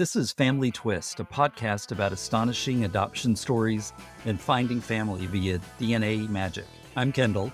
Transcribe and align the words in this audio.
This 0.00 0.16
is 0.16 0.32
Family 0.32 0.70
Twist, 0.70 1.20
a 1.20 1.24
podcast 1.24 1.92
about 1.92 2.10
astonishing 2.10 2.86
adoption 2.86 3.36
stories 3.36 3.92
and 4.24 4.40
finding 4.40 4.80
family 4.80 5.26
via 5.26 5.60
DNA 5.78 6.26
magic. 6.30 6.64
I'm 6.96 7.12
Kendall. 7.12 7.52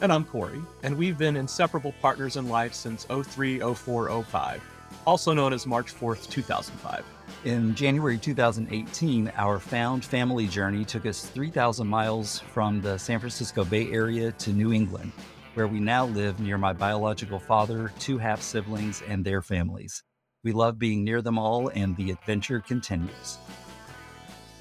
And 0.00 0.12
I'm 0.12 0.24
Corey, 0.24 0.60
and 0.82 0.98
we've 0.98 1.16
been 1.16 1.36
inseparable 1.36 1.94
partners 2.02 2.34
in 2.34 2.48
life 2.48 2.74
since 2.74 3.04
03, 3.04 3.60
04, 3.60 4.24
05, 4.24 4.60
also 5.06 5.32
known 5.32 5.52
as 5.52 5.68
March 5.68 5.94
4th, 5.94 6.28
2005. 6.28 7.04
In 7.44 7.76
January 7.76 8.18
2018, 8.18 9.30
our 9.36 9.60
found 9.60 10.04
family 10.04 10.48
journey 10.48 10.84
took 10.84 11.06
us 11.06 11.24
3,000 11.26 11.86
miles 11.86 12.40
from 12.40 12.80
the 12.80 12.98
San 12.98 13.20
Francisco 13.20 13.64
Bay 13.64 13.92
Area 13.92 14.32
to 14.32 14.50
New 14.50 14.72
England, 14.72 15.12
where 15.54 15.68
we 15.68 15.78
now 15.78 16.06
live 16.06 16.40
near 16.40 16.58
my 16.58 16.72
biological 16.72 17.38
father, 17.38 17.92
two 18.00 18.18
half 18.18 18.42
siblings, 18.42 19.00
and 19.06 19.24
their 19.24 19.40
families. 19.40 20.02
We 20.44 20.52
love 20.52 20.78
being 20.78 21.02
near 21.02 21.22
them 21.22 21.38
all, 21.38 21.68
and 21.68 21.96
the 21.96 22.10
adventure 22.10 22.60
continues. 22.60 23.38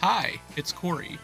Hi, 0.02 0.36
it's 0.56 0.72
Corey. 0.72 1.20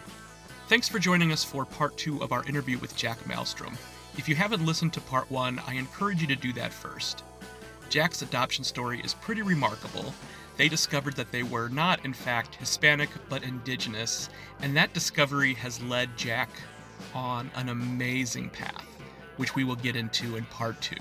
Thanks 0.68 0.90
for 0.90 1.00
joining 1.00 1.32
us 1.32 1.46
for 1.46 1.66
part 1.66 1.98
two 1.98 2.22
of 2.22 2.34
our 2.34 2.44
interview 2.44 2.78
with 2.78 2.96
Jack 2.96 3.20
Malstrom. 3.24 3.78
If 4.18 4.28
you 4.28 4.36
haven't 4.36 4.66
listened 4.66 4.92
to 4.94 5.02
part 5.02 5.32
one, 5.32 5.62
I 5.66 5.76
encourage 5.76 6.20
you 6.20 6.28
to 6.28 6.36
do 6.36 6.52
that 6.54 6.74
first. 6.74 7.24
Jack's 7.90 8.22
adoption 8.22 8.66
story 8.66 9.00
is 9.02 9.14
pretty 9.14 9.42
remarkable. 9.42 10.14
They 10.58 10.68
discovered 10.68 11.16
that 11.16 11.32
they 11.32 11.44
were 11.44 11.70
not, 11.70 12.04
in 12.04 12.14
fact, 12.14 12.56
Hispanic, 12.56 13.10
but 13.30 13.44
indigenous, 13.44 14.30
and 14.62 14.76
that 14.76 14.94
discovery 14.94 15.54
has 15.54 15.82
led 15.84 16.18
Jack 16.18 16.50
on 17.16 17.50
an 17.56 17.70
amazing 17.70 18.50
path, 18.50 18.86
which 19.38 19.56
we 19.56 19.64
will 19.64 19.78
get 19.78 19.96
into 19.96 20.36
in 20.36 20.44
part 20.46 20.80
two. 20.82 20.98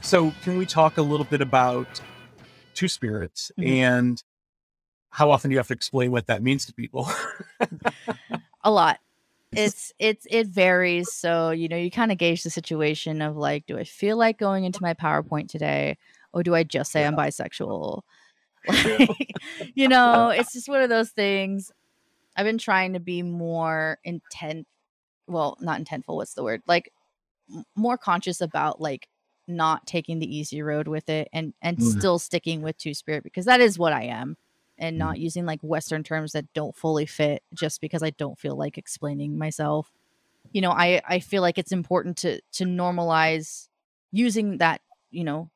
So, 0.00 0.32
can 0.42 0.58
we 0.58 0.66
talk 0.66 0.98
a 0.98 1.02
little 1.02 1.26
bit 1.26 1.40
about 1.40 2.00
Two 2.74 2.88
Spirits 2.88 3.50
mm-hmm. 3.58 3.68
and 3.68 4.22
how 5.10 5.30
often 5.30 5.50
do 5.50 5.52
you 5.52 5.58
have 5.58 5.68
to 5.68 5.74
explain 5.74 6.10
what 6.10 6.26
that 6.26 6.42
means 6.42 6.66
to 6.66 6.74
people? 6.74 7.08
a 8.64 8.70
lot. 8.70 8.98
It's 9.54 9.92
it's 9.98 10.26
it 10.30 10.46
varies. 10.46 11.12
So, 11.12 11.50
you 11.50 11.68
know, 11.68 11.76
you 11.76 11.90
kind 11.90 12.10
of 12.10 12.16
gauge 12.16 12.42
the 12.42 12.48
situation 12.50 13.20
of 13.20 13.36
like, 13.36 13.66
do 13.66 13.76
I 13.78 13.84
feel 13.84 14.16
like 14.16 14.38
going 14.38 14.64
into 14.64 14.82
my 14.82 14.94
PowerPoint 14.94 15.48
today? 15.48 15.98
Or 16.32 16.42
do 16.42 16.54
I 16.54 16.62
just 16.62 16.90
say 16.90 17.02
yeah. 17.02 17.08
I'm 17.08 17.16
bisexual? 17.16 18.02
Like, 18.68 19.34
you 19.74 19.88
know, 19.88 20.28
it's 20.28 20.52
just 20.52 20.68
one 20.68 20.82
of 20.82 20.88
those 20.88 21.10
things. 21.10 21.72
I've 22.36 22.46
been 22.46 22.58
trying 22.58 22.92
to 22.92 23.00
be 23.00 23.20
more 23.22 23.98
intent 24.04 24.68
well, 25.26 25.56
not 25.60 25.80
intentful, 25.80 26.16
what's 26.16 26.34
the 26.34 26.42
word? 26.42 26.62
Like 26.66 26.92
more 27.74 27.98
conscious 27.98 28.40
about 28.40 28.80
like 28.80 29.08
not 29.48 29.86
taking 29.86 30.18
the 30.18 30.36
easy 30.36 30.62
road 30.62 30.88
with 30.88 31.08
it 31.08 31.28
and 31.32 31.52
and 31.62 31.78
mm. 31.78 31.98
still 31.98 32.18
sticking 32.18 32.62
with 32.62 32.78
two 32.78 32.94
spirit 32.94 33.24
because 33.24 33.44
that 33.44 33.60
is 33.60 33.78
what 33.78 33.92
I 33.92 34.04
am 34.04 34.36
and 34.78 34.98
not 34.98 35.16
mm. 35.16 35.20
using 35.20 35.46
like 35.46 35.60
western 35.62 36.02
terms 36.02 36.32
that 36.32 36.52
don't 36.54 36.76
fully 36.76 37.06
fit 37.06 37.42
just 37.54 37.80
because 37.80 38.02
I 38.02 38.10
don't 38.10 38.38
feel 38.38 38.56
like 38.56 38.78
explaining 38.78 39.38
myself. 39.38 39.92
You 40.52 40.60
know, 40.60 40.70
I 40.70 41.00
I 41.06 41.20
feel 41.20 41.42
like 41.42 41.58
it's 41.58 41.72
important 41.72 42.18
to 42.18 42.40
to 42.52 42.64
normalize 42.64 43.68
using 44.12 44.58
that, 44.58 44.80
you 45.10 45.24
know, 45.24 45.50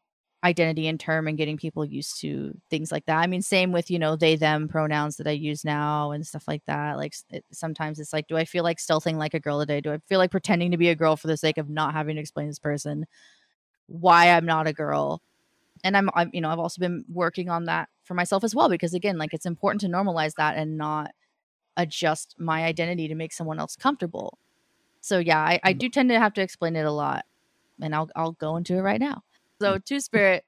identity 0.44 0.86
and 0.86 1.00
term 1.00 1.26
and 1.26 1.36
getting 1.36 1.56
people 1.56 1.84
used 1.84 2.20
to 2.20 2.56
things 2.70 2.92
like 2.92 3.04
that. 3.06 3.18
I 3.18 3.26
mean, 3.26 3.42
same 3.42 3.72
with, 3.72 3.90
you 3.90 3.98
know, 3.98 4.16
they 4.16 4.36
them 4.36 4.68
pronouns 4.68 5.16
that 5.16 5.26
I 5.26 5.32
use 5.32 5.64
now 5.64 6.12
and 6.12 6.26
stuff 6.26 6.44
like 6.46 6.62
that. 6.66 6.96
Like 6.96 7.14
it, 7.30 7.44
sometimes 7.52 7.98
it's 7.98 8.12
like 8.12 8.28
do 8.28 8.36
I 8.36 8.44
feel 8.44 8.64
like 8.64 8.78
stealthing 8.78 9.16
like 9.16 9.34
a 9.34 9.40
girl 9.40 9.60
today? 9.60 9.80
Do 9.80 9.92
I 9.92 9.98
feel 10.08 10.18
like 10.18 10.30
pretending 10.30 10.70
to 10.70 10.76
be 10.76 10.88
a 10.88 10.94
girl 10.94 11.16
for 11.16 11.26
the 11.26 11.36
sake 11.36 11.58
of 11.58 11.68
not 11.68 11.94
having 11.94 12.16
to 12.16 12.20
explain 12.20 12.46
this 12.48 12.58
person? 12.58 13.06
Why 13.86 14.30
I'm 14.30 14.46
not 14.46 14.66
a 14.66 14.72
girl. 14.72 15.22
And 15.84 15.96
I'm, 15.96 16.10
I'm, 16.14 16.30
you 16.32 16.40
know, 16.40 16.50
I've 16.50 16.58
also 16.58 16.80
been 16.80 17.04
working 17.08 17.48
on 17.48 17.64
that 17.64 17.88
for 18.02 18.14
myself 18.14 18.44
as 18.44 18.54
well 18.54 18.68
because 18.68 18.94
again, 18.94 19.18
like 19.18 19.34
it's 19.34 19.46
important 19.46 19.80
to 19.82 19.88
normalize 19.88 20.34
that 20.34 20.56
and 20.56 20.78
not 20.78 21.12
adjust 21.76 22.34
my 22.38 22.64
identity 22.64 23.08
to 23.08 23.14
make 23.14 23.32
someone 23.32 23.58
else 23.58 23.76
comfortable. 23.76 24.38
So 25.00 25.18
yeah, 25.18 25.40
I, 25.40 25.60
I 25.62 25.74
mm. 25.74 25.78
do 25.78 25.88
tend 25.88 26.08
to 26.08 26.18
have 26.18 26.34
to 26.34 26.40
explain 26.40 26.74
it 26.74 26.86
a 26.86 26.90
lot, 26.90 27.24
and 27.80 27.94
I'll 27.94 28.10
I'll 28.16 28.32
go 28.32 28.56
into 28.56 28.76
it 28.76 28.80
right 28.80 29.00
now. 29.00 29.22
So 29.60 29.74
mm. 29.74 29.84
two 29.84 30.00
spirit, 30.00 30.44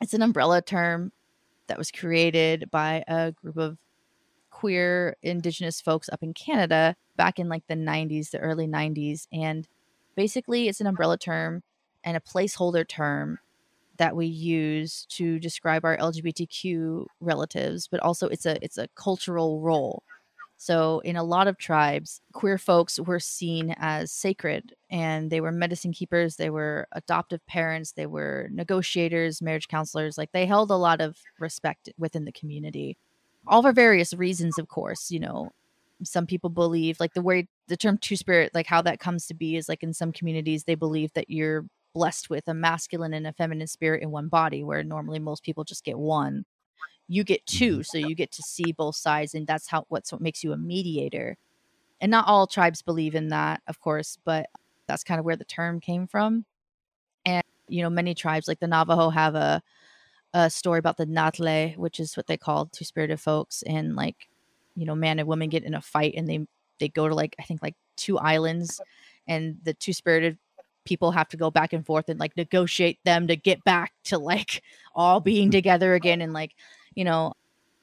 it's 0.00 0.14
an 0.14 0.22
umbrella 0.22 0.62
term 0.62 1.12
that 1.66 1.78
was 1.78 1.90
created 1.90 2.70
by 2.70 3.04
a 3.06 3.32
group 3.32 3.56
of 3.56 3.78
queer 4.50 5.16
indigenous 5.22 5.80
folks 5.80 6.08
up 6.10 6.22
in 6.22 6.34
Canada 6.34 6.96
back 7.16 7.38
in 7.38 7.48
like 7.48 7.66
the 7.66 7.74
90s, 7.74 8.30
the 8.30 8.38
early 8.38 8.66
90s, 8.66 9.26
and 9.32 9.68
basically 10.16 10.68
it's 10.68 10.80
an 10.80 10.86
umbrella 10.86 11.18
term 11.18 11.62
and 12.04 12.16
a 12.16 12.20
placeholder 12.20 12.86
term 12.86 13.38
that 13.96 14.16
we 14.16 14.26
use 14.26 15.06
to 15.10 15.38
describe 15.38 15.84
our 15.84 15.96
LGBTQ 15.98 17.04
relatives, 17.20 17.86
but 17.86 18.00
also 18.00 18.28
it's 18.28 18.46
a 18.46 18.62
it's 18.64 18.78
a 18.78 18.88
cultural 18.94 19.60
role. 19.60 20.02
So 20.56 21.00
in 21.00 21.16
a 21.16 21.24
lot 21.24 21.48
of 21.48 21.56
tribes, 21.56 22.20
queer 22.32 22.58
folks 22.58 23.00
were 23.00 23.20
seen 23.20 23.74
as 23.78 24.12
sacred 24.12 24.74
and 24.90 25.30
they 25.30 25.40
were 25.40 25.52
medicine 25.52 25.92
keepers, 25.92 26.36
they 26.36 26.50
were 26.50 26.86
adoptive 26.92 27.44
parents, 27.46 27.92
they 27.92 28.04
were 28.06 28.48
negotiators, 28.52 29.40
marriage 29.40 29.68
counselors, 29.68 30.18
like 30.18 30.32
they 30.32 30.44
held 30.44 30.70
a 30.70 30.76
lot 30.76 31.00
of 31.00 31.16
respect 31.38 31.88
within 31.98 32.26
the 32.26 32.32
community. 32.32 32.98
All 33.46 33.62
for 33.62 33.72
various 33.72 34.12
reasons, 34.12 34.58
of 34.58 34.68
course, 34.68 35.10
you 35.10 35.18
know, 35.20 35.50
some 36.04 36.26
people 36.26 36.50
believe 36.50 36.98
like 37.00 37.14
the 37.14 37.22
word 37.22 37.46
the 37.68 37.76
term 37.76 37.98
two 37.98 38.16
spirit 38.16 38.50
like 38.54 38.66
how 38.66 38.80
that 38.80 39.00
comes 39.00 39.26
to 39.26 39.34
be 39.34 39.56
is 39.56 39.68
like 39.68 39.82
in 39.82 39.92
some 39.92 40.12
communities 40.12 40.64
they 40.64 40.74
believe 40.74 41.12
that 41.12 41.28
you're 41.28 41.66
blessed 41.92 42.30
with 42.30 42.46
a 42.48 42.54
masculine 42.54 43.14
and 43.14 43.26
a 43.26 43.32
feminine 43.32 43.66
spirit 43.66 44.02
in 44.02 44.10
one 44.10 44.28
body, 44.28 44.62
where 44.62 44.82
normally 44.82 45.18
most 45.18 45.42
people 45.42 45.64
just 45.64 45.84
get 45.84 45.98
one. 45.98 46.44
You 47.08 47.24
get 47.24 47.44
two, 47.46 47.78
mm-hmm. 47.78 47.82
so 47.82 47.98
you 47.98 48.14
get 48.14 48.30
to 48.32 48.42
see 48.42 48.72
both 48.72 48.96
sides, 48.96 49.34
and 49.34 49.46
that's 49.46 49.68
how 49.68 49.84
what's 49.88 50.12
what 50.12 50.20
makes 50.20 50.44
you 50.44 50.52
a 50.52 50.56
mediator. 50.56 51.36
And 52.00 52.10
not 52.10 52.26
all 52.26 52.46
tribes 52.46 52.82
believe 52.82 53.14
in 53.14 53.28
that, 53.28 53.62
of 53.66 53.80
course, 53.80 54.18
but 54.24 54.46
that's 54.86 55.04
kind 55.04 55.18
of 55.18 55.24
where 55.24 55.36
the 55.36 55.44
term 55.44 55.80
came 55.80 56.06
from. 56.06 56.44
And 57.26 57.44
you 57.68 57.82
know, 57.82 57.90
many 57.90 58.14
tribes 58.14 58.48
like 58.48 58.60
the 58.60 58.66
Navajo 58.66 59.10
have 59.10 59.34
a 59.34 59.62
a 60.32 60.48
story 60.48 60.78
about 60.78 60.96
the 60.96 61.06
Natle, 61.06 61.76
which 61.76 61.98
is 61.98 62.16
what 62.16 62.26
they 62.26 62.36
call 62.36 62.66
two 62.66 62.84
spirited 62.84 63.20
folks, 63.20 63.62
and 63.62 63.96
like 63.96 64.28
you 64.76 64.86
know, 64.86 64.94
man 64.94 65.18
and 65.18 65.28
woman 65.28 65.48
get 65.48 65.64
in 65.64 65.74
a 65.74 65.80
fight, 65.80 66.14
and 66.16 66.28
they 66.28 66.46
they 66.78 66.88
go 66.88 67.08
to 67.08 67.14
like 67.14 67.34
I 67.38 67.42
think 67.42 67.62
like 67.62 67.76
two 67.96 68.18
islands, 68.18 68.80
and 69.26 69.58
the 69.64 69.74
two 69.74 69.92
spirited 69.92 70.38
people 70.84 71.10
have 71.10 71.28
to 71.28 71.36
go 71.36 71.50
back 71.50 71.72
and 71.72 71.84
forth 71.84 72.08
and 72.08 72.18
like 72.18 72.36
negotiate 72.36 72.98
them 73.04 73.26
to 73.26 73.36
get 73.36 73.62
back 73.64 73.92
to 74.04 74.18
like 74.18 74.62
all 74.94 75.20
being 75.20 75.46
mm-hmm. 75.46 75.52
together 75.52 75.94
again 75.94 76.20
and 76.20 76.32
like 76.32 76.54
you 76.94 77.04
know 77.04 77.32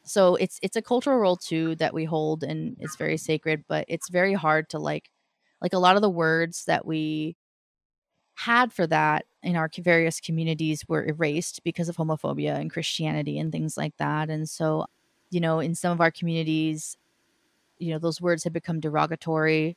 so 0.03 0.35
it's 0.35 0.59
it's 0.61 0.75
a 0.75 0.81
cultural 0.81 1.17
role 1.17 1.35
too 1.35 1.75
that 1.75 1.93
we 1.93 2.05
hold 2.05 2.43
and 2.43 2.77
it's 2.79 2.95
very 2.95 3.17
sacred 3.17 3.63
but 3.67 3.85
it's 3.87 4.09
very 4.09 4.33
hard 4.33 4.69
to 4.69 4.79
like 4.79 5.09
like 5.61 5.73
a 5.73 5.79
lot 5.79 5.95
of 5.95 6.01
the 6.01 6.09
words 6.09 6.65
that 6.65 6.85
we 6.85 7.35
had 8.35 8.71
for 8.71 8.85
that 8.85 9.25
in 9.41 9.55
our 9.55 9.69
various 9.79 10.19
communities 10.19 10.87
were 10.87 11.05
erased 11.05 11.63
because 11.63 11.89
of 11.89 11.97
homophobia 11.97 12.55
and 12.55 12.71
christianity 12.71 13.37
and 13.39 13.51
things 13.51 13.77
like 13.77 13.95
that 13.97 14.29
and 14.29 14.49
so 14.49 14.85
you 15.29 15.39
know 15.39 15.59
in 15.59 15.75
some 15.75 15.91
of 15.91 16.01
our 16.01 16.11
communities 16.11 16.97
you 17.79 17.91
know 17.91 17.99
those 17.99 18.21
words 18.21 18.43
have 18.43 18.53
become 18.53 18.79
derogatory 18.79 19.75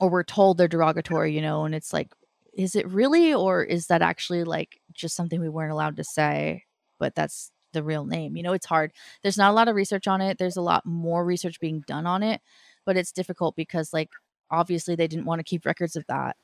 or 0.00 0.08
we're 0.08 0.22
told 0.22 0.56
they're 0.56 0.68
derogatory 0.68 1.34
you 1.34 1.42
know 1.42 1.64
and 1.64 1.74
it's 1.74 1.92
like 1.92 2.08
is 2.54 2.74
it 2.74 2.88
really 2.88 3.32
or 3.32 3.62
is 3.62 3.86
that 3.86 4.02
actually 4.02 4.44
like 4.44 4.80
just 4.92 5.16
something 5.16 5.40
we 5.40 5.48
weren't 5.48 5.72
allowed 5.72 5.96
to 5.96 6.04
say 6.04 6.64
but 6.98 7.14
that's 7.14 7.52
the 7.72 7.82
real 7.82 8.04
name 8.04 8.36
you 8.36 8.42
know 8.42 8.52
it's 8.52 8.66
hard 8.66 8.92
there's 9.22 9.38
not 9.38 9.50
a 9.50 9.54
lot 9.54 9.68
of 9.68 9.76
research 9.76 10.06
on 10.06 10.20
it 10.20 10.38
there's 10.38 10.56
a 10.56 10.62
lot 10.62 10.84
more 10.84 11.24
research 11.24 11.60
being 11.60 11.84
done 11.86 12.06
on 12.06 12.22
it 12.22 12.40
but 12.84 12.96
it's 12.96 13.12
difficult 13.12 13.54
because 13.54 13.92
like 13.92 14.10
obviously 14.50 14.94
they 14.94 15.06
didn't 15.06 15.24
want 15.26 15.38
to 15.38 15.44
keep 15.44 15.64
records 15.64 15.96
of 15.96 16.04
that 16.08 16.36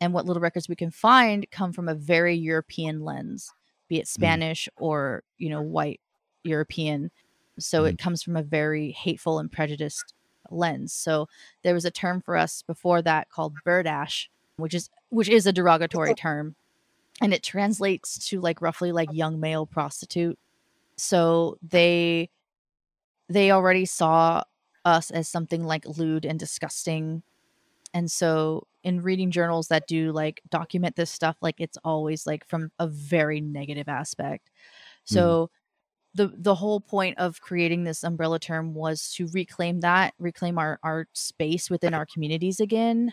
and 0.00 0.12
what 0.12 0.24
little 0.24 0.40
records 0.40 0.68
we 0.68 0.76
can 0.76 0.90
find 0.90 1.50
come 1.50 1.72
from 1.72 1.88
a 1.88 1.94
very 1.94 2.34
european 2.34 3.00
lens 3.00 3.52
be 3.88 3.98
it 3.98 4.04
mm. 4.04 4.08
spanish 4.08 4.68
mm. 4.68 4.82
or 4.82 5.24
you 5.38 5.48
know 5.48 5.62
white 5.62 6.00
european 6.44 7.10
so 7.58 7.82
mm. 7.82 7.88
it 7.88 7.98
comes 7.98 8.22
from 8.22 8.36
a 8.36 8.42
very 8.42 8.92
hateful 8.92 9.38
and 9.40 9.50
prejudiced 9.50 10.14
lens 10.50 10.92
so 10.92 11.26
there 11.62 11.74
was 11.74 11.84
a 11.84 11.90
term 11.90 12.20
for 12.20 12.36
us 12.36 12.62
before 12.62 13.02
that 13.02 13.28
called 13.28 13.54
berdache 13.66 14.28
which 14.60 14.74
is 14.74 14.90
which 15.08 15.28
is 15.28 15.46
a 15.46 15.52
derogatory 15.52 16.14
term 16.14 16.54
and 17.20 17.34
it 17.34 17.42
translates 17.42 18.28
to 18.28 18.40
like 18.40 18.62
roughly 18.62 18.92
like 18.92 19.12
young 19.12 19.40
male 19.40 19.66
prostitute. 19.66 20.38
So 20.96 21.58
they 21.62 22.30
they 23.28 23.50
already 23.50 23.84
saw 23.84 24.42
us 24.84 25.10
as 25.10 25.28
something 25.28 25.64
like 25.64 25.86
lewd 25.86 26.24
and 26.24 26.38
disgusting. 26.38 27.22
And 27.92 28.10
so 28.10 28.66
in 28.82 29.02
reading 29.02 29.30
journals 29.30 29.68
that 29.68 29.86
do 29.86 30.12
like 30.12 30.40
document 30.48 30.96
this 30.96 31.10
stuff 31.10 31.36
like 31.42 31.60
it's 31.60 31.78
always 31.84 32.26
like 32.26 32.46
from 32.46 32.70
a 32.78 32.86
very 32.86 33.40
negative 33.40 33.88
aspect. 33.88 34.48
Mm-hmm. 34.48 35.14
so 35.14 35.46
mm. 35.46 35.48
the 36.14 36.34
the 36.36 36.54
whole 36.54 36.80
point 36.80 37.18
of 37.18 37.40
creating 37.40 37.84
this 37.84 38.02
umbrella 38.04 38.38
term 38.38 38.74
was 38.74 39.12
to 39.14 39.26
reclaim 39.28 39.80
that 39.80 40.14
reclaim 40.18 40.58
our 40.58 40.78
our 40.82 41.06
space 41.14 41.70
within 41.70 41.94
our 41.94 42.06
communities 42.06 42.60
again 42.60 43.10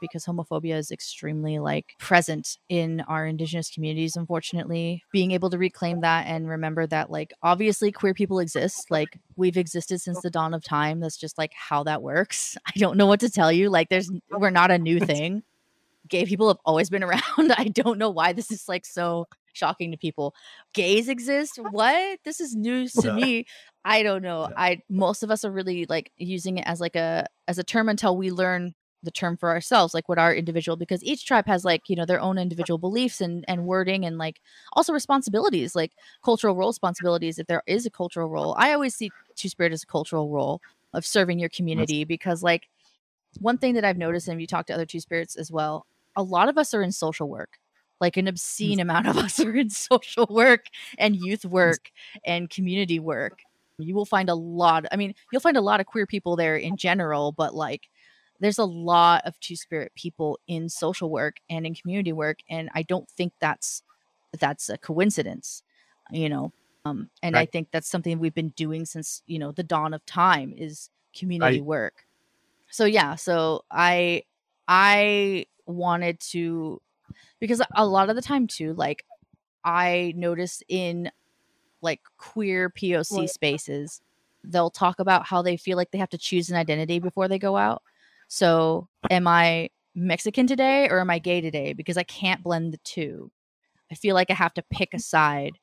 because 0.00 0.24
homophobia 0.24 0.76
is 0.76 0.90
extremely 0.90 1.58
like 1.58 1.94
present 1.98 2.58
in 2.68 3.00
our 3.02 3.26
indigenous 3.26 3.70
communities 3.70 4.16
unfortunately. 4.16 5.02
Being 5.12 5.32
able 5.32 5.50
to 5.50 5.58
reclaim 5.58 6.00
that 6.00 6.26
and 6.26 6.48
remember 6.48 6.86
that 6.86 7.10
like 7.10 7.32
obviously 7.42 7.92
queer 7.92 8.14
people 8.14 8.38
exist 8.38 8.90
like 8.90 9.18
we've 9.36 9.56
existed 9.56 10.00
since 10.00 10.20
the 10.20 10.30
dawn 10.30 10.54
of 10.54 10.64
time. 10.64 11.00
That's 11.00 11.16
just 11.16 11.38
like 11.38 11.52
how 11.54 11.84
that 11.84 12.02
works. 12.02 12.56
I 12.66 12.72
don't 12.76 12.96
know 12.96 13.06
what 13.06 13.20
to 13.20 13.30
tell 13.30 13.52
you. 13.52 13.70
Like 13.70 13.88
there's 13.88 14.10
we're 14.30 14.50
not 14.50 14.70
a 14.70 14.78
new 14.78 15.00
thing. 15.14 15.42
Gay 16.08 16.24
people 16.24 16.48
have 16.48 16.58
always 16.64 16.88
been 16.88 17.04
around. 17.04 17.22
I 17.56 17.70
don't 17.74 17.98
know 17.98 18.10
why 18.10 18.32
this 18.32 18.50
is 18.50 18.68
like 18.68 18.86
so 18.86 19.26
shocking 19.52 19.90
to 19.90 19.96
people. 19.96 20.34
Gays 20.72 21.08
exist? 21.08 21.58
What? 21.70 22.20
This 22.24 22.40
is 22.40 22.54
news 22.54 22.92
to 22.94 23.12
me. 23.12 23.46
I 23.84 24.02
don't 24.02 24.22
know. 24.22 24.48
I 24.56 24.82
most 24.88 25.22
of 25.22 25.30
us 25.30 25.44
are 25.44 25.50
really 25.50 25.86
like 25.88 26.12
using 26.16 26.58
it 26.58 26.64
as 26.66 26.80
like 26.80 26.96
a 26.96 27.26
as 27.46 27.58
a 27.58 27.64
term 27.64 27.88
until 27.88 28.16
we 28.16 28.30
learn 28.30 28.74
the 29.02 29.10
term 29.10 29.36
for 29.36 29.48
ourselves 29.48 29.94
like 29.94 30.08
what 30.08 30.18
our 30.18 30.34
individual 30.34 30.76
because 30.76 31.04
each 31.04 31.24
tribe 31.24 31.46
has 31.46 31.64
like 31.64 31.88
you 31.88 31.94
know 31.94 32.04
their 32.04 32.20
own 32.20 32.36
individual 32.36 32.78
beliefs 32.78 33.20
and 33.20 33.44
and 33.46 33.64
wording 33.64 34.04
and 34.04 34.18
like 34.18 34.40
also 34.72 34.92
responsibilities 34.92 35.76
like 35.76 35.92
cultural 36.24 36.56
role 36.56 36.68
responsibilities 36.68 37.38
if 37.38 37.46
there 37.46 37.62
is 37.66 37.86
a 37.86 37.90
cultural 37.90 38.28
role. 38.28 38.56
I 38.58 38.72
always 38.72 38.94
see 38.94 39.10
two 39.36 39.48
spirit 39.48 39.72
as 39.72 39.84
a 39.84 39.86
cultural 39.86 40.30
role 40.30 40.60
of 40.94 41.06
serving 41.06 41.38
your 41.38 41.48
community 41.50 42.04
because 42.04 42.42
like 42.42 42.68
one 43.40 43.58
thing 43.58 43.74
that 43.74 43.84
i've 43.84 43.98
noticed 43.98 44.26
and 44.26 44.40
you 44.40 44.46
talk 44.46 44.66
to 44.66 44.72
other 44.72 44.86
two 44.86 45.00
spirits 45.00 45.36
as 45.36 45.52
well 45.52 45.86
a 46.18 46.22
lot 46.22 46.48
of 46.48 46.58
us 46.58 46.74
are 46.74 46.82
in 46.82 46.92
social 46.92 47.28
work. 47.28 47.58
Like 48.00 48.16
an 48.16 48.26
mm. 48.26 48.30
obscene 48.30 48.80
amount 48.80 49.06
of 49.06 49.16
us 49.16 49.40
are 49.44 49.56
in 49.56 49.70
social 49.70 50.26
work 50.28 50.66
and 50.98 51.16
youth 51.16 51.44
work 51.44 51.90
and 52.24 52.50
community 52.50 52.98
work. 52.98 53.40
You 53.80 53.94
will 53.94 54.04
find 54.04 54.28
a 54.28 54.34
lot 54.34 54.86
i 54.90 54.96
mean 54.96 55.14
you'll 55.30 55.40
find 55.40 55.56
a 55.56 55.60
lot 55.60 55.78
of 55.78 55.86
queer 55.86 56.04
people 56.04 56.34
there 56.34 56.56
in 56.56 56.76
general 56.76 57.30
but 57.30 57.54
like 57.54 57.88
there's 58.40 58.58
a 58.58 58.64
lot 58.64 59.22
of 59.24 59.38
two 59.40 59.56
spirit 59.56 59.92
people 59.94 60.38
in 60.46 60.68
social 60.68 61.10
work 61.10 61.36
and 61.50 61.66
in 61.66 61.74
community 61.74 62.12
work 62.12 62.38
and 62.48 62.68
i 62.74 62.82
don't 62.82 63.08
think 63.10 63.32
that's 63.40 63.82
that's 64.38 64.68
a 64.68 64.78
coincidence 64.78 65.62
you 66.10 66.28
know 66.28 66.52
um 66.84 67.08
and 67.22 67.34
right. 67.34 67.42
i 67.42 67.46
think 67.46 67.68
that's 67.70 67.88
something 67.88 68.18
we've 68.18 68.34
been 68.34 68.50
doing 68.50 68.84
since 68.84 69.22
you 69.26 69.38
know 69.38 69.52
the 69.52 69.62
dawn 69.62 69.94
of 69.94 70.04
time 70.06 70.52
is 70.56 70.90
community 71.16 71.60
work. 71.60 72.06
So 72.70 72.84
yeah 72.84 73.14
so 73.14 73.64
i 73.70 74.22
i 74.68 75.46
wanted 75.66 76.20
to 76.20 76.80
because 77.40 77.62
a 77.74 77.86
lot 77.86 78.10
of 78.10 78.16
the 78.16 78.22
time 78.22 78.46
too 78.46 78.74
like 78.74 79.04
i 79.64 80.12
notice 80.16 80.62
in 80.68 81.10
like 81.80 82.00
queer 82.18 82.70
poc 82.70 83.28
spaces 83.28 84.00
they'll 84.44 84.70
talk 84.70 84.98
about 85.00 85.26
how 85.26 85.42
they 85.42 85.56
feel 85.56 85.76
like 85.76 85.90
they 85.90 85.98
have 85.98 86.10
to 86.10 86.18
choose 86.18 86.50
an 86.50 86.56
identity 86.56 86.98
before 86.98 87.28
they 87.28 87.38
go 87.38 87.56
out 87.56 87.82
so 88.28 88.88
am 89.10 89.26
i 89.26 89.68
mexican 89.94 90.46
today 90.46 90.88
or 90.88 91.00
am 91.00 91.10
i 91.10 91.18
gay 91.18 91.40
today? 91.40 91.72
Because 91.72 91.96
i 91.96 92.02
can't 92.04 92.42
blend 92.42 92.72
the 92.72 92.78
two. 92.78 93.30
I 93.90 93.94
feel 93.94 94.14
like 94.14 94.30
i 94.30 94.34
have 94.34 94.54
to 94.54 94.62
pick 94.70 94.94
a 94.94 94.98
side. 94.98 95.58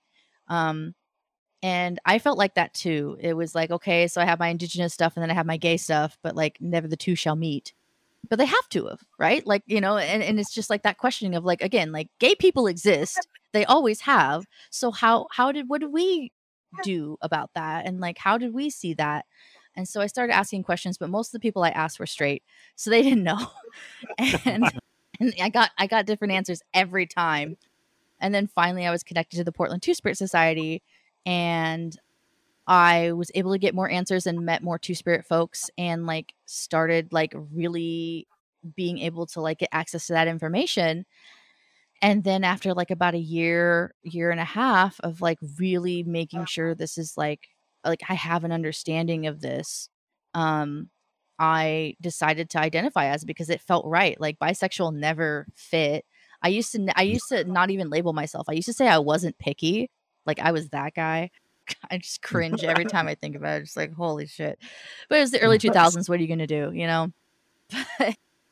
Um 0.47 0.93
and 1.63 1.99
i 2.05 2.19
felt 2.19 2.37
like 2.37 2.55
that 2.55 2.73
too. 2.73 3.17
It 3.19 3.35
was 3.35 3.55
like 3.55 3.71
okay 3.71 4.07
so 4.07 4.21
i 4.21 4.25
have 4.25 4.39
my 4.39 4.49
indigenous 4.49 4.93
stuff 4.93 5.13
and 5.15 5.23
then 5.23 5.31
i 5.31 5.35
have 5.35 5.45
my 5.45 5.57
gay 5.57 5.77
stuff 5.77 6.17
but 6.21 6.35
like 6.35 6.57
never 6.59 6.87
the 6.87 6.97
two 6.97 7.15
shall 7.15 7.35
meet. 7.35 7.73
But 8.29 8.39
they 8.39 8.45
have 8.45 8.69
to 8.69 8.87
have 8.87 9.01
right? 9.19 9.45
Like 9.45 9.63
you 9.67 9.79
know 9.81 9.97
and, 9.97 10.23
and 10.23 10.39
it's 10.39 10.53
just 10.53 10.69
like 10.69 10.83
that 10.83 10.97
questioning 10.97 11.35
of 11.35 11.45
like 11.45 11.61
again 11.61 11.91
like 11.91 12.09
gay 12.19 12.35
people 12.35 12.67
exist. 12.67 13.27
They 13.53 13.65
always 13.65 14.01
have. 14.01 14.45
So 14.71 14.91
how 14.91 15.27
how 15.31 15.51
did 15.51 15.69
what 15.69 15.81
did 15.81 15.93
we 15.93 16.31
do 16.83 17.17
about 17.21 17.51
that? 17.55 17.85
And 17.85 17.99
like 17.99 18.17
how 18.17 18.37
did 18.37 18.53
we 18.53 18.69
see 18.69 18.93
that 18.95 19.25
and 19.75 19.87
so 19.87 20.01
i 20.01 20.07
started 20.07 20.33
asking 20.33 20.63
questions 20.63 20.97
but 20.97 21.09
most 21.09 21.29
of 21.29 21.33
the 21.33 21.39
people 21.39 21.63
i 21.63 21.69
asked 21.69 21.99
were 21.99 22.05
straight 22.05 22.43
so 22.75 22.89
they 22.89 23.01
didn't 23.01 23.23
know 23.23 23.47
and 24.45 24.63
and 25.19 25.33
i 25.41 25.49
got 25.49 25.71
i 25.77 25.87
got 25.87 26.05
different 26.05 26.33
answers 26.33 26.61
every 26.73 27.05
time 27.05 27.57
and 28.19 28.33
then 28.33 28.47
finally 28.47 28.85
i 28.85 28.91
was 28.91 29.03
connected 29.03 29.37
to 29.37 29.43
the 29.43 29.51
portland 29.51 29.81
two 29.81 29.93
spirit 29.93 30.17
society 30.17 30.81
and 31.25 31.97
I 32.67 33.11
was 33.11 33.31
able 33.35 33.51
to 33.51 33.59
get 33.59 33.75
more 33.75 33.89
answers 33.89 34.25
and 34.25 34.45
met 34.45 34.63
more 34.63 34.79
two 34.79 34.95
spirit 34.95 35.25
folks 35.25 35.69
and 35.77 36.05
like 36.05 36.33
started 36.45 37.13
like 37.13 37.33
really 37.53 38.27
being 38.75 38.99
able 38.99 39.27
to 39.27 39.41
like 39.41 39.59
get 39.59 39.69
access 39.71 40.07
to 40.07 40.13
that 40.13 40.27
information. 40.27 41.05
And 42.01 42.23
then 42.23 42.43
after 42.43 42.73
like 42.73 42.91
about 42.91 43.13
a 43.13 43.19
year, 43.19 43.93
year 44.03 44.31
and 44.31 44.39
a 44.39 44.45
half 44.45 44.99
of 45.01 45.21
like 45.21 45.37
really 45.59 46.03
making 46.03 46.45
sure 46.45 46.73
this 46.73 46.97
is 46.97 47.17
like 47.17 47.49
like 47.85 48.01
I 48.09 48.13
have 48.15 48.43
an 48.43 48.51
understanding 48.51 49.27
of 49.27 49.41
this, 49.41 49.89
um, 50.33 50.89
I 51.39 51.95
decided 52.01 52.49
to 52.51 52.59
identify 52.59 53.07
as 53.07 53.25
because 53.25 53.49
it 53.49 53.61
felt 53.61 53.85
right. 53.85 54.19
Like 54.19 54.39
bisexual 54.39 54.95
never 54.95 55.47
fit. 55.55 56.05
I 56.41 56.49
used 56.49 56.71
to 56.73 56.87
I 56.95 57.03
used 57.03 57.29
to 57.29 57.43
not 57.51 57.71
even 57.71 57.89
label 57.89 58.13
myself. 58.13 58.47
I 58.49 58.53
used 58.53 58.67
to 58.67 58.73
say 58.73 58.87
I 58.87 58.99
wasn't 58.99 59.37
picky. 59.37 59.89
Like 60.25 60.39
I 60.39 60.51
was 60.51 60.69
that 60.69 60.93
guy. 60.93 61.31
I 61.91 61.97
just 61.97 62.21
cringe 62.21 62.63
every 62.63 62.85
time 62.85 63.07
I 63.07 63.15
think 63.15 63.35
about 63.35 63.57
it. 63.57 63.65
Just 63.65 63.77
like, 63.77 63.93
holy 63.93 64.27
shit. 64.27 64.59
But 65.09 65.19
it's 65.19 65.31
the 65.31 65.41
early 65.41 65.57
2000s. 65.57 66.07
What 66.09 66.19
are 66.19 66.21
you 66.21 66.27
going 66.27 66.39
to 66.39 66.47
do? 66.47 66.71
You 66.73 66.87
know? 66.87 67.11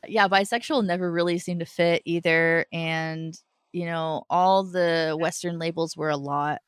yeah, 0.08 0.28
bisexual 0.28 0.84
never 0.84 1.10
really 1.10 1.38
seemed 1.38 1.60
to 1.60 1.66
fit 1.66 2.02
either. 2.04 2.66
And, 2.72 3.38
you 3.72 3.86
know, 3.86 4.24
all 4.28 4.64
the 4.64 5.16
Western 5.18 5.58
labels 5.58 5.96
were 5.96 6.10
a 6.10 6.16
lot. 6.16 6.60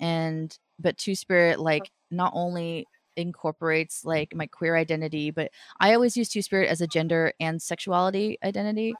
And, 0.00 0.56
but 0.78 0.98
Two 0.98 1.14
Spirit, 1.14 1.58
like, 1.60 1.90
not 2.10 2.32
only 2.34 2.86
incorporates 3.16 4.02
mm. 4.02 4.06
like 4.06 4.34
my 4.34 4.46
queer 4.46 4.76
identity, 4.76 5.30
but 5.30 5.50
I 5.80 5.94
always 5.94 6.16
use 6.16 6.28
Two 6.28 6.42
Spirit 6.42 6.68
as 6.68 6.80
a 6.80 6.86
gender 6.86 7.32
and 7.40 7.60
sexuality 7.60 8.38
identity. 8.44 8.94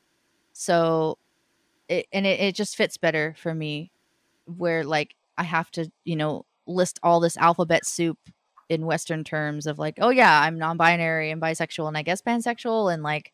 So, 0.52 1.19
it, 1.88 2.06
and 2.12 2.26
it, 2.26 2.40
it 2.40 2.55
just 2.55 2.76
fits 2.76 2.96
better 2.96 3.34
for 3.38 3.55
me 3.55 3.90
where 4.46 4.84
like 4.84 5.14
I 5.37 5.43
have 5.44 5.70
to, 5.73 5.90
you 6.05 6.17
know, 6.17 6.46
list 6.67 6.99
all 7.02 7.20
this 7.20 7.37
alphabet 7.37 7.87
soup 7.87 8.19
in 8.69 8.87
Western 8.87 9.22
terms 9.22 9.67
of 9.67 9.79
like, 9.79 9.99
oh 10.00 10.11
yeah, 10.11 10.40
I'm 10.40 10.58
non-binary 10.58 11.31
and 11.31 11.40
bisexual 11.40 11.87
and 11.87 11.96
I 11.96 12.02
guess 12.02 12.22
pansexual 12.22 12.93
and 12.93 13.02
like 13.02 13.32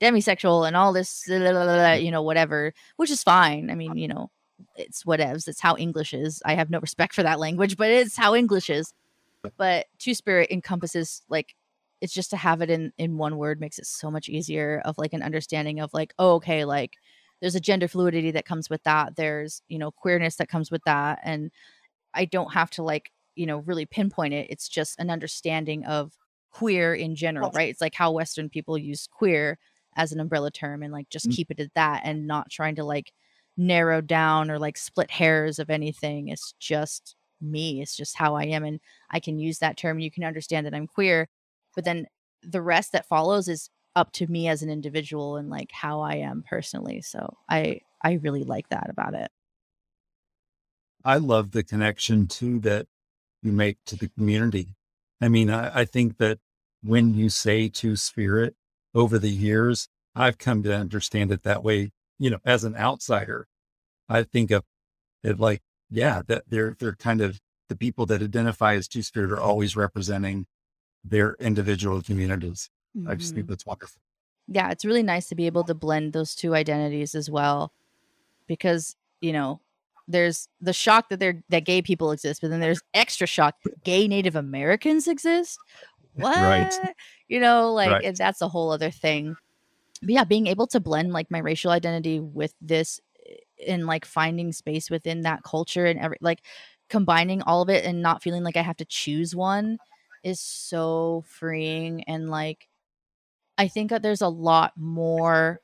demisexual 0.00 0.66
and 0.66 0.74
all 0.76 0.92
this, 0.92 1.24
mm. 1.28 2.02
you 2.02 2.10
know, 2.10 2.22
whatever, 2.22 2.72
which 2.96 3.10
is 3.10 3.22
fine. 3.22 3.70
I 3.70 3.74
mean, 3.74 3.96
you 3.96 4.08
know, 4.08 4.30
it's 4.76 5.04
whatevs. 5.04 5.48
It's 5.48 5.60
how 5.60 5.76
English 5.76 6.14
is. 6.14 6.42
I 6.44 6.54
have 6.54 6.70
no 6.70 6.80
respect 6.80 7.14
for 7.14 7.22
that 7.22 7.38
language, 7.38 7.76
but 7.76 7.90
it's 7.90 8.16
how 8.16 8.34
English 8.34 8.70
is. 8.70 8.92
But 9.56 9.86
Two 9.98 10.14
Spirit 10.14 10.50
encompasses 10.50 11.22
like 11.28 11.54
it's 12.00 12.12
just 12.12 12.30
to 12.30 12.36
have 12.36 12.62
it 12.62 12.70
in 12.70 12.92
in 12.98 13.16
one 13.16 13.36
word 13.36 13.60
makes 13.60 13.78
it 13.78 13.86
so 13.86 14.10
much 14.10 14.28
easier 14.28 14.82
of 14.84 14.98
like 14.98 15.12
an 15.12 15.22
understanding 15.22 15.80
of 15.80 15.92
like, 15.94 16.14
oh, 16.18 16.34
okay, 16.34 16.64
like 16.64 16.94
there's 17.40 17.54
a 17.54 17.60
gender 17.60 17.88
fluidity 17.88 18.30
that 18.32 18.44
comes 18.44 18.70
with 18.70 18.82
that. 18.84 19.16
There's 19.16 19.62
you 19.68 19.78
know 19.78 19.90
queerness 19.90 20.36
that 20.36 20.48
comes 20.48 20.70
with 20.70 20.82
that, 20.84 21.20
and 21.24 21.50
I 22.14 22.24
don't 22.24 22.52
have 22.52 22.70
to 22.70 22.82
like, 22.82 23.10
you 23.34 23.46
know, 23.46 23.58
really 23.58 23.86
pinpoint 23.86 24.34
it. 24.34 24.48
It's 24.50 24.68
just 24.68 24.98
an 24.98 25.10
understanding 25.10 25.84
of 25.86 26.12
queer 26.50 26.94
in 26.94 27.16
general, 27.16 27.50
right? 27.50 27.70
It's 27.70 27.80
like 27.80 27.94
how 27.94 28.12
Western 28.12 28.48
people 28.48 28.78
use 28.78 29.08
queer 29.10 29.58
as 29.96 30.12
an 30.12 30.20
umbrella 30.20 30.50
term 30.50 30.82
and 30.82 30.92
like 30.92 31.08
just 31.08 31.26
mm-hmm. 31.26 31.34
keep 31.34 31.50
it 31.50 31.60
at 31.60 31.74
that 31.74 32.02
and 32.04 32.26
not 32.26 32.50
trying 32.50 32.76
to 32.76 32.84
like 32.84 33.12
narrow 33.56 34.00
down 34.00 34.50
or 34.50 34.58
like 34.58 34.76
split 34.76 35.10
hairs 35.10 35.58
of 35.58 35.70
anything. 35.70 36.28
It's 36.28 36.54
just 36.58 37.16
me. 37.40 37.82
It's 37.82 37.96
just 37.96 38.16
how 38.16 38.34
I 38.34 38.44
am. 38.44 38.64
And 38.64 38.80
I 39.10 39.20
can 39.20 39.38
use 39.38 39.58
that 39.58 39.76
term. 39.76 39.98
You 39.98 40.10
can 40.10 40.24
understand 40.24 40.66
that 40.66 40.74
I'm 40.74 40.86
queer. 40.86 41.28
But 41.74 41.84
then 41.84 42.06
the 42.42 42.62
rest 42.62 42.92
that 42.92 43.06
follows 43.06 43.48
is 43.48 43.70
up 43.94 44.12
to 44.12 44.26
me 44.26 44.48
as 44.48 44.62
an 44.62 44.70
individual 44.70 45.36
and 45.36 45.50
like 45.50 45.70
how 45.72 46.00
I 46.00 46.14
am 46.16 46.44
personally. 46.48 47.02
So 47.02 47.36
I 47.48 47.80
I 48.02 48.14
really 48.14 48.44
like 48.44 48.68
that 48.70 48.88
about 48.88 49.14
it. 49.14 49.30
I 51.04 51.16
love 51.18 51.50
the 51.50 51.62
connection 51.62 52.26
too 52.26 52.58
that 52.60 52.86
you 53.42 53.52
make 53.52 53.78
to 53.86 53.96
the 53.96 54.08
community. 54.08 54.76
I 55.20 55.28
mean, 55.28 55.50
I, 55.50 55.80
I 55.80 55.84
think 55.84 56.18
that 56.18 56.38
when 56.82 57.14
you 57.14 57.28
say 57.28 57.68
two 57.68 57.96
spirit 57.96 58.54
over 58.94 59.18
the 59.18 59.30
years, 59.30 59.88
I've 60.14 60.38
come 60.38 60.62
to 60.64 60.74
understand 60.74 61.32
it 61.32 61.42
that 61.42 61.62
way. 61.62 61.92
You 62.22 62.30
know, 62.30 62.38
as 62.44 62.64
an 62.64 62.76
outsider, 62.76 63.46
I 64.08 64.22
think 64.22 64.50
of 64.50 64.64
it 65.24 65.40
like, 65.40 65.62
yeah, 65.90 66.22
that 66.28 66.44
they're 66.48 66.76
they're 66.78 66.94
kind 66.94 67.20
of 67.20 67.40
the 67.68 67.76
people 67.76 68.06
that 68.06 68.22
identify 68.22 68.74
as 68.74 68.86
two 68.86 69.02
spirit 69.02 69.32
are 69.32 69.40
always 69.40 69.74
representing 69.76 70.46
their 71.04 71.34
individual 71.40 72.02
communities. 72.02 72.70
Mm-hmm. 72.96 73.10
I 73.10 73.14
just 73.14 73.34
think 73.34 73.46
mm-hmm. 73.46 73.52
that's 73.52 73.66
wonderful. 73.66 74.00
Yeah, 74.48 74.70
it's 74.70 74.84
really 74.84 75.02
nice 75.02 75.28
to 75.28 75.34
be 75.34 75.46
able 75.46 75.64
to 75.64 75.74
blend 75.74 76.12
those 76.12 76.34
two 76.34 76.54
identities 76.54 77.14
as 77.14 77.30
well, 77.30 77.72
because 78.46 78.96
you 79.20 79.32
know 79.32 79.60
there's 80.08 80.48
the 80.60 80.72
shock 80.72 81.08
that 81.08 81.18
they're 81.20 81.42
that 81.48 81.64
gay 81.64 81.82
people 81.82 82.12
exist, 82.12 82.40
but 82.40 82.50
then 82.50 82.60
there's 82.60 82.82
extra 82.94 83.26
shock 83.26 83.56
gay 83.84 84.06
Native 84.06 84.36
Americans 84.36 85.08
exist. 85.08 85.58
What? 86.14 86.36
Right. 86.36 86.74
You 87.28 87.40
know, 87.40 87.72
like 87.72 87.90
right. 87.90 88.14
that's 88.14 88.42
a 88.42 88.48
whole 88.48 88.70
other 88.70 88.90
thing. 88.90 89.34
But 90.02 90.10
yeah, 90.10 90.24
being 90.24 90.46
able 90.48 90.66
to 90.68 90.80
blend 90.80 91.12
like 91.12 91.30
my 91.30 91.38
racial 91.38 91.70
identity 91.70 92.20
with 92.20 92.54
this 92.60 93.00
eh, 93.26 93.36
and 93.68 93.86
like 93.86 94.04
finding 94.04 94.52
space 94.52 94.90
within 94.90 95.22
that 95.22 95.42
culture 95.44 95.86
and 95.86 95.98
every 96.00 96.18
like 96.20 96.42
combining 96.90 97.42
all 97.42 97.62
of 97.62 97.70
it 97.70 97.84
and 97.84 98.02
not 98.02 98.22
feeling 98.22 98.42
like 98.44 98.56
I 98.56 98.62
have 98.62 98.76
to 98.78 98.84
choose 98.84 99.34
one 99.34 99.78
is 100.24 100.40
so 100.40 101.24
freeing 101.26 102.04
and 102.04 102.30
like 102.30 102.68
I 103.58 103.68
think 103.68 103.90
that 103.90 104.02
there's 104.02 104.22
a 104.22 104.28
lot 104.28 104.72
more 104.76 105.60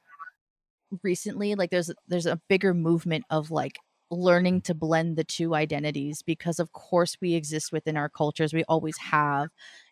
recently 1.02 1.54
like 1.54 1.70
there's 1.70 1.90
there's 2.06 2.26
a 2.26 2.40
bigger 2.48 2.72
movement 2.74 3.24
of 3.30 3.50
like 3.50 3.78
learning 4.10 4.62
to 4.62 4.74
blend 4.74 5.16
the 5.16 5.24
two 5.24 5.54
identities 5.54 6.22
because 6.22 6.58
of 6.58 6.72
course 6.72 7.16
we 7.20 7.34
exist 7.34 7.72
within 7.72 7.96
our 7.96 8.08
cultures. 8.08 8.54
We 8.54 8.64
always 8.64 8.96
have 8.98 9.48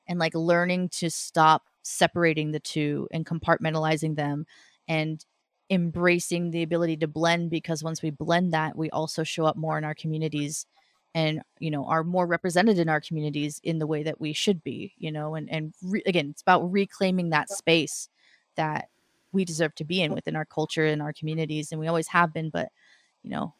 and 0.08 0.18
like 0.18 0.34
learning 0.34 0.88
to 0.88 1.10
stop 1.10 1.64
separating 1.82 2.52
the 2.52 2.60
two 2.60 3.08
and 3.12 3.26
compartmentalizing 3.26 4.16
them 4.16 4.46
and 4.88 5.24
embracing 5.70 6.50
the 6.50 6.62
ability 6.62 6.96
to 6.96 7.08
blend 7.08 7.50
because 7.50 7.82
once 7.82 8.02
we 8.02 8.10
blend 8.10 8.52
that 8.52 8.76
we 8.76 8.88
also 8.90 9.24
show 9.24 9.44
up 9.44 9.56
more 9.56 9.76
in 9.78 9.84
our 9.84 9.94
communities 9.94 10.66
and 11.14 11.42
you 11.58 11.70
know 11.70 11.84
are 11.86 12.04
more 12.04 12.26
represented 12.26 12.78
in 12.78 12.88
our 12.88 13.00
communities 13.00 13.60
in 13.64 13.78
the 13.78 13.86
way 13.86 14.02
that 14.02 14.20
we 14.20 14.32
should 14.32 14.62
be 14.62 14.92
you 14.98 15.10
know 15.10 15.34
and 15.34 15.50
and 15.50 15.74
re- 15.82 16.02
again 16.06 16.28
it's 16.30 16.42
about 16.42 16.70
reclaiming 16.70 17.30
that 17.30 17.48
space 17.48 18.08
that 18.54 18.88
we 19.32 19.44
deserve 19.44 19.74
to 19.74 19.84
be 19.84 20.02
in 20.02 20.12
within 20.14 20.36
our 20.36 20.44
culture 20.44 20.86
and 20.86 21.02
our 21.02 21.12
communities 21.12 21.72
and 21.72 21.80
we 21.80 21.88
always 21.88 22.08
have 22.08 22.32
been 22.32 22.48
but 22.48 22.68
you 23.24 23.30
know 23.30 23.52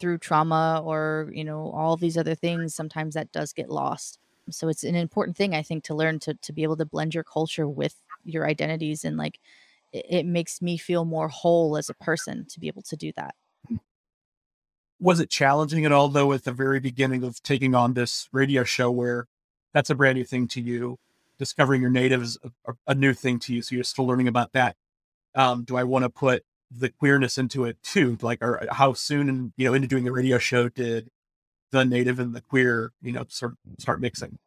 through 0.00 0.16
trauma 0.16 0.80
or 0.84 1.30
you 1.32 1.44
know 1.44 1.70
all 1.72 1.96
these 1.96 2.16
other 2.16 2.34
things 2.34 2.74
sometimes 2.74 3.14
that 3.14 3.32
does 3.32 3.52
get 3.52 3.68
lost 3.68 4.18
so 4.50 4.68
it's 4.68 4.84
an 4.84 4.94
important 4.94 5.36
thing 5.36 5.54
i 5.54 5.62
think 5.62 5.84
to 5.84 5.94
learn 5.94 6.18
to 6.18 6.34
to 6.34 6.52
be 6.52 6.62
able 6.62 6.76
to 6.76 6.84
blend 6.84 7.14
your 7.14 7.24
culture 7.24 7.68
with 7.68 7.96
your 8.24 8.46
identities 8.46 9.04
and 9.04 9.16
like 9.16 9.38
it, 9.94 10.06
it 10.10 10.26
makes 10.26 10.60
me 10.60 10.76
feel 10.76 11.04
more 11.04 11.28
whole 11.28 11.76
as 11.76 11.88
a 11.88 11.94
person 11.94 12.44
to 12.50 12.60
be 12.60 12.66
able 12.66 12.82
to 12.82 12.96
do 12.96 13.12
that. 13.16 13.34
Was 15.00 15.20
it 15.20 15.30
challenging 15.30 15.84
at 15.84 15.92
all 15.92 16.08
though 16.08 16.32
at 16.32 16.44
the 16.44 16.52
very 16.52 16.80
beginning 16.80 17.22
of 17.24 17.42
taking 17.42 17.74
on 17.74 17.94
this 17.94 18.28
radio 18.32 18.64
show 18.64 18.90
where 18.90 19.26
that's 19.72 19.90
a 19.90 19.94
brand 19.94 20.18
new 20.18 20.24
thing 20.24 20.48
to 20.48 20.60
you 20.60 20.98
discovering 21.38 21.80
your 21.80 21.90
native 21.90 22.22
is 22.22 22.38
a, 22.66 22.72
a 22.86 22.94
new 22.94 23.12
thing 23.12 23.38
to 23.40 23.54
you 23.54 23.62
so 23.62 23.74
you're 23.74 23.84
still 23.84 24.06
learning 24.06 24.28
about 24.28 24.52
that? 24.52 24.76
Um, 25.34 25.64
do 25.64 25.76
i 25.76 25.82
want 25.82 26.04
to 26.04 26.10
put 26.10 26.44
the 26.70 26.90
queerness 26.90 27.38
into 27.38 27.64
it 27.64 27.76
too 27.82 28.16
like 28.22 28.40
or 28.40 28.66
how 28.70 28.92
soon 28.92 29.28
and 29.28 29.52
you 29.56 29.66
know 29.66 29.74
into 29.74 29.88
doing 29.88 30.04
the 30.04 30.12
radio 30.12 30.38
show 30.38 30.68
did 30.68 31.10
the 31.74 31.84
native 31.84 32.18
and 32.18 32.34
the 32.34 32.40
queer 32.40 32.92
you 33.02 33.12
know 33.12 33.24
start 33.28 33.54
start 33.78 34.00
mixing 34.00 34.38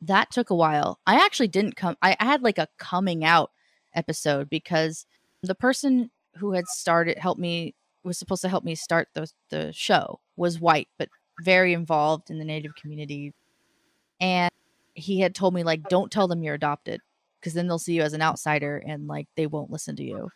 that 0.00 0.30
took 0.30 0.50
a 0.50 0.54
while 0.54 0.98
i 1.06 1.14
actually 1.14 1.48
didn't 1.48 1.76
come 1.76 1.96
I, 2.02 2.16
I 2.20 2.24
had 2.24 2.42
like 2.42 2.58
a 2.58 2.68
coming 2.78 3.24
out 3.24 3.50
episode 3.94 4.50
because 4.50 5.06
the 5.42 5.54
person 5.54 6.10
who 6.36 6.52
had 6.52 6.66
started 6.68 7.18
helped 7.18 7.40
me 7.40 7.74
was 8.04 8.18
supposed 8.18 8.42
to 8.42 8.48
help 8.48 8.64
me 8.64 8.74
start 8.74 9.08
the 9.14 9.30
the 9.50 9.72
show 9.72 10.20
was 10.36 10.60
white 10.60 10.88
but 10.98 11.08
very 11.42 11.72
involved 11.72 12.30
in 12.30 12.38
the 12.38 12.44
native 12.44 12.74
community 12.74 13.32
and 14.20 14.50
he 14.94 15.20
had 15.20 15.34
told 15.34 15.54
me 15.54 15.62
like 15.62 15.82
don't 15.88 16.12
tell 16.12 16.28
them 16.28 16.42
you're 16.42 16.54
adopted 16.54 17.00
because 17.40 17.54
then 17.54 17.66
they'll 17.66 17.78
see 17.78 17.94
you 17.94 18.02
as 18.02 18.12
an 18.12 18.22
outsider 18.22 18.82
and 18.86 19.06
like 19.06 19.26
they 19.36 19.46
won't 19.46 19.70
listen 19.70 19.96
to 19.96 20.04
you. 20.04 20.30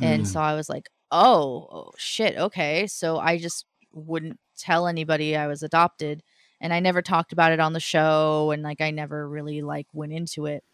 Mm. 0.00 0.04
And 0.04 0.28
so 0.28 0.40
I 0.40 0.54
was 0.54 0.68
like, 0.68 0.88
oh, 1.10 1.68
oh, 1.70 1.92
shit, 1.96 2.36
okay. 2.36 2.86
So 2.86 3.18
I 3.18 3.38
just 3.38 3.66
wouldn't 3.92 4.38
tell 4.56 4.86
anybody 4.86 5.36
I 5.36 5.46
was 5.46 5.62
adopted 5.62 6.22
and 6.60 6.72
I 6.72 6.80
never 6.80 7.02
talked 7.02 7.32
about 7.32 7.52
it 7.52 7.60
on 7.60 7.72
the 7.72 7.80
show 7.80 8.50
and 8.50 8.62
like 8.62 8.80
I 8.80 8.90
never 8.90 9.28
really 9.28 9.62
like 9.62 9.86
went 9.92 10.12
into 10.12 10.46
it. 10.46 10.64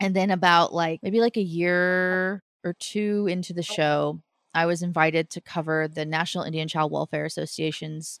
And 0.00 0.14
then 0.14 0.30
about 0.30 0.74
like 0.74 1.02
maybe 1.02 1.20
like 1.20 1.36
a 1.36 1.42
year 1.42 2.42
or 2.64 2.72
two 2.78 3.26
into 3.28 3.52
the 3.52 3.62
show, 3.62 4.20
I 4.54 4.66
was 4.66 4.82
invited 4.82 5.30
to 5.30 5.40
cover 5.40 5.88
the 5.88 6.04
National 6.04 6.44
Indian 6.44 6.68
Child 6.68 6.92
Welfare 6.92 7.24
Association's 7.24 8.20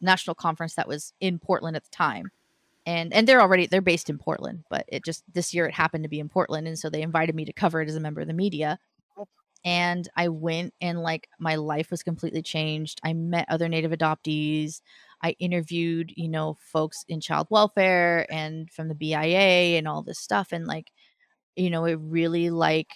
national 0.00 0.34
conference 0.34 0.74
that 0.74 0.88
was 0.88 1.12
in 1.20 1.38
Portland 1.38 1.76
at 1.76 1.84
the 1.84 1.90
time 1.90 2.30
and 2.86 3.12
and 3.12 3.26
they're 3.26 3.40
already 3.40 3.66
they're 3.66 3.80
based 3.80 4.10
in 4.10 4.18
Portland, 4.18 4.64
but 4.68 4.84
it 4.88 5.04
just 5.04 5.22
this 5.32 5.54
year 5.54 5.66
it 5.66 5.74
happened 5.74 6.04
to 6.04 6.08
be 6.08 6.20
in 6.20 6.28
Portland, 6.28 6.66
and 6.66 6.78
so 6.78 6.90
they 6.90 7.02
invited 7.02 7.34
me 7.34 7.44
to 7.44 7.52
cover 7.52 7.80
it 7.80 7.88
as 7.88 7.96
a 7.96 8.00
member 8.00 8.20
of 8.20 8.26
the 8.26 8.32
media. 8.32 8.78
And 9.64 10.08
I 10.16 10.28
went, 10.28 10.74
and 10.80 11.02
like 11.02 11.28
my 11.38 11.54
life 11.56 11.90
was 11.90 12.02
completely 12.02 12.42
changed. 12.42 13.00
I 13.04 13.12
met 13.12 13.46
other 13.48 13.68
Native 13.68 13.92
adoptees. 13.92 14.80
I 15.22 15.36
interviewed, 15.38 16.12
you 16.16 16.28
know, 16.28 16.56
folks 16.60 17.04
in 17.08 17.20
child 17.20 17.46
welfare 17.50 18.26
and 18.30 18.70
from 18.70 18.88
the 18.88 18.94
BIA 18.94 19.78
and 19.78 19.86
all 19.86 20.02
this 20.02 20.18
stuff, 20.18 20.48
and 20.52 20.66
like, 20.66 20.90
you 21.56 21.70
know, 21.70 21.84
it 21.84 21.98
really 22.00 22.50
like 22.50 22.88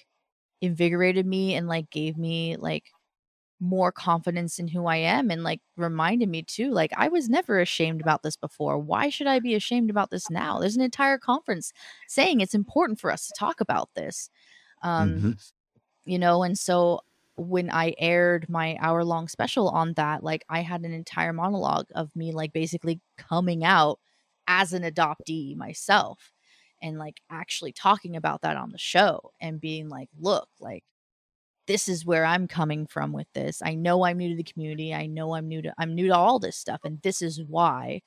invigorated 0.63 1.27
me 1.27 1.55
and 1.55 1.69
like 1.69 1.91
gave 1.91 2.17
me 2.19 2.57
like 2.57 2.85
more 3.61 3.91
confidence 3.91 4.59
in 4.59 4.69
who 4.69 4.87
I 4.87 4.97
am 4.97 5.31
and 5.31 5.43
like 5.43 5.61
reminded 5.77 6.29
me 6.29 6.43
too 6.43 6.71
like 6.73 6.93
I 6.97 7.09
was 7.09 7.29
never 7.29 7.59
ashamed 7.59 8.03
about 8.03 8.23
this 8.23 8.37
before. 8.37 8.79
Why 8.79 9.09
should 9.09 9.27
I 9.27 9.41
be 9.41 9.55
ashamed 9.55 9.89
about 9.89 10.11
this 10.11 10.29
now? 10.29 10.59
There's 10.59 10.77
an 10.77 10.83
entire 10.83 11.19
conference 11.19 11.73
saying 12.07 12.41
it's 12.41 12.55
important 12.55 13.01
for 13.01 13.11
us 13.11 13.27
to 13.29 13.35
talk 13.39 13.61
about 13.61 13.91
this. 13.95 14.29
Um 14.83 15.11
mm-hmm. 15.11 15.31
You 16.07 16.19
know 16.19 16.43
and 16.43 16.59
so 16.59 17.01
when 17.37 17.71
I 17.71 17.95
aired 17.99 18.49
my 18.49 18.79
hour 18.81 19.05
long 19.05 19.29
special 19.29 19.69
on 19.69 19.93
that 19.95 20.25
like 20.25 20.45
I 20.49 20.61
had 20.63 20.83
an 20.83 20.93
entire 20.93 21.35
monologue 21.35 21.87
of 21.95 22.15
me 22.17 22.33
like 22.33 22.53
basically 22.53 23.01
coming 23.19 23.65
out 23.65 23.99
as 24.49 24.73
an 24.73 24.83
adoptee 24.83 25.57
myself 25.57 26.33
and 26.83 26.99
like 26.99 27.21
actually 27.31 27.73
talking 27.73 28.17
about 28.17 28.43
that 28.43 28.57
on 28.57 28.71
the 28.71 28.79
show 28.79 29.33
and 29.41 29.61
being 29.61 29.89
like 29.89 30.09
look 30.19 30.49
like 30.61 30.85
this 31.67 31.89
is 31.89 32.07
where 32.07 32.25
I'm 32.25 32.47
coming 32.49 32.87
from 32.87 33.13
with 33.13 33.27
this. 33.35 33.61
I 33.65 33.75
know 33.75 34.05
I'm 34.05 34.19
new 34.19 34.31
to 34.31 34.37
the 34.37 34.45
community. 34.45 34.95
I 34.95 35.07
know 35.07 35.35
I'm 35.35 35.49
new 35.49 35.63
to 35.63 35.75
I'm 35.79 35.95
new 35.95 36.09
to 36.09 36.15
all 36.15 36.39
this 36.39 36.57
stuff 36.57 36.81
and 36.85 37.01
this 37.03 37.23
is 37.23 37.43
why. 37.43 38.03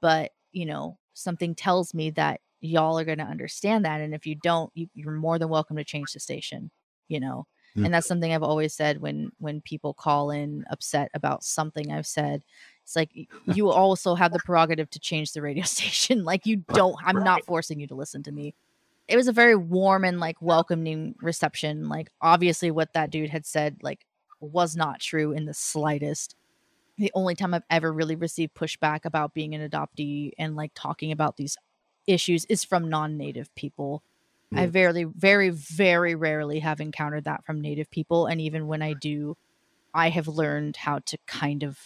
But, 0.00 0.32
you 0.52 0.66
know, 0.66 0.98
something 1.14 1.54
tells 1.54 1.94
me 1.94 2.10
that 2.12 2.40
y'all 2.60 2.98
are 2.98 3.04
going 3.04 3.18
to 3.18 3.24
understand 3.24 3.84
that 3.84 4.00
and 4.00 4.14
if 4.14 4.26
you 4.26 4.34
don't, 4.36 4.70
you, 4.74 4.88
are 5.06 5.12
more 5.12 5.38
than 5.38 5.48
welcome 5.48 5.76
to 5.76 5.84
change 5.84 6.12
the 6.12 6.20
station, 6.20 6.70
you 7.10 7.20
know. 7.20 7.46
Mm-hmm. 7.76 7.84
And 7.84 7.94
that's 7.94 8.06
something 8.06 8.32
I've 8.32 8.42
always 8.42 8.74
said 8.74 9.00
when 9.00 9.30
when 9.38 9.60
people 9.60 9.94
call 9.94 10.30
in 10.30 10.64
upset 10.70 11.10
about 11.14 11.44
something 11.44 11.92
I've 11.92 12.06
said. 12.06 12.42
It's 12.82 12.96
like 12.96 13.10
you 13.46 13.70
also 13.70 14.14
have 14.14 14.32
the 14.32 14.40
prerogative 14.44 14.90
to 14.90 15.00
change 15.00 15.32
the 15.32 15.42
radio 15.42 15.64
station. 15.76 16.24
Like 16.24 16.46
you 16.46 16.56
don't 16.72 16.96
I'm 17.04 17.22
not 17.22 17.44
forcing 17.44 17.80
you 17.80 17.86
to 17.88 17.94
listen 17.94 18.22
to 18.24 18.32
me 18.32 18.54
it 19.10 19.16
was 19.16 19.26
a 19.26 19.32
very 19.32 19.56
warm 19.56 20.04
and 20.04 20.20
like 20.20 20.40
welcoming 20.40 21.16
reception. 21.20 21.88
Like 21.88 22.10
obviously 22.22 22.70
what 22.70 22.92
that 22.92 23.10
dude 23.10 23.28
had 23.28 23.44
said 23.44 23.78
like 23.82 24.06
was 24.38 24.76
not 24.76 25.00
true 25.00 25.32
in 25.32 25.46
the 25.46 25.52
slightest. 25.52 26.36
The 26.96 27.10
only 27.14 27.34
time 27.34 27.52
I've 27.52 27.64
ever 27.70 27.92
really 27.92 28.14
received 28.14 28.54
pushback 28.54 29.04
about 29.04 29.34
being 29.34 29.54
an 29.54 29.68
adoptee 29.68 30.30
and 30.38 30.54
like 30.54 30.70
talking 30.74 31.10
about 31.10 31.36
these 31.36 31.56
issues 32.06 32.44
is 32.44 32.62
from 32.62 32.88
non-native 32.88 33.52
people. 33.56 34.04
I 34.52 34.66
very 34.66 35.04
very 35.04 35.50
very 35.50 36.14
rarely 36.14 36.58
have 36.60 36.80
encountered 36.80 37.24
that 37.24 37.44
from 37.44 37.60
native 37.60 37.90
people 37.90 38.26
and 38.26 38.40
even 38.40 38.66
when 38.66 38.82
I 38.82 38.94
do 38.94 39.36
I 39.94 40.10
have 40.10 40.28
learned 40.28 40.76
how 40.76 41.00
to 41.06 41.18
kind 41.26 41.62
of 41.62 41.78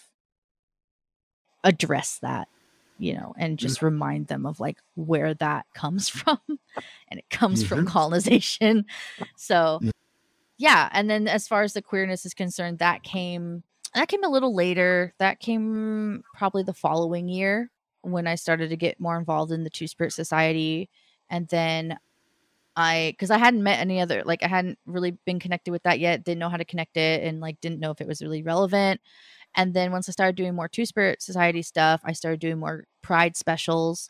address 1.62 2.18
that 2.22 2.48
you 2.98 3.14
know, 3.14 3.34
and 3.36 3.58
just 3.58 3.76
mm-hmm. 3.76 3.86
remind 3.86 4.26
them 4.28 4.46
of 4.46 4.60
like 4.60 4.78
where 4.94 5.34
that 5.34 5.66
comes 5.74 6.08
from. 6.08 6.38
and 6.46 7.18
it 7.18 7.28
comes 7.30 7.60
mm-hmm. 7.60 7.74
from 7.74 7.86
colonization. 7.86 8.86
So 9.36 9.80
yeah. 10.56 10.88
And 10.92 11.10
then 11.10 11.26
as 11.26 11.48
far 11.48 11.62
as 11.62 11.72
the 11.72 11.82
queerness 11.82 12.24
is 12.24 12.34
concerned, 12.34 12.78
that 12.78 13.02
came 13.02 13.62
that 13.94 14.08
came 14.08 14.24
a 14.24 14.28
little 14.28 14.54
later. 14.54 15.14
That 15.18 15.40
came 15.40 16.22
probably 16.34 16.62
the 16.62 16.72
following 16.72 17.28
year 17.28 17.70
when 18.02 18.26
I 18.26 18.34
started 18.34 18.70
to 18.70 18.76
get 18.76 19.00
more 19.00 19.18
involved 19.18 19.52
in 19.52 19.64
the 19.64 19.70
Two 19.70 19.86
Spirit 19.86 20.12
Society. 20.12 20.88
And 21.30 21.48
then 21.48 21.98
I, 22.76 23.12
because 23.12 23.30
I 23.30 23.38
hadn't 23.38 23.62
met 23.62 23.78
any 23.78 24.00
other, 24.00 24.22
like 24.24 24.42
I 24.42 24.48
hadn't 24.48 24.78
really 24.86 25.12
been 25.24 25.38
connected 25.38 25.70
with 25.70 25.84
that 25.84 26.00
yet, 26.00 26.24
didn't 26.24 26.40
know 26.40 26.48
how 26.48 26.56
to 26.56 26.64
connect 26.64 26.96
it, 26.96 27.22
and 27.22 27.40
like 27.40 27.60
didn't 27.60 27.80
know 27.80 27.90
if 27.90 28.00
it 28.00 28.08
was 28.08 28.22
really 28.22 28.42
relevant. 28.42 29.00
And 29.54 29.72
then 29.72 29.92
once 29.92 30.08
I 30.08 30.12
started 30.12 30.34
doing 30.34 30.54
more 30.54 30.68
Two 30.68 30.84
Spirit 30.84 31.22
Society 31.22 31.62
stuff, 31.62 32.00
I 32.04 32.12
started 32.12 32.40
doing 32.40 32.58
more 32.58 32.84
Pride 33.02 33.36
specials. 33.36 34.08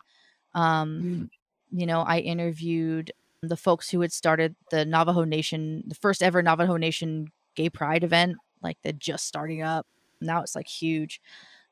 Um, 0.54 1.02
mm. 1.02 1.78
You 1.78 1.86
know, 1.86 2.00
I 2.00 2.20
interviewed 2.20 3.12
the 3.42 3.56
folks 3.56 3.90
who 3.90 4.00
had 4.00 4.12
started 4.12 4.56
the 4.70 4.86
Navajo 4.86 5.24
Nation, 5.24 5.84
the 5.86 5.94
first 5.96 6.22
ever 6.22 6.42
Navajo 6.42 6.76
Nation 6.76 7.30
Gay 7.56 7.68
Pride 7.68 8.04
event, 8.04 8.36
like 8.62 8.78
they're 8.82 8.92
just 8.92 9.26
starting 9.26 9.60
up. 9.60 9.86
Now 10.20 10.40
it's 10.40 10.56
like 10.56 10.68
huge, 10.68 11.20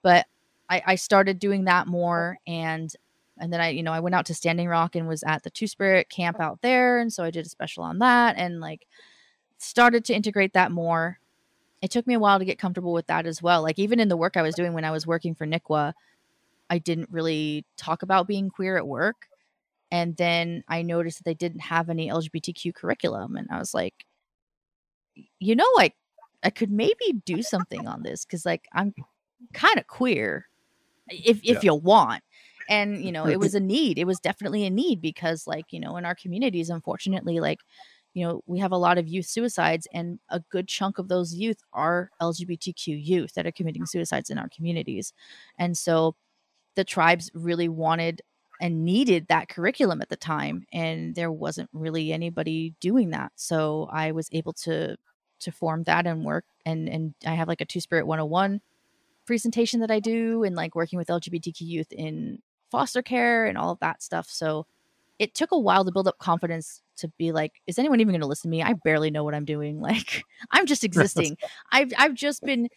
but 0.02 0.26
I, 0.68 0.82
I 0.86 0.94
started 0.96 1.38
doing 1.38 1.64
that 1.64 1.86
more, 1.86 2.36
and 2.46 2.94
and 3.42 3.52
then 3.52 3.60
I, 3.60 3.68
you 3.68 3.82
know, 3.82 3.92
I 3.92 4.00
went 4.00 4.14
out 4.14 4.24
to 4.26 4.34
Standing 4.34 4.68
Rock 4.68 4.96
and 4.96 5.06
was 5.06 5.22
at 5.24 5.42
the 5.42 5.50
Two 5.50 5.66
Spirit 5.66 6.08
camp 6.08 6.38
oh. 6.40 6.44
out 6.44 6.62
there, 6.62 6.98
and 6.98 7.12
so 7.12 7.24
I 7.24 7.30
did 7.30 7.44
a 7.44 7.50
special 7.50 7.82
on 7.84 7.98
that, 7.98 8.36
and 8.38 8.60
like 8.60 8.86
started 9.58 10.04
to 10.06 10.14
integrate 10.14 10.54
that 10.54 10.72
more 10.72 11.18
it 11.82 11.90
took 11.90 12.06
me 12.06 12.14
a 12.14 12.18
while 12.18 12.38
to 12.38 12.44
get 12.44 12.60
comfortable 12.60 12.92
with 12.92 13.08
that 13.08 13.26
as 13.26 13.42
well. 13.42 13.62
Like 13.62 13.78
even 13.78 13.98
in 13.98 14.08
the 14.08 14.16
work 14.16 14.36
I 14.36 14.42
was 14.42 14.54
doing 14.54 14.72
when 14.72 14.84
I 14.84 14.92
was 14.92 15.06
working 15.06 15.34
for 15.34 15.46
NICWA, 15.46 15.92
I 16.70 16.78
didn't 16.78 17.08
really 17.10 17.66
talk 17.76 18.02
about 18.02 18.28
being 18.28 18.48
queer 18.48 18.78
at 18.78 18.86
work. 18.86 19.26
And 19.90 20.16
then 20.16 20.62
I 20.68 20.82
noticed 20.82 21.18
that 21.18 21.24
they 21.24 21.34
didn't 21.34 21.60
have 21.60 21.90
any 21.90 22.08
LGBTQ 22.08 22.72
curriculum. 22.74 23.36
And 23.36 23.48
I 23.50 23.58
was 23.58 23.74
like, 23.74 24.06
you 25.40 25.56
know, 25.56 25.66
like 25.76 25.96
I 26.42 26.50
could 26.50 26.70
maybe 26.70 27.20
do 27.24 27.42
something 27.42 27.86
on 27.86 28.04
this 28.04 28.24
because 28.24 28.46
like 28.46 28.68
I'm 28.72 28.94
kind 29.52 29.78
of 29.78 29.86
queer 29.88 30.46
if 31.08 31.40
if 31.42 31.56
yeah. 31.56 31.60
you 31.62 31.74
want. 31.74 32.22
And 32.68 33.04
you 33.04 33.12
know, 33.12 33.26
it 33.26 33.38
was 33.38 33.54
a 33.56 33.60
need. 33.60 33.98
It 33.98 34.06
was 34.06 34.20
definitely 34.20 34.64
a 34.64 34.70
need 34.70 35.00
because 35.00 35.46
like, 35.46 35.66
you 35.70 35.80
know, 35.80 35.96
in 35.96 36.04
our 36.04 36.14
communities, 36.14 36.70
unfortunately, 36.70 37.40
like 37.40 37.60
you 38.14 38.26
know, 38.26 38.42
we 38.46 38.58
have 38.58 38.72
a 38.72 38.76
lot 38.76 38.98
of 38.98 39.08
youth 39.08 39.26
suicides, 39.26 39.88
and 39.92 40.18
a 40.28 40.40
good 40.50 40.68
chunk 40.68 40.98
of 40.98 41.08
those 41.08 41.34
youth 41.34 41.62
are 41.72 42.10
LGBTQ 42.20 42.84
youth 42.86 43.34
that 43.34 43.46
are 43.46 43.52
committing 43.52 43.86
suicides 43.86 44.28
in 44.28 44.38
our 44.38 44.48
communities. 44.54 45.14
And 45.58 45.78
so 45.78 46.14
the 46.74 46.84
tribes 46.84 47.30
really 47.34 47.68
wanted 47.68 48.22
and 48.60 48.84
needed 48.84 49.26
that 49.28 49.48
curriculum 49.48 50.00
at 50.00 50.08
the 50.08 50.16
time 50.16 50.64
and 50.72 51.14
there 51.14 51.32
wasn't 51.32 51.68
really 51.72 52.12
anybody 52.12 52.74
doing 52.80 53.10
that 53.10 53.32
so 53.34 53.88
i 53.90 54.12
was 54.12 54.28
able 54.30 54.52
to 54.52 54.96
to 55.40 55.50
form 55.50 55.82
that 55.82 56.06
and 56.06 56.24
work 56.24 56.44
and 56.64 56.88
and 56.88 57.14
i 57.26 57.34
have 57.34 57.48
like 57.48 57.60
a 57.60 57.64
two 57.64 57.80
spirit 57.80 58.06
101 58.06 58.60
presentation 59.26 59.80
that 59.80 59.90
i 59.90 59.98
do 59.98 60.44
and 60.44 60.54
like 60.54 60.76
working 60.76 60.96
with 60.96 61.08
lgbtq 61.08 61.60
youth 61.60 61.90
in 61.92 62.38
foster 62.72 63.02
care 63.02 63.46
and 63.46 63.56
all 63.56 63.70
of 63.70 63.78
that 63.80 64.02
stuff 64.02 64.28
so 64.28 64.66
it 65.18 65.34
took 65.34 65.52
a 65.52 65.58
while 65.58 65.84
to 65.84 65.92
build 65.92 66.08
up 66.08 66.18
confidence 66.18 66.82
to 66.96 67.06
be 67.18 67.30
like 67.30 67.52
is 67.66 67.78
anyone 67.78 68.00
even 68.00 68.12
going 68.12 68.20
to 68.20 68.26
listen 68.26 68.50
to 68.50 68.56
me 68.56 68.62
i 68.62 68.72
barely 68.84 69.10
know 69.10 69.22
what 69.22 69.34
i'm 69.34 69.44
doing 69.44 69.80
like 69.88 70.24
i'm 70.50 70.66
just 70.66 70.82
existing 70.90 71.36
i've 71.70 71.92
i've 71.98 72.14
just 72.14 72.42
been 72.42 72.68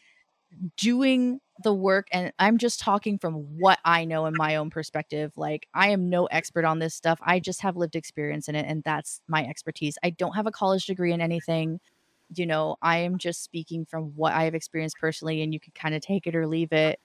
doing 0.77 1.39
the 1.63 1.73
work 1.73 2.07
and 2.11 2.33
I'm 2.37 2.57
just 2.57 2.79
talking 2.79 3.17
from 3.17 3.33
what 3.57 3.79
I 3.85 4.05
know 4.05 4.25
in 4.25 4.33
my 4.35 4.57
own 4.57 4.69
perspective. 4.69 5.31
Like 5.35 5.67
I 5.73 5.89
am 5.89 6.09
no 6.09 6.25
expert 6.25 6.65
on 6.65 6.79
this 6.79 6.93
stuff. 6.93 7.19
I 7.21 7.39
just 7.39 7.61
have 7.61 7.77
lived 7.77 7.95
experience 7.95 8.49
in 8.49 8.55
it 8.55 8.65
and 8.67 8.83
that's 8.83 9.21
my 9.27 9.45
expertise. 9.45 9.97
I 10.03 10.09
don't 10.11 10.35
have 10.35 10.47
a 10.47 10.51
college 10.51 10.85
degree 10.85 11.13
in 11.13 11.21
anything. 11.21 11.79
You 12.35 12.45
know, 12.45 12.77
I 12.81 12.99
am 12.99 13.17
just 13.17 13.43
speaking 13.43 13.85
from 13.85 14.13
what 14.15 14.33
I 14.33 14.43
have 14.43 14.55
experienced 14.55 14.97
personally 14.99 15.41
and 15.41 15.53
you 15.53 15.59
can 15.59 15.73
kind 15.73 15.95
of 15.95 16.01
take 16.01 16.27
it 16.27 16.35
or 16.35 16.47
leave 16.47 16.73
it. 16.73 16.99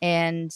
And 0.00 0.54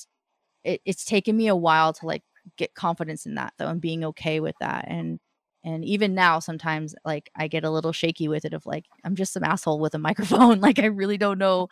it, 0.65 0.81
it's 0.85 1.05
taken 1.05 1.37
me 1.37 1.49
a 1.49 1.57
while 1.57 1.93
to 1.93 2.07
like 2.07 2.23
get 2.57 2.75
confidence 2.75 3.27
in 3.27 3.37
that 3.37 3.53
though 3.59 3.69
and 3.69 3.81
being 3.81 4.05
okay 4.05 4.41
with 4.41 4.57
that. 4.61 4.87
And 4.89 5.21
and 5.65 5.85
even 5.85 6.13
now 6.13 6.41
sometimes 6.41 6.93
like 7.05 7.31
i 7.37 7.47
get 7.47 7.63
a 7.63 7.71
little 7.71 7.93
shaky 7.93 8.27
with 8.27 8.45
it 8.45 8.53
of 8.53 8.67
like 8.67 8.85
i'm 9.05 9.15
just 9.15 9.33
some 9.33 9.45
asshole 9.45 9.79
with 9.79 9.95
a 9.95 9.99
microphone 10.09 10.59
like 10.59 10.81
i 10.81 10.87
really 10.87 11.17
don't 11.17 11.39
know 11.39 11.69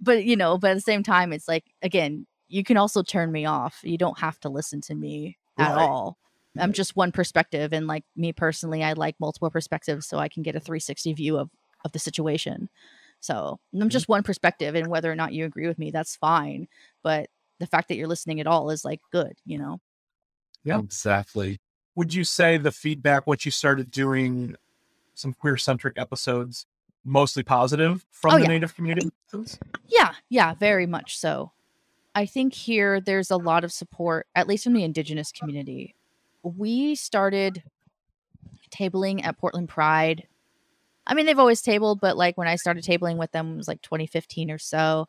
but 0.00 0.24
you 0.24 0.36
know, 0.36 0.58
but 0.58 0.72
at 0.72 0.74
the 0.74 0.80
same 0.80 1.02
time, 1.02 1.32
it's 1.32 1.48
like 1.48 1.64
again, 1.82 2.26
you 2.48 2.64
can 2.64 2.76
also 2.76 3.02
turn 3.02 3.30
me 3.32 3.44
off. 3.44 3.80
You 3.82 3.98
don't 3.98 4.18
have 4.18 4.38
to 4.40 4.48
listen 4.48 4.80
to 4.82 4.94
me 4.94 5.36
at 5.58 5.74
right. 5.74 5.82
all. 5.82 6.18
I'm 6.58 6.72
just 6.72 6.96
one 6.96 7.12
perspective, 7.12 7.72
and 7.72 7.86
like 7.86 8.04
me 8.16 8.32
personally, 8.32 8.82
I 8.82 8.94
like 8.94 9.16
multiple 9.20 9.50
perspectives 9.50 10.06
so 10.06 10.18
I 10.18 10.28
can 10.28 10.42
get 10.42 10.56
a 10.56 10.60
360 10.60 11.12
view 11.12 11.38
of 11.38 11.50
of 11.84 11.92
the 11.92 11.98
situation. 11.98 12.68
So 13.20 13.58
I'm 13.72 13.80
mm-hmm. 13.80 13.88
just 13.88 14.08
one 14.08 14.22
perspective, 14.22 14.74
and 14.74 14.88
whether 14.88 15.10
or 15.10 15.16
not 15.16 15.32
you 15.32 15.44
agree 15.44 15.66
with 15.66 15.78
me, 15.78 15.90
that's 15.90 16.16
fine. 16.16 16.68
But 17.02 17.28
the 17.58 17.66
fact 17.66 17.88
that 17.88 17.96
you're 17.96 18.08
listening 18.08 18.40
at 18.40 18.46
all 18.46 18.70
is 18.70 18.84
like 18.84 19.00
good, 19.12 19.34
you 19.44 19.58
know. 19.58 19.80
Yeah, 20.64 20.78
exactly. 20.78 21.60
Would 21.94 22.14
you 22.14 22.24
say 22.24 22.58
the 22.58 22.72
feedback, 22.72 23.26
what 23.26 23.44
you 23.44 23.50
started 23.50 23.90
doing, 23.90 24.54
some 25.14 25.32
queer 25.32 25.56
centric 25.56 25.98
episodes, 25.98 26.66
mostly 27.04 27.42
positive 27.42 28.04
from 28.10 28.34
oh, 28.34 28.36
the 28.36 28.42
yeah. 28.42 28.48
native 28.48 28.74
community? 28.74 29.10
Yeah, 29.86 30.12
yeah, 30.28 30.54
very 30.54 30.86
much 30.86 31.18
so. 31.18 31.52
I 32.14 32.26
think 32.26 32.52
here 32.52 33.00
there's 33.00 33.30
a 33.30 33.36
lot 33.36 33.64
of 33.64 33.72
support, 33.72 34.26
at 34.34 34.48
least 34.48 34.64
from 34.64 34.72
the 34.72 34.84
indigenous 34.84 35.32
community. 35.32 35.94
We 36.42 36.94
started 36.94 37.62
tabling 38.70 39.24
at 39.24 39.38
Portland 39.38 39.68
Pride. 39.68 40.26
I 41.06 41.14
mean, 41.14 41.26
they've 41.26 41.38
always 41.38 41.62
tabled, 41.62 42.00
but 42.00 42.16
like 42.16 42.36
when 42.36 42.48
I 42.48 42.56
started 42.56 42.84
tabling 42.84 43.16
with 43.16 43.32
them, 43.32 43.54
it 43.54 43.56
was 43.56 43.68
like 43.68 43.82
2015 43.82 44.50
or 44.50 44.58
so. 44.58 45.08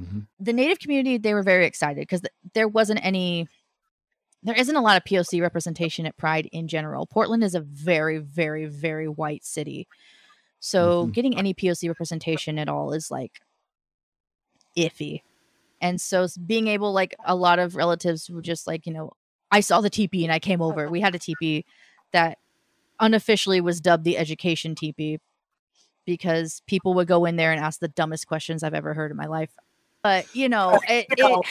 Mm-hmm. 0.00 0.20
The 0.40 0.52
native 0.52 0.78
community, 0.78 1.18
they 1.18 1.34
were 1.34 1.42
very 1.42 1.66
excited 1.66 2.00
because 2.00 2.20
th- 2.20 2.32
there 2.54 2.68
wasn't 2.68 3.00
any, 3.02 3.48
there 4.42 4.54
isn't 4.54 4.76
a 4.76 4.80
lot 4.80 4.96
of 4.96 5.04
POC 5.04 5.40
representation 5.40 6.06
at 6.06 6.16
Pride 6.16 6.48
in 6.52 6.68
general. 6.68 7.06
Portland 7.06 7.42
is 7.42 7.54
a 7.54 7.60
very, 7.60 8.18
very, 8.18 8.66
very 8.66 9.08
white 9.08 9.44
city. 9.44 9.88
So 10.60 11.02
mm-hmm. 11.02 11.12
getting 11.12 11.38
any 11.38 11.54
POC 11.54 11.88
representation 11.88 12.58
at 12.58 12.68
all 12.68 12.92
is 12.92 13.10
like 13.10 13.40
iffy. 14.76 15.22
And 15.80 16.00
so 16.00 16.26
being 16.46 16.68
able, 16.68 16.92
like 16.92 17.14
a 17.24 17.36
lot 17.36 17.58
of 17.58 17.76
relatives 17.76 18.28
were 18.30 18.42
just 18.42 18.66
like, 18.66 18.86
you 18.86 18.92
know, 18.92 19.12
I 19.50 19.60
saw 19.60 19.80
the 19.80 19.90
teepee 19.90 20.24
and 20.24 20.32
I 20.32 20.38
came 20.38 20.60
over. 20.60 20.88
We 20.88 21.00
had 21.00 21.14
a 21.14 21.18
teepee 21.18 21.64
that 22.12 22.38
unofficially 23.00 23.60
was 23.60 23.80
dubbed 23.80 24.04
the 24.04 24.18
education 24.18 24.74
teepee 24.74 25.18
because 26.04 26.62
people 26.66 26.94
would 26.94 27.06
go 27.06 27.24
in 27.24 27.36
there 27.36 27.52
and 27.52 27.60
ask 27.60 27.80
the 27.80 27.88
dumbest 27.88 28.26
questions 28.26 28.62
I've 28.62 28.74
ever 28.74 28.94
heard 28.94 29.10
in 29.10 29.16
my 29.16 29.26
life. 29.26 29.50
But 30.08 30.34
you 30.34 30.48
know, 30.48 30.80
it 30.88 31.04
it, 31.10 31.46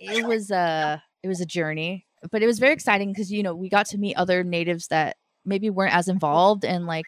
it 0.00 0.26
was 0.26 0.50
a 0.50 1.00
it 1.22 1.28
was 1.28 1.40
a 1.40 1.46
journey, 1.46 2.06
but 2.32 2.42
it 2.42 2.46
was 2.46 2.58
very 2.58 2.72
exciting 2.72 3.12
because 3.12 3.30
you 3.30 3.44
know 3.44 3.54
we 3.54 3.68
got 3.68 3.86
to 3.86 3.98
meet 3.98 4.16
other 4.16 4.42
natives 4.42 4.88
that 4.88 5.16
maybe 5.44 5.70
weren't 5.70 5.94
as 5.94 6.08
involved 6.08 6.64
and 6.64 6.88
like 6.88 7.04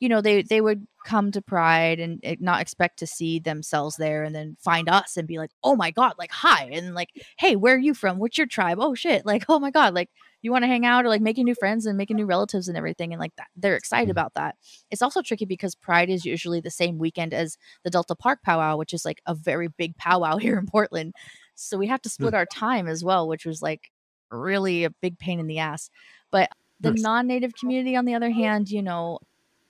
you 0.00 0.08
know 0.08 0.20
they 0.20 0.42
they 0.42 0.60
would 0.60 0.86
come 1.04 1.30
to 1.30 1.40
pride 1.40 2.00
and 2.00 2.20
eh, 2.22 2.36
not 2.40 2.60
expect 2.60 2.98
to 2.98 3.06
see 3.06 3.38
themselves 3.38 3.96
there 3.96 4.24
and 4.24 4.34
then 4.34 4.56
find 4.60 4.88
us 4.88 5.16
and 5.16 5.28
be 5.28 5.38
like 5.38 5.50
oh 5.62 5.76
my 5.76 5.90
god 5.90 6.12
like 6.18 6.30
hi 6.30 6.68
and 6.72 6.94
like 6.94 7.10
hey 7.38 7.56
where 7.56 7.74
are 7.76 7.78
you 7.78 7.94
from? 7.94 8.18
What's 8.18 8.36
your 8.36 8.46
tribe? 8.46 8.78
Oh 8.80 8.94
shit 8.94 9.24
like 9.24 9.44
oh 9.48 9.58
my 9.58 9.70
god 9.70 9.94
like 9.94 10.10
you 10.42 10.52
want 10.52 10.62
to 10.64 10.68
hang 10.68 10.84
out 10.84 11.04
or 11.04 11.08
like 11.08 11.22
making 11.22 11.44
new 11.44 11.54
friends 11.54 11.86
and 11.86 11.96
making 11.96 12.16
new 12.16 12.26
relatives 12.26 12.68
and 12.68 12.76
everything 12.76 13.12
and 13.12 13.20
like 13.20 13.34
that 13.36 13.48
they're 13.56 13.76
excited 13.76 14.08
mm. 14.08 14.12
about 14.12 14.34
that. 14.34 14.56
It's 14.90 15.02
also 15.02 15.22
tricky 15.22 15.44
because 15.44 15.74
pride 15.74 16.10
is 16.10 16.24
usually 16.24 16.60
the 16.60 16.70
same 16.70 16.98
weekend 16.98 17.32
as 17.32 17.56
the 17.84 17.90
delta 17.90 18.14
park 18.14 18.42
powwow 18.42 18.76
which 18.76 18.92
is 18.92 19.04
like 19.04 19.22
a 19.26 19.34
very 19.34 19.68
big 19.68 19.96
powwow 19.96 20.36
here 20.38 20.58
in 20.58 20.66
portland. 20.66 21.14
So 21.54 21.78
we 21.78 21.86
have 21.86 22.02
to 22.02 22.10
split 22.10 22.34
our 22.34 22.46
time 22.46 22.86
as 22.86 23.02
well 23.02 23.28
which 23.28 23.46
was 23.46 23.62
like 23.62 23.90
really 24.30 24.84
a 24.84 24.90
big 24.90 25.18
pain 25.18 25.40
in 25.40 25.46
the 25.46 25.60
ass. 25.60 25.90
But 26.30 26.50
the 26.80 26.92
non-native 26.92 27.54
community 27.54 27.96
on 27.96 28.04
the 28.04 28.14
other 28.14 28.30
hand 28.30 28.68
you 28.68 28.82
know 28.82 29.18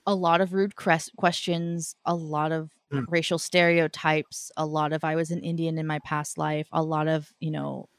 a 0.07 0.15
lot 0.15 0.41
of 0.41 0.53
rude 0.53 0.75
cres- 0.75 1.11
questions, 1.17 1.95
a 2.05 2.15
lot 2.15 2.51
of 2.53 2.71
mm. 2.91 3.05
racial 3.09 3.37
stereotypes, 3.37 4.51
a 4.55 4.65
lot 4.65 4.93
of 4.93 5.03
I 5.03 5.15
was 5.15 5.29
an 5.29 5.41
Indian 5.41 5.77
in 5.77 5.85
my 5.85 5.99
past 5.99 6.37
life, 6.37 6.67
a 6.71 6.81
lot 6.81 7.09
of, 7.09 7.31
you 7.39 7.51
know, 7.51 7.89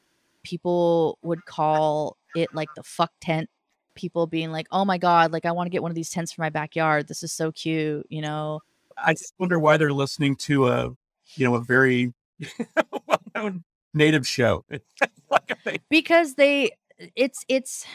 people 0.42 1.18
would 1.23 1.44
call 1.44 2.16
it 2.35 2.53
like 2.55 2.71
the 2.75 2.83
fuck 2.83 3.12
tent. 3.21 3.49
People 3.94 4.27
being 4.29 4.53
like, 4.53 4.68
"Oh 4.71 4.85
my 4.85 4.97
god, 4.97 5.33
like 5.33 5.44
I 5.44 5.51
want 5.51 5.66
to 5.66 5.71
get 5.71 5.83
one 5.83 5.90
of 5.90 5.97
these 5.97 6.11
tents 6.11 6.33
for 6.33 6.40
my 6.40 6.51
backyard. 6.51 7.09
This 7.09 7.25
is 7.25 7.33
so 7.33 7.51
cute," 7.51 8.07
you 8.09 8.23
know. 8.23 8.61
I 8.97 9.12
just 9.12 9.35
wonder 9.38 9.59
why 9.59 9.77
they're 9.77 9.92
listening 9.92 10.37
to 10.37 10.68
a, 10.68 10.90
you 11.35 11.44
know, 11.44 11.57
a 11.57 11.61
very 11.61 12.14
well-known 13.09 13.64
native 13.94 14.27
show. 14.27 14.64
because 15.90 16.35
they 16.35 16.71
it's 17.16 17.44
it's 17.49 17.87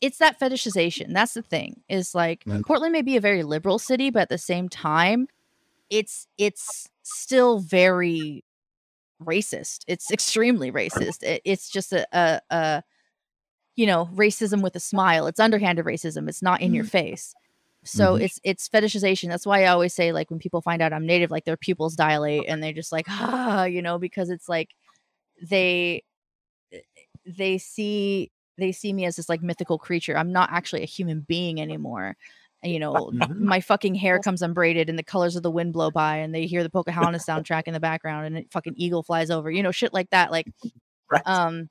it's 0.00 0.18
that 0.18 0.40
fetishization. 0.40 1.12
That's 1.12 1.34
the 1.34 1.42
thing. 1.42 1.82
Is 1.88 2.14
like. 2.14 2.44
Portland 2.66 2.92
may 2.92 3.02
be 3.02 3.16
a 3.16 3.20
very 3.20 3.42
liberal 3.42 3.78
city, 3.78 4.10
but 4.10 4.22
at 4.22 4.28
the 4.28 4.38
same 4.38 4.68
time, 4.68 5.28
it's 5.90 6.26
it's 6.38 6.88
still 7.02 7.58
very 7.58 8.44
racist. 9.22 9.80
It's 9.86 10.10
extremely 10.10 10.72
racist. 10.72 11.22
It, 11.22 11.42
it's 11.44 11.68
just 11.68 11.92
a, 11.92 12.06
a, 12.12 12.40
a 12.50 12.82
you 13.76 13.86
know 13.86 14.08
racism 14.14 14.62
with 14.62 14.76
a 14.76 14.80
smile. 14.80 15.26
It's 15.26 15.40
underhanded 15.40 15.84
racism. 15.84 16.28
It's 16.28 16.42
not 16.42 16.60
in 16.60 16.74
your 16.74 16.84
mm. 16.84 16.90
face. 16.90 17.34
So 17.84 18.14
mm-hmm. 18.14 18.24
it's 18.24 18.40
it's 18.44 18.68
fetishization. 18.68 19.28
That's 19.28 19.46
why 19.46 19.64
I 19.64 19.68
always 19.68 19.94
say 19.94 20.12
like 20.12 20.30
when 20.30 20.38
people 20.38 20.60
find 20.60 20.82
out 20.82 20.92
I'm 20.92 21.06
native, 21.06 21.30
like 21.30 21.44
their 21.44 21.56
pupils 21.56 21.96
dilate 21.96 22.44
and 22.48 22.62
they're 22.62 22.72
just 22.72 22.92
like 22.92 23.06
ah, 23.08 23.64
you 23.64 23.82
know, 23.82 23.98
because 23.98 24.30
it's 24.30 24.48
like 24.48 24.70
they 25.42 26.04
they 27.26 27.58
see 27.58 28.30
they 28.60 28.72
see 28.72 28.92
me 28.92 29.04
as 29.04 29.16
this 29.16 29.28
like 29.28 29.42
mythical 29.42 29.78
creature. 29.78 30.16
I'm 30.16 30.32
not 30.32 30.50
actually 30.52 30.82
a 30.82 30.86
human 30.86 31.20
being 31.20 31.60
anymore. 31.60 32.16
You 32.62 32.78
know, 32.80 32.92
mm-hmm. 32.92 33.44
my 33.44 33.60
fucking 33.60 33.94
hair 33.94 34.18
comes 34.18 34.42
unbraided 34.42 34.88
and 34.88 34.98
the 34.98 35.02
colors 35.02 35.36
of 35.36 35.42
the 35.42 35.50
wind 35.50 35.72
blow 35.72 35.90
by 35.90 36.18
and 36.18 36.34
they 36.34 36.46
hear 36.46 36.62
the 36.62 36.70
Pocahontas 36.70 37.24
soundtrack 37.26 37.64
in 37.64 37.74
the 37.74 37.80
background 37.80 38.26
and 38.26 38.38
a 38.38 38.44
fucking 38.50 38.74
eagle 38.76 39.02
flies 39.02 39.30
over. 39.30 39.50
You 39.50 39.62
know, 39.62 39.72
shit 39.72 39.94
like 39.94 40.10
that. 40.10 40.30
Like 40.30 40.46
right. 41.10 41.22
um 41.26 41.68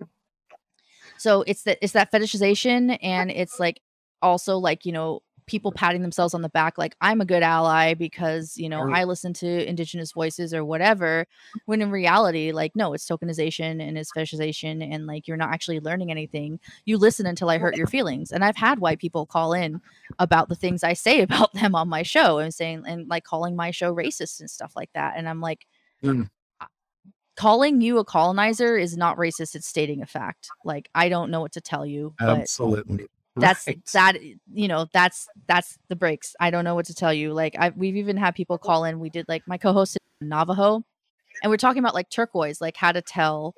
so 1.17 1.43
it's 1.47 1.63
that 1.63 1.77
it's 1.81 1.93
that 1.93 2.11
fetishization 2.11 2.97
and 3.01 3.29
it's 3.29 3.59
like 3.59 3.81
also 4.21 4.57
like, 4.57 4.85
you 4.85 4.91
know, 4.91 5.21
people 5.49 5.71
patting 5.71 6.03
themselves 6.03 6.35
on 6.35 6.43
the 6.43 6.49
back 6.49 6.77
like 6.77 6.95
I'm 7.01 7.21
a 7.21 7.25
good 7.25 7.41
ally 7.41 7.95
because, 7.95 8.55
you 8.55 8.69
know, 8.69 8.87
I 8.93 9.03
listen 9.03 9.33
to 9.33 9.67
indigenous 9.67 10.11
voices 10.11 10.53
or 10.53 10.63
whatever, 10.63 11.25
when 11.65 11.81
in 11.81 11.89
reality 11.89 12.51
like 12.51 12.75
no, 12.75 12.93
it's 12.93 13.07
tokenization 13.07 13.81
and 13.81 13.97
it's 13.97 14.11
fetishization 14.13 14.87
and 14.93 15.07
like 15.07 15.27
you're 15.27 15.37
not 15.37 15.51
actually 15.51 15.79
learning 15.79 16.11
anything. 16.11 16.59
You 16.85 16.97
listen 16.97 17.25
until 17.25 17.49
I 17.49 17.57
hurt 17.57 17.75
your 17.75 17.87
feelings. 17.87 18.31
And 18.31 18.45
I've 18.45 18.55
had 18.55 18.79
white 18.79 18.99
people 18.99 19.25
call 19.25 19.53
in 19.53 19.81
about 20.19 20.49
the 20.49 20.55
things 20.55 20.83
I 20.83 20.93
say 20.93 21.21
about 21.23 21.51
them 21.53 21.73
on 21.73 21.89
my 21.89 22.03
show 22.03 22.37
and 22.37 22.53
saying 22.53 22.83
and 22.85 23.09
like 23.09 23.23
calling 23.23 23.55
my 23.55 23.71
show 23.71 23.93
racist 23.93 24.39
and 24.39 24.49
stuff 24.49 24.73
like 24.75 24.91
that. 24.93 25.15
And 25.17 25.27
I'm 25.27 25.41
like 25.41 25.65
mm 26.03 26.29
calling 27.35 27.79
you 27.79 27.99
a 27.99 28.03
colonizer 28.03 28.77
is 28.77 28.97
not 28.97 29.15
racist 29.15 29.55
it's 29.55 29.65
stating 29.65 30.01
a 30.01 30.05
fact 30.05 30.49
like 30.65 30.89
i 30.93 31.07
don't 31.07 31.31
know 31.31 31.39
what 31.39 31.53
to 31.53 31.61
tell 31.61 31.85
you 31.85 32.13
absolutely 32.19 33.07
that's 33.35 33.67
right. 33.67 33.79
that 33.93 34.17
you 34.21 34.67
know 34.67 34.87
that's 34.91 35.27
that's 35.47 35.77
the 35.87 35.95
breaks 35.95 36.35
i 36.39 36.49
don't 36.49 36.63
know 36.63 36.75
what 36.75 36.85
to 36.85 36.93
tell 36.93 37.13
you 37.13 37.31
like 37.31 37.55
i 37.57 37.69
we've 37.69 37.95
even 37.95 38.17
had 38.17 38.35
people 38.35 38.57
call 38.57 38.83
in 38.83 38.99
we 38.99 39.09
did 39.09 39.25
like 39.29 39.47
my 39.47 39.57
co-host 39.57 39.97
navajo 40.19 40.83
and 41.41 41.49
we're 41.49 41.57
talking 41.57 41.79
about 41.79 41.93
like 41.93 42.09
turquoise 42.09 42.59
like 42.59 42.75
how 42.75 42.91
to 42.91 43.01
tell 43.01 43.55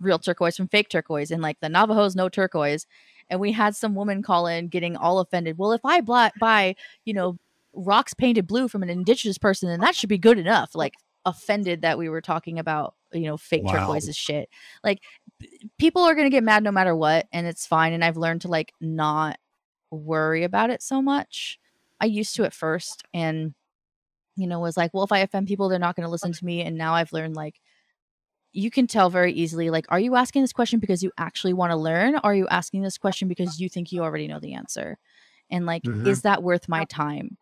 real 0.00 0.18
turquoise 0.18 0.56
from 0.56 0.68
fake 0.68 0.88
turquoise 0.88 1.30
and 1.30 1.42
like 1.42 1.58
the 1.60 1.68
Navajos 1.68 2.16
know 2.16 2.28
turquoise. 2.28 2.86
And 3.30 3.40
we 3.40 3.52
had 3.52 3.76
some 3.76 3.94
woman 3.94 4.22
call 4.22 4.46
in 4.46 4.68
getting 4.68 4.96
all 4.96 5.18
offended. 5.18 5.58
Well, 5.58 5.72
if 5.72 5.82
I 5.84 6.00
buy, 6.00 6.76
you 7.04 7.12
know, 7.12 7.36
rocks 7.74 8.14
painted 8.14 8.46
blue 8.46 8.68
from 8.68 8.82
an 8.82 8.90
indigenous 8.90 9.38
person, 9.38 9.68
then 9.68 9.80
that 9.80 9.94
should 9.94 10.08
be 10.08 10.18
good 10.18 10.38
enough. 10.38 10.74
Like 10.74 10.94
offended 11.24 11.82
that 11.82 11.98
we 11.98 12.08
were 12.08 12.22
talking 12.22 12.58
about, 12.58 12.94
you 13.12 13.22
know, 13.22 13.36
fake 13.36 13.64
wow. 13.64 13.72
turquoise 13.72 14.08
is 14.08 14.16
shit. 14.16 14.48
Like 14.84 15.00
people 15.78 16.02
are 16.02 16.14
going 16.14 16.26
to 16.26 16.34
get 16.34 16.44
mad 16.44 16.62
no 16.62 16.72
matter 16.72 16.94
what. 16.94 17.26
And 17.32 17.46
it's 17.46 17.66
fine. 17.66 17.92
And 17.92 18.04
I've 18.04 18.16
learned 18.16 18.42
to 18.42 18.48
like 18.48 18.72
not 18.80 19.38
worry 19.90 20.44
about 20.44 20.70
it 20.70 20.82
so 20.82 21.00
much. 21.00 21.58
I 22.00 22.06
used 22.06 22.34
to 22.36 22.44
at 22.44 22.54
first 22.54 23.02
and, 23.12 23.54
you 24.36 24.46
know, 24.46 24.60
was 24.60 24.76
like, 24.76 24.92
well, 24.94 25.04
if 25.04 25.12
I 25.12 25.18
offend 25.18 25.48
people, 25.48 25.68
they're 25.68 25.78
not 25.78 25.96
going 25.96 26.06
to 26.06 26.10
listen 26.10 26.32
to 26.32 26.44
me. 26.44 26.62
And 26.62 26.76
now 26.76 26.94
I've 26.94 27.12
learned 27.12 27.34
like, 27.34 27.60
you 28.52 28.70
can 28.70 28.86
tell 28.86 29.10
very 29.10 29.32
easily 29.32 29.70
like 29.70 29.86
are 29.88 30.00
you 30.00 30.16
asking 30.16 30.42
this 30.42 30.52
question 30.52 30.80
because 30.80 31.02
you 31.02 31.12
actually 31.18 31.52
want 31.52 31.70
to 31.70 31.76
learn 31.76 32.16
or 32.16 32.20
are 32.24 32.34
you 32.34 32.48
asking 32.48 32.82
this 32.82 32.98
question 32.98 33.28
because 33.28 33.60
you 33.60 33.68
think 33.68 33.92
you 33.92 34.02
already 34.02 34.26
know 34.26 34.40
the 34.40 34.54
answer 34.54 34.98
and 35.50 35.66
like 35.66 35.82
mm-hmm. 35.82 36.06
is 36.06 36.22
that 36.22 36.42
worth 36.42 36.68
my 36.68 36.84
time 36.84 37.36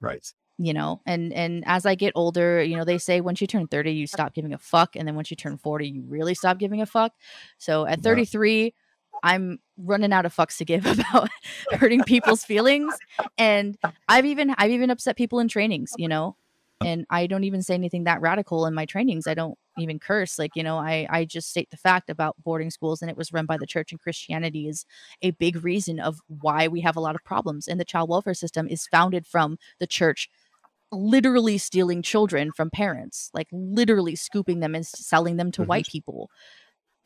right 0.00 0.32
you 0.58 0.72
know 0.72 1.00
and 1.06 1.32
and 1.32 1.62
as 1.66 1.86
i 1.86 1.94
get 1.94 2.12
older 2.16 2.62
you 2.62 2.76
know 2.76 2.84
they 2.84 2.98
say 2.98 3.20
once 3.20 3.40
you 3.40 3.46
turn 3.46 3.66
30 3.68 3.92
you 3.92 4.06
stop 4.06 4.34
giving 4.34 4.52
a 4.52 4.58
fuck 4.58 4.96
and 4.96 5.06
then 5.06 5.14
once 5.14 5.30
you 5.30 5.36
turn 5.36 5.56
40 5.56 5.88
you 5.88 6.02
really 6.02 6.34
stop 6.34 6.58
giving 6.58 6.82
a 6.82 6.86
fuck. 6.86 7.12
So 7.58 7.86
at 7.86 8.00
33 8.02 8.74
i'm 9.22 9.58
running 9.76 10.12
out 10.12 10.26
of 10.26 10.34
fucks 10.34 10.58
to 10.58 10.64
give 10.64 10.84
about 11.00 11.30
hurting 11.72 12.02
people's 12.02 12.44
feelings 12.44 12.94
and 13.36 13.78
i've 14.08 14.26
even 14.26 14.54
i've 14.58 14.70
even 14.70 14.90
upset 14.90 15.16
people 15.16 15.38
in 15.38 15.48
trainings 15.48 15.92
you 15.96 16.08
know 16.08 16.36
and 16.84 17.06
i 17.10 17.26
don't 17.26 17.44
even 17.44 17.62
say 17.62 17.74
anything 17.74 18.04
that 18.04 18.20
radical 18.20 18.66
in 18.66 18.74
my 18.74 18.84
trainings. 18.84 19.26
I 19.26 19.34
don't 19.34 19.58
even 19.78 19.98
curse 19.98 20.38
like 20.38 20.50
you 20.54 20.62
know 20.62 20.76
i 20.76 21.06
i 21.10 21.24
just 21.24 21.50
state 21.50 21.70
the 21.70 21.76
fact 21.76 22.10
about 22.10 22.36
boarding 22.42 22.70
schools 22.70 23.00
and 23.00 23.10
it 23.10 23.16
was 23.16 23.32
run 23.32 23.46
by 23.46 23.56
the 23.56 23.66
church 23.66 23.92
and 23.92 24.00
christianity 24.00 24.68
is 24.68 24.84
a 25.22 25.30
big 25.32 25.62
reason 25.64 26.00
of 26.00 26.20
why 26.40 26.68
we 26.68 26.80
have 26.80 26.96
a 26.96 27.00
lot 27.00 27.14
of 27.14 27.24
problems 27.24 27.68
and 27.68 27.78
the 27.78 27.84
child 27.84 28.08
welfare 28.08 28.34
system 28.34 28.66
is 28.68 28.86
founded 28.86 29.26
from 29.26 29.58
the 29.78 29.86
church 29.86 30.28
literally 30.90 31.58
stealing 31.58 32.02
children 32.02 32.50
from 32.52 32.70
parents 32.70 33.30
like 33.34 33.48
literally 33.52 34.16
scooping 34.16 34.60
them 34.60 34.74
and 34.74 34.86
selling 34.86 35.36
them 35.36 35.50
to 35.50 35.60
mm-hmm. 35.60 35.68
white 35.68 35.86
people 35.86 36.30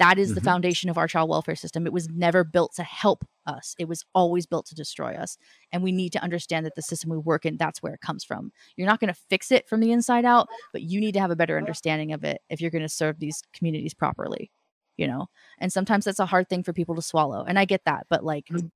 that 0.03 0.19
is 0.19 0.31
mm-hmm. 0.31 0.35
the 0.35 0.41
foundation 0.41 0.91
of 0.91 0.99
our 0.99 1.07
child 1.07 1.31
welfare 1.31 1.55
system. 1.55 1.87
It 1.87 1.93
was 1.93 2.09
never 2.09 2.43
built 2.43 2.75
to 2.75 2.83
help 2.83 3.25
us. 3.47 3.77
It 3.79 3.87
was 3.87 4.05
always 4.17 4.47
built 4.47 4.67
to 4.67 4.75
destroy 4.75 5.15
us. 5.15 5.39
And 5.71 5.81
we 5.81 5.93
need 5.93 6.11
to 6.15 6.23
understand 6.23 6.67
that 6.67 6.75
the 6.75 6.83
system 6.83 7.11
we 7.11 7.19
work 7.19 7.47
in, 7.47 7.57
that's 7.57 7.83
where 7.85 7.95
it 7.95 8.01
comes 8.01 8.25
from. 8.25 8.51
You're 8.77 8.89
not 8.89 8.99
going 8.99 9.13
to 9.13 9.21
fix 9.31 9.53
it 9.53 9.69
from 9.69 9.79
the 9.79 9.93
inside 9.93 10.25
out, 10.25 10.49
but 10.73 10.83
you 10.83 10.99
need 10.99 11.13
to 11.13 11.21
have 11.21 11.31
a 11.31 11.37
better 11.37 11.57
understanding 11.57 12.13
of 12.13 12.25
it 12.25 12.41
if 12.51 12.61
you're 12.61 12.73
going 12.73 12.83
to 12.83 12.89
serve 12.89 13.21
these 13.21 13.43
communities 13.53 13.95
properly, 13.95 14.51
you 14.97 15.07
know? 15.07 15.27
And 15.61 15.73
sometimes 15.73 16.05
that's 16.05 16.19
a 16.19 16.27
hard 16.27 16.49
thing 16.49 16.65
for 16.65 16.73
people 16.73 16.97
to 16.97 17.03
swallow. 17.03 17.45
And 17.45 17.57
I 17.57 17.65
get 17.65 17.83
that, 17.85 18.07
but 18.11 18.25
like 18.25 18.47
mm. 18.47 18.71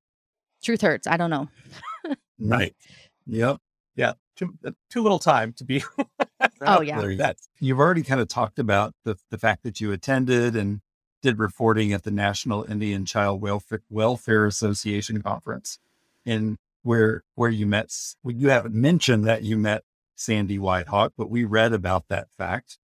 truth 0.63 0.79
hurts. 0.79 1.07
I 1.07 1.17
don't 1.17 1.29
know. 1.29 1.49
right. 2.39 2.73
Yep. 3.25 3.57
Yeah. 3.97 4.13
Too, 4.37 4.53
uh, 4.65 4.71
too 4.89 5.01
little 5.01 5.19
time 5.19 5.53
to 5.53 5.63
be. 5.63 5.83
oh 6.61 6.81
yeah. 6.81 7.15
That's, 7.17 7.49
you've 7.59 7.79
already 7.79 8.03
kind 8.03 8.21
of 8.21 8.27
talked 8.27 8.59
about 8.59 8.93
the, 9.03 9.17
the 9.31 9.37
fact 9.37 9.63
that 9.63 9.81
you 9.81 9.91
attended 9.91 10.55
and 10.55 10.81
did 11.21 11.39
reporting 11.39 11.93
at 11.93 12.03
the 12.03 12.11
National 12.11 12.63
Indian 12.63 13.05
Child 13.05 13.41
Welfare, 13.41 13.81
Welfare 13.89 14.45
Association 14.45 15.21
conference, 15.21 15.79
in 16.25 16.57
where 16.83 17.23
where 17.35 17.49
you 17.49 17.65
met. 17.65 17.91
Well, 18.23 18.35
you 18.35 18.49
haven't 18.49 18.75
mentioned 18.75 19.25
that 19.25 19.43
you 19.43 19.57
met 19.57 19.83
Sandy 20.15 20.59
White 20.59 20.87
Hawk, 20.87 21.13
but 21.17 21.29
we 21.29 21.43
read 21.43 21.73
about 21.73 22.07
that 22.09 22.27
fact, 22.37 22.77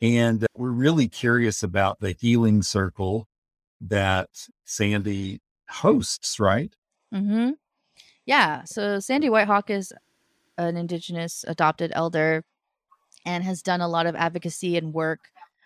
and 0.00 0.46
we're 0.56 0.70
really 0.70 1.08
curious 1.08 1.62
about 1.62 2.00
the 2.00 2.12
healing 2.12 2.62
circle 2.62 3.26
that 3.80 4.28
Sandy 4.64 5.40
hosts. 5.70 6.38
Right? 6.38 6.74
Mm-hmm. 7.14 7.52
Yeah. 8.26 8.64
So 8.64 9.00
Sandy 9.00 9.30
White 9.30 9.46
Hawk 9.46 9.70
is 9.70 9.92
an 10.58 10.76
Indigenous 10.76 11.44
adopted 11.48 11.92
elder 11.94 12.44
and 13.24 13.44
has 13.44 13.62
done 13.62 13.80
a 13.80 13.88
lot 13.88 14.06
of 14.06 14.14
advocacy 14.16 14.76
and 14.76 14.92
work 14.92 15.20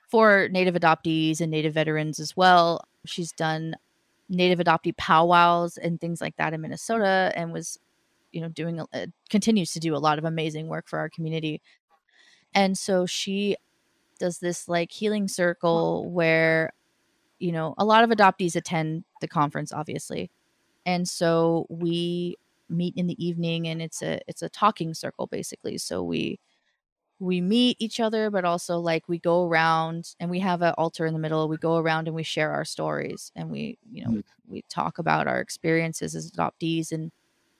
for 0.09 0.49
Native 0.51 0.75
adoptees 0.75 1.41
and 1.41 1.51
Native 1.51 1.75
veterans 1.75 2.21
as 2.21 2.37
well. 2.37 2.85
She's 3.07 3.33
done 3.33 3.75
Native 4.29 4.59
adoptee 4.59 4.97
powwows 4.97 5.79
and 5.79 6.01
things 6.01 6.21
like 6.21 6.37
that 6.37 6.53
in 6.53 6.61
Minnesota 6.61 7.33
and 7.35 7.53
was, 7.53 7.79
you 8.31 8.41
know, 8.41 8.49
doing, 8.49 8.81
uh, 8.81 9.07
continues 9.31 9.73
to 9.73 9.81
do 9.81 9.97
a 9.97 9.99
lot 9.99 10.19
of 10.19 10.25
amazing 10.25 10.69
work 10.69 10.89
for 10.89 10.99
our 10.99 11.09
community. 11.09 11.61
And 12.55 12.77
so 12.77 13.07
she 13.07 13.57
does 14.19 14.39
this 14.39 14.69
like 14.69 14.93
healing 14.93 15.29
circle 15.29 16.11
where, 16.11 16.73
you 17.39 17.53
know, 17.53 17.75
a 17.79 17.85
lot 17.85 18.05
of 18.05 18.11
adoptees 18.11 18.55
attend 18.55 19.05
the 19.21 19.29
conference, 19.29 19.73
obviously. 19.73 20.31
And 20.85 21.09
so 21.09 21.67
we 21.69 22.37
meet 22.73 22.95
in 22.97 23.07
the 23.07 23.25
evening 23.25 23.69
and 23.69 23.83
it's 23.83 24.03
a 24.03 24.21
it's 24.29 24.43
a 24.43 24.49
talking 24.49 24.95
circle 24.95 25.27
basically. 25.27 25.79
So 25.79 26.03
we 26.03 26.41
we 27.21 27.41
meet 27.41 27.77
each 27.81 28.01
other 28.01 28.31
but 28.31 28.45
also 28.45 28.79
like 28.79 29.09
we 29.09 29.19
go 29.19 29.47
around 29.47 30.15
and 30.21 30.31
we 30.31 30.41
have 30.41 30.63
an 30.63 30.75
altar 30.79 31.07
in 31.07 31.15
the 31.15 31.21
middle. 31.21 31.49
We 31.49 31.57
go 31.59 31.77
around 31.79 32.09
and 32.09 32.17
we 32.17 32.25
share 32.25 32.53
our 32.53 32.65
stories 32.65 33.33
and 33.37 33.51
we 33.51 33.79
you 33.91 34.05
know 34.05 34.11
mm. 34.13 34.25
we 34.49 34.63
talk 34.71 34.99
about 34.99 35.29
our 35.29 35.41
experiences 35.41 36.15
as 36.17 36.31
adoptees. 36.33 36.93
And 36.93 37.13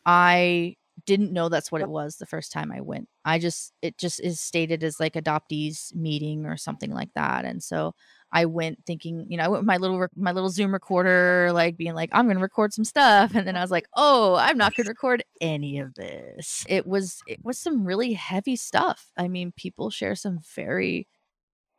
i 0.07 0.77
didn't 1.07 1.33
know 1.33 1.49
that's 1.49 1.73
what 1.73 1.81
it 1.81 1.89
was 1.89 2.17
the 2.17 2.27
first 2.27 2.53
time 2.53 2.71
i 2.71 2.81
went 2.81 3.09
i 3.25 3.39
just 3.39 3.73
it 3.83 3.97
just 3.99 4.21
is 4.21 4.41
stated 4.41 4.85
as 4.85 5.01
like 5.01 5.15
adoptees 5.15 5.95
meeting 5.95 6.45
or 6.47 6.57
something 6.57 6.93
like 6.93 7.13
that 7.15 7.45
and 7.45 7.63
so 7.63 7.95
I 8.33 8.47
went 8.47 8.85
thinking, 8.87 9.27
you 9.29 9.37
know, 9.37 9.45
I 9.45 9.49
went 9.49 9.61
with 9.61 9.67
my 9.67 9.77
little 9.77 10.07
my 10.17 10.33
little 10.33 10.49
Zoom 10.49 10.73
recorder, 10.73 11.51
like 11.53 11.77
being 11.77 11.95
like, 11.95 12.09
I'm 12.13 12.27
gonna 12.27 12.41
record 12.41 12.73
some 12.73 12.85
stuff, 12.85 13.35
and 13.35 13.47
then 13.47 13.57
I 13.57 13.61
was 13.61 13.71
like, 13.71 13.87
oh, 13.95 14.37
I'm 14.37 14.57
not 14.57 14.75
gonna 14.75 14.89
record 14.89 15.23
any 15.41 15.79
of 15.79 15.95
this. 15.95 16.65
It 16.69 16.87
was 16.87 17.23
it 17.27 17.45
was 17.45 17.59
some 17.59 17.85
really 17.85 18.15
heavy 18.15 18.57
stuff. 18.57 19.11
I 19.19 19.29
mean, 19.29 19.53
people 19.53 19.91
share 19.91 20.15
some 20.15 20.41
very 20.55 21.07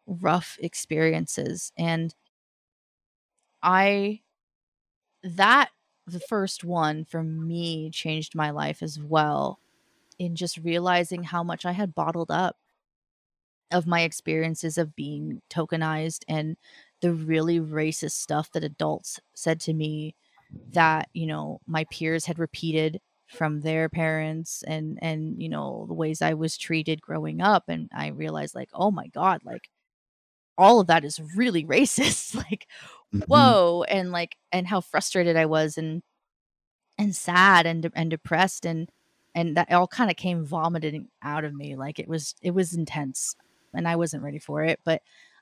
rough 0.05 0.57
experiences, 0.61 1.71
and 1.77 2.13
I 3.63 4.21
that 5.23 5.69
the 6.07 6.19
first 6.19 6.63
one 6.63 7.05
for 7.05 7.23
me 7.23 7.89
changed 7.89 8.35
my 8.35 8.49
life 8.49 8.83
as 8.83 8.99
well 8.99 9.59
in 10.19 10.35
just 10.35 10.57
realizing 10.59 11.23
how 11.23 11.43
much 11.43 11.65
I 11.65 11.73
had 11.73 11.95
bottled 11.95 12.31
up 12.31 12.57
of 13.71 13.87
my 13.87 14.01
experiences 14.01 14.77
of 14.77 14.95
being 14.95 15.41
tokenized 15.49 16.23
and 16.27 16.57
the 17.01 17.13
really 17.13 17.59
racist 17.59 18.11
stuff 18.11 18.51
that 18.51 18.63
adults 18.63 19.19
said 19.33 19.59
to 19.61 19.73
me 19.73 20.15
that 20.71 21.09
you 21.13 21.25
know 21.25 21.59
my 21.65 21.83
peers 21.85 22.25
had 22.25 22.37
repeated 22.37 23.01
from 23.27 23.61
their 23.61 23.89
parents 23.89 24.63
and 24.67 24.99
and 25.01 25.41
you 25.41 25.49
know 25.49 25.85
the 25.87 25.93
ways 25.93 26.21
I 26.21 26.35
was 26.35 26.57
treated 26.57 27.01
growing 27.01 27.41
up 27.41 27.63
and 27.67 27.89
I 27.93 28.07
realized 28.09 28.53
like 28.53 28.69
oh 28.73 28.91
my 28.91 29.07
god 29.07 29.41
like 29.43 29.69
all 30.57 30.79
of 30.79 30.87
that 30.87 31.05
is 31.05 31.21
really 31.35 31.65
racist 31.75 32.35
like 32.35 32.67
mm-hmm. 33.13 33.23
whoa 33.27 33.83
and 33.87 34.11
like 34.11 34.37
and 34.51 34.67
how 34.67 34.81
frustrated 34.81 35.35
I 35.35 35.45
was 35.45 35.77
and 35.77 36.01
and 36.97 37.15
sad 37.15 37.65
and 37.65 37.89
and 37.95 38.09
depressed 38.09 38.65
and 38.65 38.89
and 39.35 39.57
that 39.57 39.71
all 39.71 39.87
kind 39.87 40.11
of 40.11 40.17
came 40.17 40.45
vomiting 40.45 41.07
out 41.23 41.43
of 41.43 41.55
me 41.55 41.75
like 41.75 41.99
it 41.99 42.07
was 42.07 42.35
it 42.41 42.51
was 42.51 42.73
intense 42.73 43.35
and 43.73 43.87
I 43.87 43.95
wasn't 43.95 44.23
ready 44.23 44.39
for 44.39 44.63
it, 44.63 44.79
but 44.83 45.01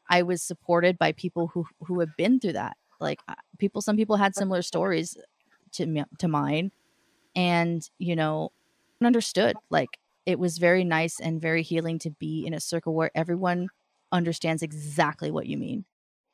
I 0.09 0.23
was 0.23 0.41
supported 0.41 0.97
by 0.97 1.11
people 1.11 1.47
who 1.47 1.65
who 1.85 1.99
have 1.99 2.15
been 2.17 2.39
through 2.39 2.53
that. 2.53 2.77
Like 2.99 3.19
uh, 3.27 3.35
people, 3.57 3.81
some 3.81 3.97
people 3.97 4.15
had 4.15 4.35
similar 4.35 4.61
stories 4.61 5.17
to 5.73 5.85
me, 5.85 6.03
to 6.19 6.27
mine, 6.27 6.71
and 7.35 7.87
you 7.97 8.15
know, 8.15 8.51
understood. 9.03 9.55
Like 9.69 9.99
it 10.25 10.39
was 10.39 10.57
very 10.57 10.83
nice 10.83 11.19
and 11.19 11.41
very 11.41 11.63
healing 11.63 11.99
to 11.99 12.11
be 12.11 12.45
in 12.45 12.53
a 12.53 12.59
circle 12.59 12.93
where 12.93 13.11
everyone 13.15 13.69
understands 14.11 14.63
exactly 14.63 15.31
what 15.31 15.47
you 15.47 15.57
mean. 15.57 15.85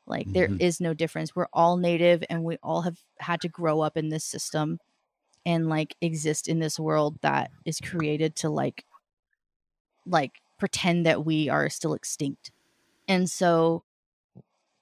Like 0.06 0.26
mm-hmm. 0.26 0.34
there 0.34 0.50
is 0.60 0.80
no 0.80 0.94
difference. 0.94 1.36
We're 1.36 1.48
all 1.54 1.78
native, 1.78 2.24
and 2.30 2.44
we 2.44 2.58
all 2.64 2.82
have 2.82 2.98
had 3.20 3.42
to 3.42 3.50
grow 3.50 3.82
up 3.82 3.98
in 3.98 4.10
this 4.10 4.24
system 4.24 4.80
and 5.46 5.70
like 5.70 5.96
exist 6.02 6.48
in 6.48 6.60
this 6.60 6.80
world 6.80 7.18
that 7.22 7.52
is 7.66 7.80
created 7.80 8.36
to 8.38 8.50
like 8.50 8.86
like 10.06 10.34
pretend 10.58 11.06
that 11.06 11.26
we 11.26 11.50
are 11.50 11.70
still 11.70 11.94
extinct. 11.94 12.52
And 13.08 13.30
so 13.30 13.84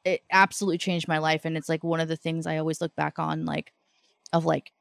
it 0.04 0.22
absolutely 0.32 0.78
changed 0.78 1.08
my 1.08 1.18
life 1.18 1.46
and 1.46 1.58
it's 1.58 1.70
like 1.70 1.84
one 1.84 2.00
of 2.00 2.08
the 2.08 2.16
things 2.16 2.46
I 2.46 2.58
always 2.58 2.80
look 2.80 2.96
back 2.96 3.18
on 3.18 3.46
like 3.46 3.74
of 4.32 4.46
like 4.46 4.72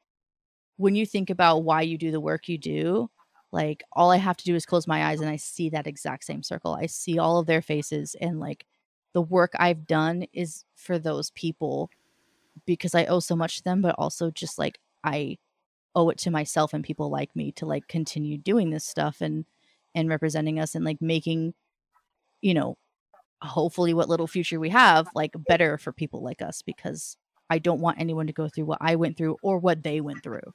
when 0.77 0.95
you 0.95 1.05
think 1.05 1.29
about 1.29 1.63
why 1.63 1.81
you 1.81 1.97
do 1.97 2.11
the 2.11 2.19
work 2.19 2.47
you 2.47 2.57
do, 2.57 3.09
like 3.55 3.83
all 3.93 4.11
I 4.11 4.17
have 4.17 4.35
to 4.35 4.43
do 4.43 4.53
is 4.53 4.65
close 4.65 4.85
my 4.85 5.05
eyes 5.05 5.21
and 5.21 5.29
I 5.29 5.37
see 5.37 5.69
that 5.69 5.87
exact 5.87 6.25
same 6.25 6.43
circle. 6.43 6.75
I 6.75 6.87
see 6.87 7.17
all 7.17 7.39
of 7.39 7.47
their 7.47 7.61
faces 7.61 8.13
and 8.19 8.37
like 8.37 8.65
the 9.13 9.21
work 9.21 9.53
I've 9.57 9.87
done 9.87 10.25
is 10.33 10.65
for 10.75 10.99
those 10.99 11.31
people 11.31 11.89
because 12.65 12.93
I 12.93 13.05
owe 13.05 13.21
so 13.21 13.33
much 13.33 13.57
to 13.57 13.63
them, 13.63 13.81
but 13.81 13.95
also 13.97 14.29
just 14.29 14.59
like 14.59 14.77
I 15.05 15.37
owe 15.95 16.09
it 16.09 16.17
to 16.19 16.31
myself 16.31 16.73
and 16.73 16.83
people 16.83 17.09
like 17.09 17.33
me 17.33 17.53
to 17.53 17.65
like 17.65 17.87
continue 17.87 18.37
doing 18.37 18.71
this 18.71 18.83
stuff 18.83 19.21
and 19.21 19.45
and 19.95 20.09
representing 20.09 20.59
us 20.59 20.75
and 20.75 20.83
like 20.83 21.01
making 21.01 21.53
you 22.41 22.53
know 22.53 22.77
hopefully 23.41 23.93
what 23.93 24.09
little 24.09 24.27
future 24.27 24.59
we 24.59 24.69
have 24.69 25.07
like 25.15 25.31
better 25.47 25.77
for 25.77 25.93
people 25.93 26.21
like 26.21 26.41
us 26.41 26.61
because 26.61 27.15
I 27.49 27.59
don't 27.59 27.79
want 27.79 28.01
anyone 28.01 28.27
to 28.27 28.33
go 28.33 28.49
through 28.49 28.65
what 28.65 28.79
I 28.81 28.97
went 28.97 29.15
through 29.15 29.37
or 29.41 29.59
what 29.59 29.81
they 29.81 30.01
went 30.01 30.23
through. 30.23 30.53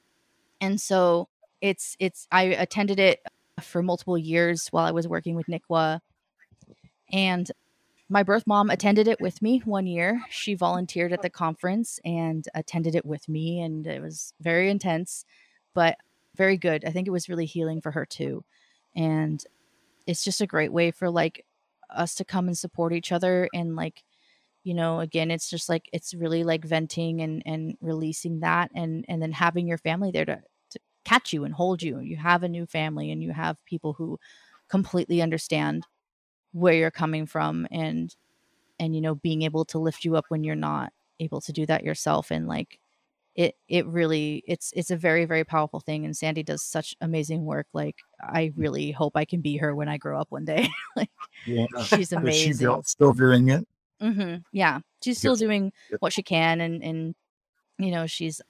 And 0.59 0.79
so 0.79 1.29
it's 1.61 1.95
it's 1.99 2.27
I 2.31 2.43
attended 2.43 2.99
it 2.99 3.21
for 3.61 3.83
multiple 3.83 4.17
years 4.17 4.67
while 4.69 4.85
I 4.85 4.91
was 4.91 5.07
working 5.07 5.35
with 5.35 5.47
NICWA. 5.47 5.99
And 7.11 7.51
my 8.09 8.23
birth 8.23 8.45
mom 8.45 8.69
attended 8.69 9.07
it 9.07 9.21
with 9.21 9.41
me 9.41 9.61
one 9.63 9.87
year. 9.87 10.21
She 10.29 10.55
volunteered 10.55 11.13
at 11.13 11.21
the 11.21 11.29
conference 11.29 11.99
and 12.03 12.45
attended 12.55 12.95
it 12.95 13.05
with 13.05 13.29
me 13.29 13.61
and 13.61 13.85
it 13.87 14.01
was 14.01 14.33
very 14.41 14.69
intense, 14.69 15.25
but 15.73 15.97
very 16.35 16.57
good. 16.57 16.83
I 16.85 16.91
think 16.91 17.07
it 17.07 17.11
was 17.11 17.29
really 17.29 17.45
healing 17.45 17.81
for 17.81 17.91
her 17.91 18.05
too. 18.05 18.43
And 18.95 19.43
it's 20.07 20.23
just 20.23 20.41
a 20.41 20.47
great 20.47 20.73
way 20.73 20.91
for 20.91 21.09
like 21.09 21.45
us 21.89 22.15
to 22.15 22.25
come 22.25 22.47
and 22.47 22.57
support 22.57 22.93
each 22.93 23.11
other 23.11 23.49
and 23.53 23.75
like 23.75 24.03
you 24.63 24.73
know 24.73 24.99
again 25.01 25.29
it's 25.29 25.49
just 25.49 25.67
like 25.67 25.89
it's 25.91 26.13
really 26.13 26.43
like 26.43 26.63
venting 26.63 27.21
and 27.21 27.43
and 27.45 27.77
releasing 27.81 28.39
that 28.39 28.71
and 28.73 29.03
and 29.09 29.21
then 29.21 29.31
having 29.33 29.67
your 29.67 29.77
family 29.77 30.11
there 30.11 30.25
to 30.25 30.41
catch 31.05 31.33
you 31.33 31.43
and 31.43 31.53
hold 31.53 31.81
you 31.81 31.99
you 31.99 32.17
have 32.17 32.43
a 32.43 32.49
new 32.49 32.65
family 32.65 33.11
and 33.11 33.21
you 33.23 33.31
have 33.31 33.57
people 33.65 33.93
who 33.93 34.19
completely 34.69 35.21
understand 35.21 35.85
where 36.53 36.73
you're 36.73 36.91
coming 36.91 37.25
from 37.25 37.67
and 37.71 38.15
and 38.79 38.95
you 38.95 39.01
know 39.01 39.15
being 39.15 39.43
able 39.43 39.65
to 39.65 39.79
lift 39.79 40.05
you 40.05 40.15
up 40.15 40.25
when 40.29 40.43
you're 40.43 40.55
not 40.55 40.91
able 41.19 41.41
to 41.41 41.51
do 41.53 41.65
that 41.65 41.83
yourself 41.83 42.31
and 42.31 42.47
like 42.47 42.79
it 43.35 43.55
it 43.69 43.85
really 43.87 44.43
it's 44.47 44.73
it's 44.75 44.91
a 44.91 44.97
very 44.97 45.25
very 45.25 45.43
powerful 45.43 45.79
thing 45.79 46.05
and 46.05 46.17
sandy 46.17 46.43
does 46.43 46.63
such 46.63 46.95
amazing 47.01 47.45
work 47.45 47.67
like 47.73 47.97
i 48.21 48.51
really 48.57 48.91
hope 48.91 49.13
i 49.15 49.25
can 49.25 49.41
be 49.41 49.57
her 49.57 49.75
when 49.75 49.87
i 49.89 49.97
grow 49.97 50.19
up 50.19 50.31
one 50.31 50.45
day 50.45 50.67
like 50.97 51.09
Yeah. 51.45 51.65
she's 51.85 52.11
amazing 52.11 52.69
Is 52.69 52.85
she 52.85 52.89
still 52.91 53.13
doing 53.13 53.49
it? 53.49 53.67
hmm 53.99 54.37
Yeah, 54.51 54.79
she's 55.03 55.17
still 55.19 55.35
doing 55.35 55.71
what 55.99 56.13
she 56.13 56.23
can, 56.23 56.61
and 56.61 56.83
and 56.83 57.15
you 57.79 57.91
know 57.91 58.07
she's 58.07 58.41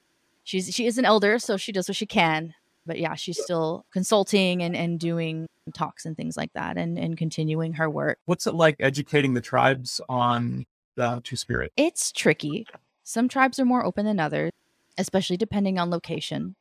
she's 0.52 0.74
she 0.74 0.86
is 0.86 0.98
an 0.98 1.06
elder, 1.06 1.40
so 1.40 1.56
she 1.58 1.72
does 1.72 1.88
what 1.88 1.96
she 1.96 2.06
can. 2.06 2.54
But 2.86 3.00
yeah, 3.00 3.16
she's 3.16 3.42
still 3.42 3.86
consulting 3.94 4.62
and 4.62 4.76
and 4.76 5.00
doing 5.00 5.48
talks 5.74 6.06
and 6.06 6.18
things 6.18 6.36
like 6.36 6.52
that, 6.54 6.78
and 6.78 7.00
and 7.00 7.18
continuing 7.18 7.74
her 7.74 7.90
work. 7.90 8.20
What's 8.26 8.46
it 8.46 8.54
like 8.54 8.76
educating 8.80 9.34
the 9.34 9.42
tribes 9.42 10.02
on 10.10 10.66
the 10.96 11.22
Two 11.24 11.38
Spirit? 11.38 11.72
It's 11.78 12.12
tricky. 12.12 12.68
Some 13.04 13.30
tribes 13.30 13.60
are 13.60 13.66
more 13.66 13.86
open 13.86 14.06
than 14.06 14.20
others, 14.20 14.52
especially 14.98 15.38
depending 15.38 15.80
on 15.80 15.90
location. 15.90 16.56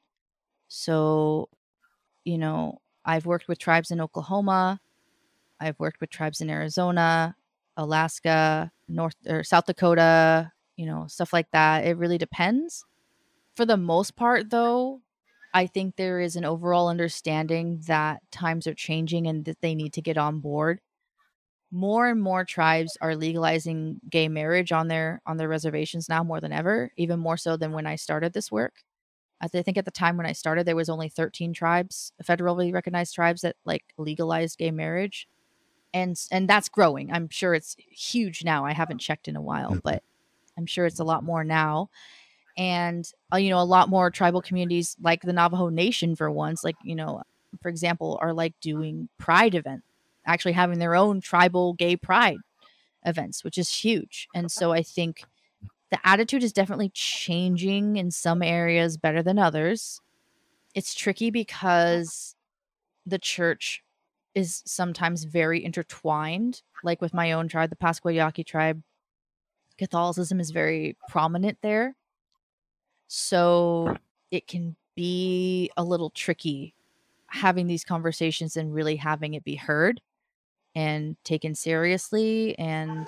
So, 0.68 1.48
you 2.24 2.38
know, 2.38 2.80
I've 3.04 3.26
worked 3.26 3.48
with 3.48 3.58
tribes 3.58 3.90
in 3.90 4.00
Oklahoma. 4.00 4.80
I've 5.58 5.78
worked 5.78 6.00
with 6.00 6.10
tribes 6.10 6.40
in 6.40 6.48
Arizona, 6.48 7.34
Alaska, 7.76 8.70
North 8.88 9.16
or 9.26 9.42
South 9.42 9.66
Dakota, 9.66 10.52
you 10.76 10.86
know, 10.86 11.06
stuff 11.08 11.32
like 11.32 11.50
that. 11.52 11.84
It 11.84 11.96
really 11.96 12.18
depends. 12.18 12.84
For 13.56 13.64
the 13.66 13.76
most 13.76 14.16
part, 14.16 14.50
though, 14.50 15.02
I 15.52 15.66
think 15.66 15.96
there 15.96 16.20
is 16.20 16.36
an 16.36 16.44
overall 16.44 16.88
understanding 16.88 17.80
that 17.86 18.22
times 18.30 18.66
are 18.66 18.74
changing 18.74 19.26
and 19.26 19.44
that 19.44 19.60
they 19.60 19.74
need 19.74 19.92
to 19.94 20.02
get 20.02 20.16
on 20.16 20.40
board. 20.40 20.80
More 21.72 22.08
and 22.08 22.22
more 22.22 22.44
tribes 22.44 22.96
are 23.00 23.16
legalizing 23.16 24.00
gay 24.10 24.28
marriage 24.28 24.72
on 24.72 24.88
their 24.88 25.22
on 25.26 25.38
their 25.38 25.48
reservations 25.48 26.08
now 26.08 26.24
more 26.24 26.40
than 26.40 26.52
ever, 26.52 26.92
even 26.96 27.20
more 27.20 27.36
so 27.36 27.56
than 27.56 27.72
when 27.72 27.86
I 27.86 27.96
started 27.96 28.32
this 28.34 28.52
work. 28.52 28.82
I 29.40 29.48
think 29.48 29.78
at 29.78 29.84
the 29.86 29.90
time 29.92 30.16
when 30.16 30.26
I 30.26 30.32
started, 30.32 30.66
there 30.66 30.76
was 30.76 30.90
only 30.90 31.08
13 31.10 31.52
tribes, 31.54 32.12
federally 32.24 32.72
recognized 32.74 33.14
tribes 33.14 33.42
that 33.42 33.56
like 33.66 33.84
legalized 33.98 34.58
gay 34.58 34.70
marriage 34.72 35.28
and 35.92 36.16
and 36.30 36.48
that's 36.48 36.68
growing. 36.68 37.12
I'm 37.12 37.28
sure 37.28 37.54
it's 37.54 37.76
huge 37.90 38.44
now. 38.44 38.64
I 38.64 38.72
haven't 38.72 38.98
checked 38.98 39.28
in 39.28 39.36
a 39.36 39.42
while, 39.42 39.76
Mhm. 39.76 39.82
but 39.82 40.02
I'm 40.58 40.66
sure 40.66 40.86
it's 40.86 41.00
a 41.00 41.04
lot 41.04 41.24
more 41.24 41.44
now. 41.44 41.90
And 42.56 43.10
uh, 43.32 43.36
you 43.36 43.50
know, 43.50 43.60
a 43.60 43.64
lot 43.64 43.88
more 43.88 44.10
tribal 44.10 44.42
communities 44.42 44.96
like 45.00 45.22
the 45.22 45.32
Navajo 45.32 45.68
Nation 45.68 46.16
for 46.16 46.30
once, 46.30 46.64
like, 46.64 46.76
you 46.84 46.94
know, 46.94 47.22
for 47.62 47.68
example, 47.68 48.18
are 48.20 48.32
like 48.32 48.54
doing 48.60 49.08
pride 49.18 49.54
event, 49.54 49.82
actually 50.26 50.52
having 50.52 50.78
their 50.78 50.94
own 50.94 51.20
tribal 51.20 51.72
gay 51.74 51.96
pride 51.96 52.38
events, 53.04 53.44
which 53.44 53.58
is 53.58 53.72
huge. 53.72 54.28
And 54.34 54.50
so 54.50 54.72
I 54.72 54.82
think 54.82 55.24
the 55.90 55.98
attitude 56.04 56.42
is 56.42 56.52
definitely 56.52 56.90
changing 56.90 57.96
in 57.96 58.10
some 58.10 58.42
areas 58.42 58.96
better 58.96 59.22
than 59.22 59.38
others. 59.38 60.00
It's 60.74 60.94
tricky 60.94 61.30
because 61.30 62.36
the 63.04 63.18
church 63.18 63.82
is 64.34 64.62
sometimes 64.64 65.24
very 65.24 65.64
intertwined. 65.64 66.62
Like 66.84 67.00
with 67.00 67.12
my 67.12 67.32
own 67.32 67.48
tribe, 67.48 67.70
the 67.70 67.76
Pascua 67.76 68.12
Yaqui 68.12 68.44
tribe, 68.44 68.82
Catholicism 69.78 70.38
is 70.38 70.50
very 70.50 70.96
prominent 71.08 71.58
there. 71.62 71.96
So 73.12 73.96
it 74.30 74.46
can 74.46 74.76
be 74.94 75.68
a 75.76 75.82
little 75.82 76.10
tricky 76.10 76.74
having 77.26 77.66
these 77.66 77.84
conversations 77.84 78.56
and 78.56 78.72
really 78.72 78.94
having 78.96 79.34
it 79.34 79.42
be 79.42 79.56
heard 79.56 80.00
and 80.76 81.16
taken 81.24 81.54
seriously 81.54 82.58
and 82.58 83.06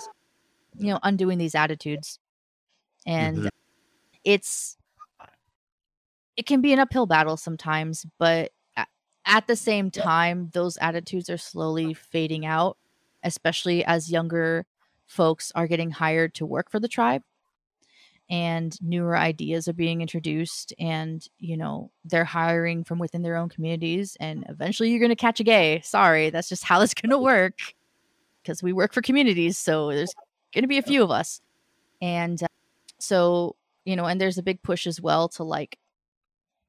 you 0.77 0.87
know 0.87 0.99
undoing 1.03 1.37
these 1.37 1.55
attitudes 1.55 2.19
and 3.05 3.37
Mhm. 3.37 3.49
it's 4.25 4.77
it 6.35 6.45
can 6.45 6.61
be 6.61 6.73
an 6.73 6.79
uphill 6.79 7.05
battle 7.05 7.37
sometimes 7.37 8.05
but 8.17 8.51
at 9.25 9.47
the 9.47 9.55
same 9.55 9.89
time 9.89 10.49
those 10.53 10.77
attitudes 10.77 11.29
are 11.29 11.37
slowly 11.37 11.93
fading 11.93 12.45
out 12.45 12.77
especially 13.23 13.85
as 13.85 14.11
younger 14.11 14.65
folks 15.07 15.51
are 15.55 15.67
getting 15.67 15.91
hired 15.91 16.33
to 16.35 16.45
work 16.45 16.69
for 16.69 16.79
the 16.79 16.87
tribe 16.89 17.23
and 18.33 18.81
newer 18.81 19.15
ideas 19.15 19.67
are 19.67 19.73
being 19.73 20.01
introduced 20.01 20.73
and 20.79 21.27
you 21.37 21.55
know 21.55 21.91
they're 22.03 22.25
hiring 22.25 22.83
from 22.83 22.97
within 22.97 23.21
their 23.21 23.35
own 23.35 23.47
communities 23.47 24.17
and 24.19 24.43
eventually 24.49 24.89
you're 24.89 24.99
going 24.99 25.09
to 25.09 25.15
catch 25.15 25.39
a 25.39 25.43
gay. 25.43 25.79
Sorry 25.81 26.31
that's 26.31 26.49
just 26.49 26.63
how 26.63 26.81
it's 26.81 26.95
going 26.95 27.11
to 27.11 27.19
work 27.19 27.59
because 28.41 28.63
we 28.63 28.73
work 28.73 28.91
for 28.91 29.03
communities 29.03 29.59
so 29.59 29.89
there's 29.89 30.15
going 30.51 30.63
to 30.63 30.67
be 30.67 30.79
a 30.79 30.81
few 30.81 31.03
of 31.03 31.11
us. 31.11 31.41
And 32.01 32.41
uh, 32.41 32.47
so 32.97 33.55
you 33.85 33.95
know 33.95 34.05
and 34.05 34.19
there's 34.19 34.39
a 34.39 34.43
big 34.43 34.63
push 34.63 34.87
as 34.87 34.99
well 34.99 35.29
to 35.29 35.43
like 35.43 35.77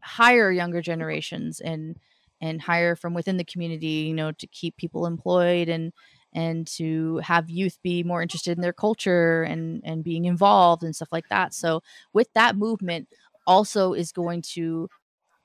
hire 0.02 0.52
younger 0.52 0.82
generations 0.82 1.60
and 1.60 1.96
and 2.42 2.60
hire 2.60 2.94
from 2.94 3.14
within 3.14 3.38
the 3.38 3.44
community 3.44 4.04
you 4.08 4.12
know 4.12 4.32
to 4.32 4.46
keep 4.48 4.76
people 4.76 5.06
employed 5.06 5.70
and 5.70 5.94
and 6.34 6.66
to 6.66 7.18
have 7.18 7.48
youth 7.48 7.78
be 7.82 8.02
more 8.02 8.22
interested 8.22 8.56
in 8.56 8.62
their 8.62 8.72
culture 8.72 9.42
and 9.42 9.80
and 9.84 10.04
being 10.04 10.24
involved 10.24 10.82
and 10.82 10.94
stuff 10.94 11.12
like 11.12 11.28
that. 11.28 11.54
So 11.54 11.82
with 12.12 12.28
that 12.34 12.56
movement 12.56 13.08
also 13.46 13.92
is 13.92 14.12
going 14.12 14.42
to 14.42 14.88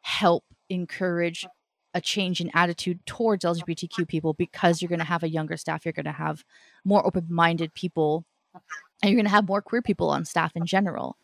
help 0.01 0.43
encourage 0.69 1.45
a 1.93 2.01
change 2.01 2.39
in 2.39 2.51
attitude 2.53 3.03
towards 3.07 3.43
lgbtq 3.43 4.07
people 4.07 4.33
because 4.33 4.79
you're 4.79 4.89
going 4.89 4.99
to 4.99 5.05
have 5.05 5.23
a 5.23 5.29
younger 5.29 5.57
staff 5.57 5.83
you're 5.83 5.91
going 5.91 6.05
to 6.05 6.11
have 6.11 6.45
more 6.85 7.03
open-minded 7.05 7.73
people 7.73 8.23
and 9.01 9.09
you're 9.09 9.17
going 9.17 9.25
to 9.25 9.31
have 9.31 9.47
more 9.47 9.61
queer 9.61 9.81
people 9.81 10.09
on 10.09 10.25
staff 10.25 10.51
in 10.55 10.65
general. 10.65 11.17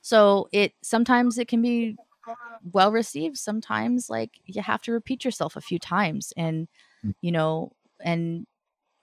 So 0.00 0.48
it 0.52 0.72
sometimes 0.82 1.38
it 1.38 1.48
can 1.48 1.60
be 1.62 1.96
well 2.72 2.92
received 2.92 3.38
sometimes 3.38 4.10
like 4.10 4.40
you 4.44 4.60
have 4.60 4.82
to 4.82 4.92
repeat 4.92 5.24
yourself 5.24 5.56
a 5.56 5.60
few 5.60 5.78
times 5.78 6.32
and 6.36 6.68
mm. 7.04 7.14
you 7.22 7.32
know 7.32 7.72
and 8.00 8.46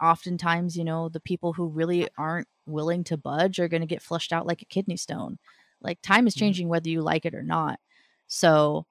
oftentimes 0.02 0.76
you 0.78 0.84
know 0.84 1.10
the 1.10 1.20
people 1.20 1.54
who 1.54 1.68
really 1.68 2.08
aren't 2.18 2.48
willing 2.66 3.04
to 3.04 3.18
budge 3.18 3.60
are 3.60 3.68
going 3.68 3.82
to 3.82 3.88
get 3.88 4.02
flushed 4.02 4.34
out 4.34 4.48
like 4.48 4.62
a 4.62 4.66
kidney 4.66 4.98
stone 4.98 5.38
like 5.82 6.02
time 6.02 6.28
is 6.28 6.34
changing 6.36 6.68
whether 6.68 6.90
you 6.90 7.02
like 7.02 7.26
it 7.26 7.34
or 7.36 7.44
not 7.44 7.80
so 8.28 8.86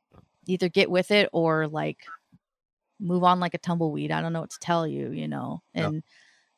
either 0.46 0.68
get 0.68 0.90
with 0.90 1.10
it 1.10 1.28
or 1.32 1.66
like 1.68 1.98
move 3.00 3.24
on 3.24 3.40
like 3.40 3.54
a 3.54 3.58
tumbleweed 3.58 4.10
i 4.10 4.20
don't 4.20 4.32
know 4.32 4.40
what 4.40 4.50
to 4.50 4.58
tell 4.60 4.86
you 4.86 5.10
you 5.10 5.26
know 5.28 5.60
Yeah. 5.74 5.88
and 5.88 6.02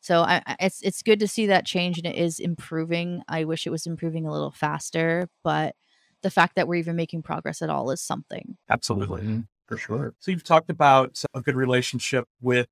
so 0.00 0.20
I, 0.22 0.42
I- 0.46 0.56
it's 0.60 0.82
it's 0.82 1.02
good 1.02 1.20
to 1.20 1.28
see 1.28 1.46
that 1.46 1.66
change 1.66 1.98
and 1.98 2.06
it 2.06 2.16
is 2.16 2.38
improving 2.38 3.22
i 3.28 3.44
wish 3.44 3.66
it 3.66 3.70
was 3.70 3.86
improving 3.86 4.26
a 4.26 4.32
little 4.32 4.52
faster 4.52 5.28
but 5.42 5.74
the 6.22 6.30
fact 6.30 6.56
that 6.56 6.68
we're 6.68 6.76
even 6.76 6.96
making 6.96 7.22
progress 7.22 7.62
at 7.62 7.70
all 7.70 7.90
is 7.90 8.00
something 8.02 8.56
Absolutely. 8.68 9.22
Mhm. 9.22 9.46
For 9.66 9.76
sure. 9.76 10.14
So 10.20 10.30
you've 10.30 10.44
talked 10.44 10.70
about 10.70 11.20
a 11.34 11.40
good 11.42 11.56
relationship 11.56 12.28
with 12.40 12.68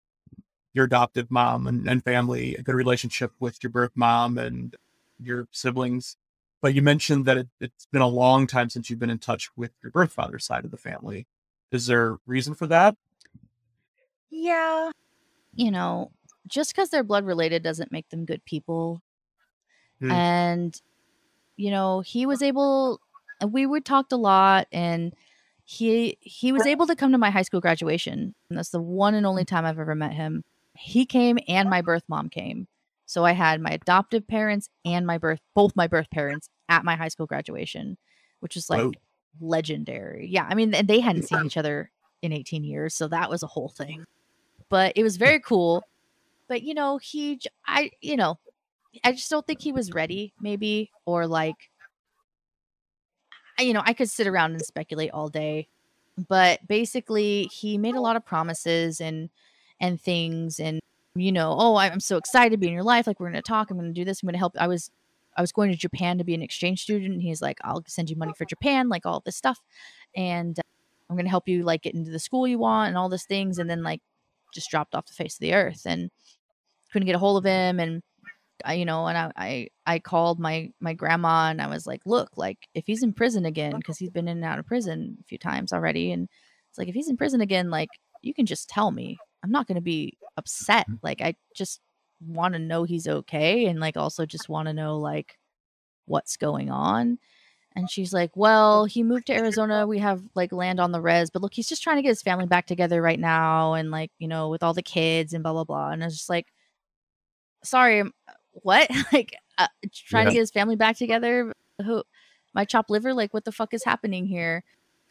your 0.75 0.85
adoptive 0.85 1.31
mom 1.31 1.67
and, 1.67 1.89
and 1.89 2.05
family, 2.05 2.55
a 2.57 2.63
good 2.63 2.75
relationship 2.75 3.33
with 3.41 3.63
your 3.63 3.71
birth 3.71 3.93
mom 3.95 4.37
and 4.37 4.77
your 5.19 5.49
siblings. 5.53 6.17
But 6.61 6.75
you 6.75 6.83
mentioned 6.83 7.25
that 7.27 7.37
it, 7.39 7.49
it's 7.61 7.87
been 7.87 8.03
a 8.03 8.09
long 8.09 8.47
time 8.47 8.69
since 8.69 8.91
you've 8.91 8.99
been 8.99 9.11
in 9.11 9.19
touch 9.19 9.51
with 9.57 9.71
your 9.83 9.93
birth 9.93 10.13
father's 10.13 10.45
side 10.45 10.65
of 10.65 10.71
the 10.71 10.77
family. 10.77 11.27
Is 11.71 11.87
there 11.87 12.13
a 12.15 12.19
reason 12.27 12.55
for 12.55 12.67
that? 12.67 12.97
yeah 14.37 14.91
you 15.55 15.71
know 15.71 16.11
just 16.49 16.73
because 16.75 16.89
they're 16.91 17.05
blood 17.05 17.25
related 17.25 17.63
doesn't 17.63 17.93
make 17.93 18.09
them 18.09 18.25
good 18.25 18.45
people 18.45 19.01
Hmm. 20.01 20.11
and 20.11 20.83
you 21.57 21.71
know 21.71 22.01
he 22.01 22.27
was 22.27 22.43
able 22.43 23.01
and 23.41 23.53
we 23.53 23.65
would 23.65 23.85
talked 23.85 24.11
a 24.11 24.17
lot 24.17 24.67
and 24.73 25.15
he 25.65 26.19
he 26.21 26.51
was 26.51 26.67
able 26.67 26.89
to 26.89 26.97
come 26.97 27.13
to 27.13 27.19
my 27.19 27.31
high 27.31 27.43
school 27.43 27.61
graduation 27.61 28.35
and 28.51 28.59
that's 28.59 28.71
the 28.71 28.81
one 28.81 29.15
and 29.15 29.25
only 29.25 29.45
time 29.45 29.65
i've 29.65 29.79
ever 29.79 29.95
met 29.95 30.13
him 30.13 30.43
he 30.77 31.07
came 31.07 31.39
and 31.49 31.71
my 31.71 31.81
birth 31.83 32.03
mom 32.09 32.29
came 32.29 32.67
So 33.07 33.25
I 33.25 33.33
had 33.33 33.61
my 33.61 33.71
adoptive 33.71 34.27
parents 34.27 34.69
and 34.85 35.07
my 35.07 35.19
birth, 35.19 35.41
both 35.55 35.77
my 35.77 35.87
birth 35.87 36.11
parents 36.11 36.49
at 36.69 36.85
my 36.85 36.97
high 36.97 37.09
school 37.09 37.27
graduation, 37.27 37.97
which 38.41 38.57
is 38.57 38.69
like 38.71 38.81
Whoa. 38.83 38.93
legendary. 39.41 40.27
Yeah. 40.29 40.47
I 40.49 40.55
mean, 40.55 40.75
and 40.75 40.89
they 40.89 41.01
hadn't 41.01 41.29
seen 41.29 41.45
each 41.45 41.57
other 41.57 41.91
in 42.23 42.33
18 42.33 42.65
years. 42.65 42.95
So 42.95 43.09
that 43.09 43.29
was 43.31 43.43
a 43.43 43.47
whole 43.47 43.69
thing. 43.69 44.05
But 44.71 44.95
it 44.97 45.03
was 45.03 45.17
very 45.17 45.41
cool. 45.41 45.83
But, 46.49 46.63
you 46.63 46.75
know, 46.75 46.99
he, 46.99 47.41
I, 47.67 47.91
you 48.01 48.17
know, 48.17 48.39
I 49.05 49.13
just 49.13 49.31
don't 49.31 49.47
think 49.47 49.61
he 49.61 49.73
was 49.73 49.93
ready, 49.93 50.33
maybe, 50.41 50.91
or 51.05 51.27
like, 51.27 51.57
I- 53.59 53.63
you 53.63 53.73
know, 53.73 53.83
I 53.85 53.93
could 53.93 54.11
sit 54.11 54.27
around 54.27 54.53
and 54.53 54.63
speculate 54.63 55.11
all 55.13 55.29
day. 55.29 55.69
But 56.29 56.67
basically, 56.67 57.45
he 57.45 57.77
made 57.79 57.95
a 57.97 58.01
lot 58.01 58.17
of 58.17 58.25
promises 58.25 59.01
and, 59.01 59.31
and 59.81 60.01
things 60.01 60.59
and 60.59 60.81
you 61.15 61.33
know 61.33 61.55
oh 61.59 61.77
i'm 61.77 62.01
so 62.01 62.17
excited 62.17 62.51
to 62.51 62.57
be 62.57 62.67
in 62.67 62.73
your 62.73 62.83
life 62.83 63.07
like 63.07 63.21
we're 63.21 63.31
going 63.31 63.35
to 63.35 63.43
talk 63.43 63.71
i'm 63.71 63.79
going 63.79 63.93
to 63.93 64.01
do 64.01 64.05
this 64.05 64.23
i'm 64.23 64.27
going 64.27 64.35
to 64.35 64.39
help 64.39 64.53
i 64.59 64.67
was 64.67 64.91
i 65.37 65.41
was 65.41 65.53
going 65.53 65.71
to 65.71 65.79
japan 65.79 66.19
to 66.19 66.25
be 66.25 66.35
an 66.35 66.43
exchange 66.43 66.83
student 66.83 67.13
and 67.13 67.23
he's 67.23 67.43
like 67.43 67.59
i'll 67.63 67.83
send 67.87 68.11
you 68.11 68.17
money 68.17 68.33
for 68.37 68.45
japan 68.45 68.89
like 68.89 69.07
all 69.07 69.23
this 69.25 69.37
stuff 69.37 69.61
and 70.17 70.59
uh, 70.59 70.63
i'm 71.09 71.17
going 71.17 71.27
to 71.27 71.31
help 71.31 71.49
you 71.49 71.63
like 71.63 71.83
get 71.83 71.95
into 71.95 72.11
the 72.11 72.19
school 72.19 72.47
you 72.47 72.59
want 72.59 72.89
and 72.89 72.99
all 72.99 73.09
these 73.09 73.27
things 73.27 73.59
and 73.59 73.69
then 73.71 73.83
like 73.83 74.01
just 74.53 74.71
dropped 74.71 74.95
off 74.95 75.07
the 75.07 75.13
face 75.13 75.35
of 75.35 75.41
the 75.41 75.55
earth 75.55 75.83
and 75.85 76.11
couldn't 76.93 77.07
get 77.07 77.17
a 77.17 77.19
hold 77.19 77.39
of 77.39 77.45
him 77.45 77.81
and 77.81 78.03
I, 78.65 78.75
you 78.75 78.85
know 78.85 79.07
and 79.07 79.19
I, 79.19 79.33
I 79.37 79.69
i 79.87 79.99
called 79.99 80.39
my 80.39 80.71
my 80.81 80.95
grandma 80.95 81.51
and 81.51 81.61
i 81.61 81.67
was 81.67 81.87
like 81.87 82.01
look 82.07 82.31
like 82.37 82.59
if 82.75 82.85
he's 82.87 83.03
in 83.03 83.13
prison 83.13 83.45
again 83.45 83.75
because 83.77 83.99
he's 83.99 84.11
been 84.11 84.29
in 84.29 84.39
and 84.39 84.45
out 84.45 84.59
of 84.59 84.67
prison 84.67 85.19
a 85.21 85.25
few 85.25 85.39
times 85.39 85.73
already 85.73 86.13
and 86.13 86.29
it's 86.71 86.79
like 86.79 86.89
if 86.89 86.95
he's 86.95 87.09
in 87.09 87.17
prison 87.17 87.41
again 87.41 87.69
like 87.69 87.89
you 88.23 88.33
can 88.33 88.47
just 88.47 88.69
tell 88.69 88.91
me 88.91 89.19
i'm 89.45 89.53
not 89.53 89.69
going 89.69 89.77
to 89.77 89.81
be 89.81 90.17
upset 90.37 90.87
like 91.03 91.21
i 91.21 91.33
just 91.55 91.81
want 92.27 92.55
to 92.55 92.59
know 92.59 92.85
he's 92.85 93.07
okay 93.07 93.67
and 93.67 93.81
like 93.81 93.97
also 93.97 94.27
just 94.27 94.49
want 94.49 94.67
to 94.67 94.73
know 94.73 94.99
like 94.99 95.39
what's 96.07 96.37
going 96.37 96.71
on. 96.71 97.19
And 97.77 97.91
she's 97.91 98.13
like 98.13 98.31
well 98.37 98.85
he 98.85 99.03
moved 99.03 99.27
to 99.27 99.35
arizona. 99.35 99.87
We 99.87 99.99
have 99.99 100.23
like 100.35 100.53
land 100.53 100.79
on 100.79 100.93
the 100.93 101.01
res 101.01 101.31
but 101.31 101.43
look 101.43 101.55
he's 101.55 101.69
just 101.69 101.83
trying 101.83 101.97
to 101.97 102.03
get 102.03 102.11
his 102.11 102.23
family 102.23 102.47
back 102.47 102.67
together 102.67 103.03
right 103.03 103.19
now 103.19 103.75
and 103.75 103.91
like 103.91 104.13
you 104.19 104.29
know 104.29 104.49
with 104.49 104.63
all 104.63 104.75
the 104.75 104.83
kids 104.83 105.33
and 105.33 105.43
blah 105.43 105.53
blah 105.53 105.65
blah. 105.65 105.91
And 105.91 106.03
i 106.03 106.07
was 106.07 106.17
just 106.17 106.31
like 106.31 106.47
sorry 107.65 108.01
um, 108.01 108.13
what? 108.53 108.89
Like 109.13 109.35
uh, 109.59 109.67
trying 109.93 110.27
to 110.27 110.33
get 110.33 110.41
his 110.41 110.51
family 110.53 110.77
back 110.77 110.97
together? 110.97 111.53
Who 111.85 112.05
my 112.55 112.65
chopped 112.65 112.91
liver? 112.91 113.13
Like 113.13 113.35
what 113.35 113.45
the 113.45 113.53
fuck 113.53 113.75
is 113.75 113.85
happening 113.85 114.27
here? 114.27 114.63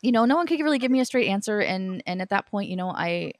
You 0.02 0.14
know 0.14 0.24
no 0.24 0.38
one 0.38 0.48
could 0.48 0.62
really 0.62 0.80
give 0.80 0.92
me 0.92 1.02
a 1.02 1.06
straight 1.06 1.28
answer 1.28 1.60
and 1.60 2.02
and 2.08 2.22
at 2.22 2.30
that 2.30 2.48
point 2.48 2.70
you 2.70 2.76
know 2.76 2.90
i 2.90 3.34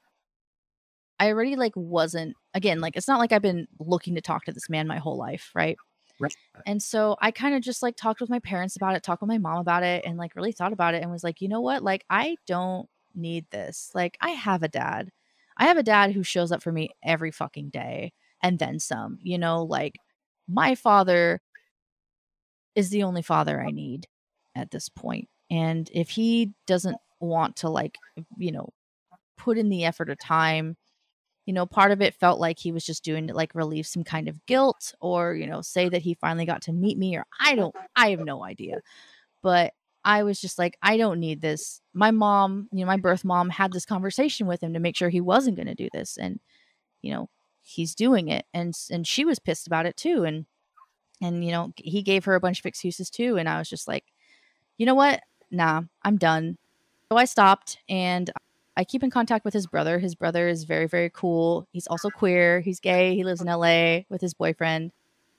i 1.24 1.30
already 1.30 1.56
like 1.56 1.72
wasn't 1.76 2.34
again 2.54 2.80
like 2.80 2.96
it's 2.96 3.08
not 3.08 3.18
like 3.18 3.32
i've 3.32 3.42
been 3.42 3.66
looking 3.78 4.14
to 4.14 4.20
talk 4.20 4.44
to 4.44 4.52
this 4.52 4.68
man 4.68 4.86
my 4.86 4.98
whole 4.98 5.16
life 5.16 5.50
right 5.54 5.76
Right. 6.20 6.34
and 6.64 6.80
so 6.80 7.16
i 7.20 7.32
kind 7.32 7.56
of 7.56 7.60
just 7.62 7.82
like 7.82 7.96
talked 7.96 8.20
with 8.20 8.30
my 8.30 8.38
parents 8.38 8.76
about 8.76 8.94
it 8.94 9.02
talked 9.02 9.20
with 9.20 9.28
my 9.28 9.38
mom 9.38 9.58
about 9.58 9.82
it 9.82 10.04
and 10.06 10.16
like 10.16 10.36
really 10.36 10.52
thought 10.52 10.72
about 10.72 10.94
it 10.94 11.02
and 11.02 11.10
was 11.10 11.24
like 11.24 11.40
you 11.40 11.48
know 11.48 11.60
what 11.60 11.82
like 11.82 12.04
i 12.08 12.36
don't 12.46 12.88
need 13.16 13.46
this 13.50 13.90
like 13.94 14.16
i 14.20 14.30
have 14.30 14.62
a 14.62 14.68
dad 14.68 15.10
i 15.56 15.64
have 15.66 15.76
a 15.76 15.82
dad 15.82 16.12
who 16.12 16.22
shows 16.22 16.52
up 16.52 16.62
for 16.62 16.70
me 16.70 16.90
every 17.02 17.32
fucking 17.32 17.68
day 17.70 18.12
and 18.42 18.60
then 18.60 18.78
some 18.78 19.18
you 19.22 19.38
know 19.38 19.64
like 19.64 19.96
my 20.48 20.76
father 20.76 21.40
is 22.76 22.90
the 22.90 23.02
only 23.02 23.22
father 23.22 23.60
i 23.60 23.70
need 23.70 24.06
at 24.54 24.70
this 24.70 24.88
point. 24.88 25.28
and 25.50 25.90
if 25.92 26.10
he 26.10 26.52
doesn't 26.66 26.96
want 27.20 27.56
to 27.56 27.68
like 27.68 27.96
you 28.38 28.52
know 28.52 28.68
put 29.36 29.58
in 29.58 29.68
the 29.68 29.84
effort 29.84 30.08
or 30.10 30.14
time 30.16 30.76
you 31.46 31.52
know 31.52 31.66
part 31.66 31.90
of 31.90 32.00
it 32.00 32.14
felt 32.14 32.40
like 32.40 32.58
he 32.58 32.72
was 32.72 32.84
just 32.84 33.04
doing 33.04 33.26
to 33.26 33.34
like 33.34 33.54
relieve 33.54 33.86
some 33.86 34.04
kind 34.04 34.28
of 34.28 34.44
guilt 34.46 34.94
or 35.00 35.34
you 35.34 35.46
know 35.46 35.60
say 35.60 35.88
that 35.88 36.02
he 36.02 36.14
finally 36.14 36.46
got 36.46 36.62
to 36.62 36.72
meet 36.72 36.98
me 36.98 37.16
or 37.16 37.24
i 37.40 37.54
don't 37.54 37.74
uh-huh. 37.74 37.86
i 37.96 38.10
have 38.10 38.20
no 38.20 38.44
idea. 38.44 38.80
But 39.42 39.74
i 40.04 40.22
was 40.22 40.40
just 40.40 40.58
like 40.58 40.76
i 40.82 40.96
don't 40.96 41.20
need 41.20 41.40
this. 41.40 41.80
My 41.92 42.10
mom 42.10 42.68
you 42.72 42.80
know 42.80 42.86
my 42.86 42.96
birth 42.96 43.24
mom 43.24 43.50
had 43.50 43.72
this 43.72 43.86
conversation 43.86 44.46
with 44.46 44.62
him 44.62 44.72
to 44.74 44.80
make 44.80 44.96
sure 44.96 45.08
he 45.08 45.20
wasn't 45.20 45.56
going 45.56 45.66
to 45.66 45.74
do 45.74 45.88
this 45.92 46.16
and 46.16 46.40
you 47.02 47.12
know 47.12 47.28
he's 47.62 47.94
doing 47.94 48.28
it 48.28 48.46
and 48.52 48.74
and 48.90 49.06
she 49.06 49.24
was 49.24 49.38
pissed 49.38 49.66
about 49.66 49.86
it 49.86 49.96
too 49.96 50.24
and 50.24 50.46
and 51.22 51.44
you 51.44 51.50
know 51.50 51.72
he 51.76 52.02
gave 52.02 52.24
her 52.24 52.34
a 52.34 52.40
bunch 52.40 52.58
of 52.58 52.66
excuses 52.66 53.10
too 53.10 53.36
and 53.38 53.48
i 53.48 53.58
was 53.58 53.68
just 53.68 53.88
like 53.88 54.04
you 54.76 54.86
know 54.86 54.94
what? 54.94 55.20
Nah 55.50 55.82
i'm 56.02 56.16
done. 56.16 56.58
So 57.10 57.16
i 57.18 57.24
stopped 57.26 57.78
and 57.88 58.30
I 58.76 58.84
keep 58.84 59.02
in 59.02 59.10
contact 59.10 59.44
with 59.44 59.54
his 59.54 59.66
brother. 59.66 59.98
His 59.98 60.14
brother 60.14 60.48
is 60.48 60.64
very, 60.64 60.86
very 60.86 61.10
cool. 61.10 61.68
He's 61.72 61.86
also 61.86 62.10
queer. 62.10 62.60
He's 62.60 62.80
gay. 62.80 63.14
He 63.14 63.22
lives 63.22 63.40
in 63.40 63.46
LA 63.46 64.00
with 64.08 64.20
his 64.20 64.34
boyfriend. 64.34 64.90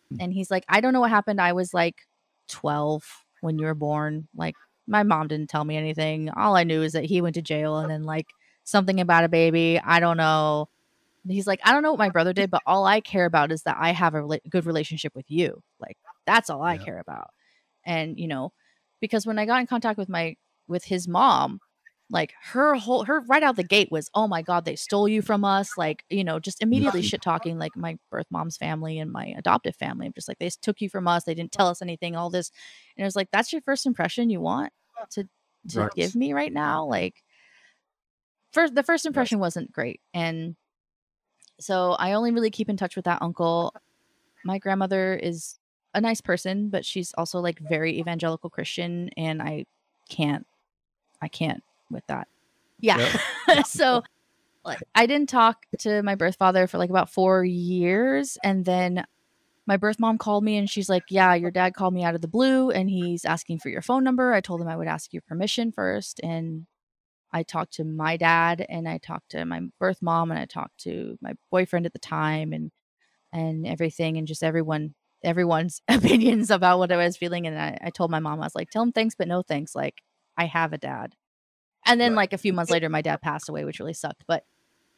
Hmm. 0.09 0.21
And 0.21 0.33
he's 0.33 0.49
like, 0.49 0.63
I 0.69 0.79
don't 0.81 0.93
know 0.93 1.01
what 1.01 1.09
happened. 1.09 1.41
I 1.41 1.53
was 1.53 1.73
like 1.73 2.07
12 2.49 3.03
when 3.41 3.59
you 3.59 3.65
were 3.65 3.73
born. 3.75 4.27
Like, 4.35 4.55
my 4.87 5.03
mom 5.03 5.27
didn't 5.27 5.49
tell 5.49 5.65
me 5.65 5.75
anything. 5.77 6.29
All 6.29 6.55
I 6.55 6.63
knew 6.63 6.81
is 6.81 6.93
that 6.93 7.05
he 7.05 7.21
went 7.21 7.35
to 7.35 7.41
jail 7.41 7.79
and 7.79 7.89
then, 7.89 8.03
like, 8.03 8.27
something 8.63 8.99
about 8.99 9.23
a 9.23 9.29
baby. 9.29 9.79
I 9.83 9.99
don't 9.99 10.17
know. 10.17 10.69
He's 11.27 11.47
like, 11.47 11.59
I 11.63 11.71
don't 11.73 11.81
know 11.81 11.91
what 11.91 11.99
my 11.99 12.09
brother 12.09 12.33
did, 12.33 12.51
but 12.51 12.61
all 12.67 12.85
I 12.85 13.01
care 13.01 13.25
about 13.25 13.51
is 13.51 13.63
that 13.63 13.77
I 13.79 13.91
have 13.91 14.13
a 14.13 14.19
rela- 14.21 14.49
good 14.49 14.65
relationship 14.65 15.13
with 15.15 15.25
you. 15.29 15.61
Like, 15.79 15.97
that's 16.25 16.49
all 16.51 16.61
I 16.61 16.75
Yeah. 16.75 16.83
care 16.85 16.99
about. 16.99 17.31
And, 17.83 18.19
you 18.19 18.27
know, 18.27 18.53
because 19.01 19.25
when 19.25 19.39
I 19.39 19.45
got 19.45 19.59
in 19.59 19.67
contact 19.67 19.97
with 19.97 20.07
my, 20.07 20.35
with 20.67 20.85
his 20.85 21.07
mom, 21.07 21.59
like 22.11 22.33
her 22.51 22.75
whole 22.75 23.03
her 23.05 23.21
right 23.21 23.41
out 23.41 23.55
the 23.55 23.63
gate 23.63 23.87
was 23.91 24.09
oh 24.13 24.27
my 24.27 24.41
god 24.43 24.63
they 24.63 24.75
stole 24.75 25.07
you 25.07 25.21
from 25.23 25.43
us 25.43 25.75
like 25.77 26.03
you 26.09 26.23
know 26.23 26.39
just 26.39 26.61
immediately 26.61 27.01
shit 27.01 27.21
talking 27.21 27.57
like 27.57 27.75
my 27.75 27.97
birth 28.11 28.27
mom's 28.29 28.57
family 28.57 28.99
and 28.99 29.11
my 29.11 29.33
adoptive 29.37 29.75
family 29.75 30.05
I'm 30.05 30.13
just 30.13 30.27
like 30.27 30.37
they 30.37 30.49
took 30.61 30.81
you 30.81 30.89
from 30.89 31.07
us 31.07 31.23
they 31.23 31.33
didn't 31.33 31.51
tell 31.51 31.67
us 31.67 31.81
anything 31.81 32.15
all 32.15 32.29
this 32.29 32.51
and 32.95 33.03
it 33.03 33.07
was 33.07 33.15
like 33.15 33.29
that's 33.31 33.51
your 33.51 33.61
first 33.63 33.85
impression 33.87 34.29
you 34.29 34.39
want 34.39 34.71
to 35.11 35.27
to 35.69 35.79
Right. 35.79 35.93
give 35.95 36.15
me 36.15 36.31
right 36.33 36.53
now? 36.53 36.85
Like 36.85 37.23
first 38.51 38.75
the 38.75 38.83
first 38.83 39.05
impression 39.05 39.39
wasn't 39.39 39.71
great 39.71 39.99
and 40.13 40.55
so 41.59 41.93
i 41.93 42.13
only 42.13 42.31
really 42.31 42.51
keep 42.51 42.69
in 42.69 42.77
touch 42.77 42.95
with 42.95 43.05
that 43.05 43.21
uncle. 43.21 43.73
My 44.43 44.59
grandmother 44.59 45.15
is 45.15 45.57
a 45.93 46.01
nice 46.01 46.21
person 46.21 46.69
but 46.69 46.85
she's 46.85 47.13
also 47.17 47.39
like 47.39 47.59
very 47.59 47.97
evangelical 47.99 48.49
christian 48.49 49.09
and 49.17 49.41
i 49.41 49.65
can't 50.09 50.45
i 51.21 51.27
can't 51.27 51.63
with 51.89 52.05
that. 52.07 52.27
Yeah. 52.79 53.17
So 53.65 54.03
like 54.65 54.79
i 54.95 55.05
didn't 55.05 55.29
talk 55.29 55.65
to 55.79 56.01
my 56.03 56.15
birth 56.15 56.35
father 56.35 56.67
for 56.67 56.77
like 56.77 56.89
about 56.89 57.09
four 57.09 57.45
years 57.45 58.37
and 58.43 58.65
then 58.65 59.05
my 59.67 59.77
birth 59.77 59.99
mom 59.99 60.17
called 60.17 60.43
me 60.43 60.57
and 60.57 60.69
she's 60.69 60.89
like 60.89 61.03
yeah 61.09 61.33
your 61.33 61.51
dad 61.51 61.73
called 61.73 61.93
me 61.93 62.03
out 62.03 62.15
of 62.15 62.21
the 62.21 62.27
blue 62.27 62.71
and 62.71 62.89
he's 62.89 63.23
asking 63.23 63.59
for 63.59 63.69
your 63.69 63.81
phone 63.81 64.03
number. 64.03 64.33
I 64.33 64.41
told 64.41 64.61
him 64.61 64.67
i 64.67 64.75
would 64.75 64.87
ask 64.87 65.13
your 65.13 65.21
permission 65.21 65.71
first 65.71 66.19
and 66.23 66.65
i 67.31 67.43
talked 67.43 67.73
to 67.73 67.83
my 67.83 68.17
dad 68.17 68.65
and 68.67 68.89
i 68.89 68.97
talked 68.97 69.29
to 69.31 69.45
my 69.45 69.61
birth 69.79 70.01
mom 70.01 70.31
and 70.31 70.39
i 70.39 70.45
talked 70.45 70.79
to 70.79 71.17
my 71.21 71.33
boyfriend 71.51 71.85
at 71.85 71.93
the 71.93 71.99
time 71.99 72.51
and 72.51 72.71
and 73.31 73.67
everything 73.67 74.17
and 74.17 74.27
just 74.27 74.43
everyone 74.43 74.95
everyone's 75.23 75.81
opinions 75.87 76.49
about 76.51 76.79
what 76.79 76.91
i 76.91 76.97
was 76.97 77.17
feeling 77.17 77.47
and 77.47 77.59
i, 77.59 77.77
I 77.81 77.89
told 77.91 78.11
my 78.11 78.19
mom 78.19 78.41
i 78.41 78.45
was 78.45 78.55
like 78.55 78.69
tell 78.69 78.83
him 78.83 78.91
thanks 78.91 79.15
but 79.15 79.27
no 79.27 79.41
thanks. 79.41 79.75
Like 79.75 80.01
i 80.37 80.45
have 80.45 80.73
a 80.73 80.77
dad 80.77 81.15
and 81.85 81.99
then 82.01 82.11
Right. 82.11 82.17
like 82.17 82.33
a 82.33 82.37
few 82.37 82.53
months 82.53 82.71
later 82.71 82.89
my 82.89 83.01
dad 83.01 83.21
passed 83.21 83.49
away 83.49 83.65
which 83.65 83.79
really 83.79 83.93
sucked 83.93 84.23
but 84.27 84.43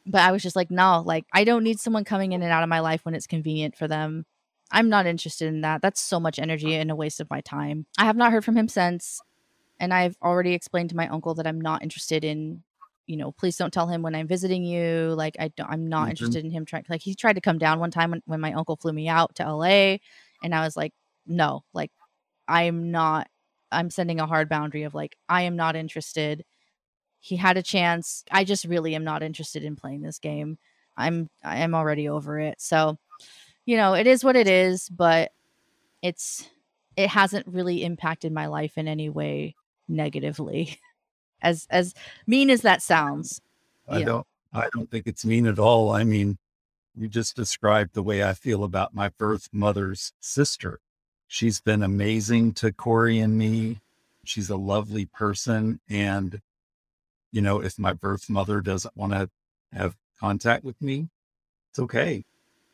but 0.06 0.20
i 0.22 0.32
was 0.32 0.42
just 0.42 0.56
like 0.56 0.70
no 0.70 1.02
like 1.04 1.24
i 1.32 1.44
don't 1.44 1.64
need 1.64 1.78
someone 1.80 2.04
coming 2.04 2.32
in 2.32 2.42
and 2.42 2.52
out 2.52 2.62
of 2.62 2.68
my 2.68 2.80
life 2.80 3.04
when 3.04 3.14
it's 3.14 3.26
convenient 3.26 3.76
for 3.76 3.88
them 3.88 4.24
i'm 4.72 4.88
not 4.88 5.06
interested 5.06 5.48
in 5.48 5.60
that 5.62 5.82
that's 5.82 6.00
so 6.00 6.18
much 6.20 6.38
energy 6.38 6.74
and 6.74 6.90
a 6.90 6.96
waste 6.96 7.20
of 7.20 7.30
my 7.30 7.40
time 7.42 7.86
i 7.98 8.04
have 8.04 8.16
not 8.16 8.32
heard 8.32 8.44
from 8.44 8.56
him 8.56 8.68
since 8.68 9.20
and 9.80 9.92
i've 9.94 10.16
already 10.22 10.54
explained 10.54 10.90
to 10.90 10.96
my 10.96 11.08
uncle 11.08 11.34
that 11.34 11.46
i'm 11.46 11.60
not 11.60 11.82
interested 11.82 12.24
in 12.24 12.62
you 13.06 13.16
know 13.16 13.32
please 13.32 13.56
don't 13.56 13.72
tell 13.72 13.86
him 13.88 14.02
when 14.02 14.14
i'm 14.14 14.28
visiting 14.28 14.64
you 14.64 15.14
like 15.16 15.36
i 15.40 15.48
don't 15.56 15.70
i'm 15.70 15.88
not 15.88 16.06
Mhm. 16.08 16.10
interested 16.10 16.44
in 16.44 16.50
him 16.50 16.64
trying 16.64 16.84
like 16.88 17.02
he 17.02 17.14
tried 17.14 17.34
to 17.34 17.40
come 17.40 17.58
down 17.58 17.80
one 17.80 17.90
time 17.90 18.10
when, 18.10 18.22
when 18.26 18.40
my 18.40 18.52
uncle 18.52 18.76
flew 18.76 18.92
me 18.92 19.08
out 19.08 19.34
to 19.36 19.50
la 19.52 19.64
and 19.64 20.54
i 20.54 20.60
was 20.62 20.76
like 20.76 20.92
no 21.26 21.64
like 21.74 21.90
i'm 22.48 22.90
not 22.90 23.28
i'm 23.72 23.90
sending 23.90 24.20
a 24.20 24.26
hard 24.26 24.48
boundary 24.48 24.82
of 24.84 24.94
like 24.94 25.16
i 25.28 25.42
am 25.42 25.56
not 25.56 25.76
interested 25.76 26.44
he 27.20 27.36
had 27.36 27.56
a 27.56 27.62
chance 27.62 28.24
i 28.30 28.44
just 28.44 28.64
really 28.64 28.94
am 28.94 29.04
not 29.04 29.22
interested 29.22 29.64
in 29.64 29.76
playing 29.76 30.02
this 30.02 30.18
game 30.18 30.58
i'm 30.96 31.28
i 31.44 31.58
am 31.58 31.74
already 31.74 32.08
over 32.08 32.38
it 32.38 32.60
so 32.60 32.98
you 33.64 33.76
know 33.76 33.94
it 33.94 34.06
is 34.06 34.24
what 34.24 34.36
it 34.36 34.48
is 34.48 34.88
but 34.88 35.32
it's 36.02 36.48
it 36.96 37.08
hasn't 37.08 37.46
really 37.46 37.84
impacted 37.84 38.32
my 38.32 38.46
life 38.46 38.78
in 38.78 38.88
any 38.88 39.08
way 39.08 39.54
negatively 39.88 40.78
as 41.42 41.66
as 41.70 41.94
mean 42.26 42.50
as 42.50 42.62
that 42.62 42.82
sounds 42.82 43.40
I 43.88 44.02
don't 44.02 44.26
I 44.52 44.68
don't 44.72 44.90
think 44.90 45.06
it's 45.06 45.24
mean 45.24 45.46
at 45.46 45.58
all. 45.58 45.90
I 45.90 46.04
mean, 46.04 46.38
you 46.96 47.08
just 47.08 47.36
described 47.36 47.94
the 47.94 48.02
way 48.02 48.22
I 48.22 48.34
feel 48.34 48.64
about 48.64 48.94
my 48.94 49.10
birth 49.18 49.48
mother's 49.52 50.12
sister. 50.20 50.80
She's 51.26 51.60
been 51.60 51.82
amazing 51.82 52.54
to 52.54 52.72
Corey 52.72 53.18
and 53.18 53.36
me. 53.36 53.80
She's 54.24 54.50
a 54.50 54.56
lovely 54.56 55.06
person. 55.06 55.80
And, 55.88 56.40
you 57.32 57.40
know, 57.40 57.60
if 57.60 57.78
my 57.78 57.92
birth 57.92 58.28
mother 58.30 58.60
doesn't 58.60 58.96
want 58.96 59.12
to 59.12 59.28
have 59.72 59.96
contact 60.20 60.64
with 60.64 60.80
me, 60.80 61.08
it's 61.70 61.78
okay. 61.78 62.24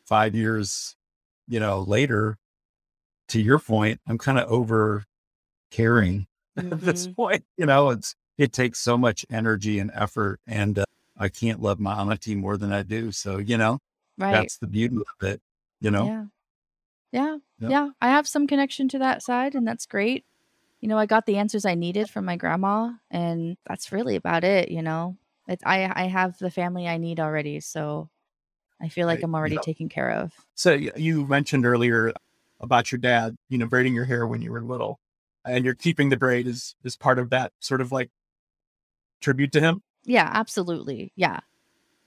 Five 0.05 0.35
years 0.35 0.97
you 1.47 1.61
know, 1.61 1.81
later, 1.83 2.39
to 3.29 3.41
your 3.41 3.59
point, 3.59 4.01
I'm 4.07 4.17
kind 4.17 4.39
of 4.39 4.51
over 4.51 5.05
caring 5.71 6.27
at 6.57 6.81
this 6.81 7.07
Mhm. 7.09 7.17
point. 7.17 7.45
You 7.57 7.67
know, 7.67 7.91
it's 7.91 8.15
it 8.39 8.53
takes 8.53 8.81
so 8.81 8.97
much 8.97 9.25
energy 9.31 9.79
and 9.79 9.91
effort, 9.95 10.41
and 10.47 10.79
uh, 10.79 10.85
I 11.17 11.29
can't 11.29 11.61
love 11.61 11.79
my 11.79 11.95
auntie 12.01 12.35
more 12.35 12.57
than 12.57 12.73
I 12.73 12.83
do. 12.83 13.13
So 13.13 13.39
you 13.39 13.57
know, 13.59 13.79
Right. 14.19 14.33
that's 14.33 14.57
the 14.59 14.67
beauty 14.67 14.97
of 14.97 15.29
it. 15.29 15.41
You 15.81 15.91
know, 15.91 16.07
Yeah. 16.07 16.25
Yeah. 17.13 17.39
Yep. 17.61 17.71
Yeah. 17.71 17.91
I 18.01 18.09
have 18.09 18.27
some 18.27 18.47
connection 18.47 18.89
to 18.89 18.99
that 19.01 19.23
side, 19.23 19.55
and 19.55 19.67
that's 19.67 19.87
great. 19.87 20.25
You 20.85 20.89
know, 20.89 20.99
I 20.99 21.07
got 21.07 21.25
the 21.25 21.39
answers 21.39 21.65
I 21.65 21.77
needed 21.77 22.11
from 22.11 22.27
my 22.27 22.37
grandma, 22.37 22.91
and 23.11 23.57
that's 23.65 23.91
really 23.91 24.17
about 24.17 24.45
it. 24.45 24.71
You 24.71 24.83
know, 24.83 25.17
it's, 25.49 25.63
I 25.65 25.91
I 25.97 26.09
have 26.09 26.37
the 26.37 26.51
family 26.51 26.87
I 26.87 26.99
need 26.99 27.21
already, 27.21 27.61
so 27.61 28.11
I 28.83 28.91
feel 28.91 29.07
like 29.07 29.21
Right. 29.21 29.25
I'm 29.25 29.35
already 29.35 29.57
taken 29.57 29.89
care 29.89 30.11
of. 30.11 30.35
So 30.55 30.75
you 30.75 31.27
mentioned 31.27 31.65
earlier 31.65 32.13
about 32.61 32.93
your 32.93 32.99
dad, 32.99 33.35
you 33.49 33.57
know, 33.57 33.65
braiding 33.65 33.95
your 33.95 34.05
hair 34.05 34.27
when 34.27 34.43
you 34.43 34.53
were 34.53 34.61
little, 34.61 35.01
and 35.43 35.65
you're 35.65 35.75
keeping 35.75 36.11
the 36.11 36.19
braid 36.19 36.47
is 36.47 36.77
is 36.85 36.97
part 36.97 37.19
of 37.19 37.31
that 37.31 37.55
sort 37.61 37.81
of 37.81 37.91
like 37.91 38.11
tribute 39.23 39.53
to 39.53 39.61
him. 39.61 39.83
Yeah, 40.05 40.29
absolutely. 40.35 41.15
Yeah. 41.17 41.41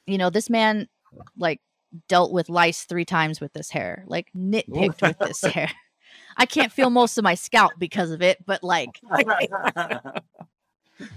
You 0.06 0.20
know, 0.20 0.30
this 0.30 0.52
man 0.52 0.88
like 1.36 1.62
dealt 2.08 2.32
with 2.32 2.48
lice 2.48 2.84
three 2.84 3.06
times 3.06 3.42
with 3.42 3.54
this 3.54 3.72
hair, 3.72 4.04
like 4.06 4.28
nitpicked 4.38 5.02
with 5.02 5.18
this 5.18 5.42
hair. 5.46 5.72
I 6.38 6.46
can't 6.46 6.72
feel 6.72 6.90
most 6.90 7.18
of 7.18 7.24
my 7.24 7.36
scalp 7.36 7.74
because 7.80 8.12
of 8.12 8.22
it, 8.22 8.46
but 8.46 8.64
like 8.64 9.02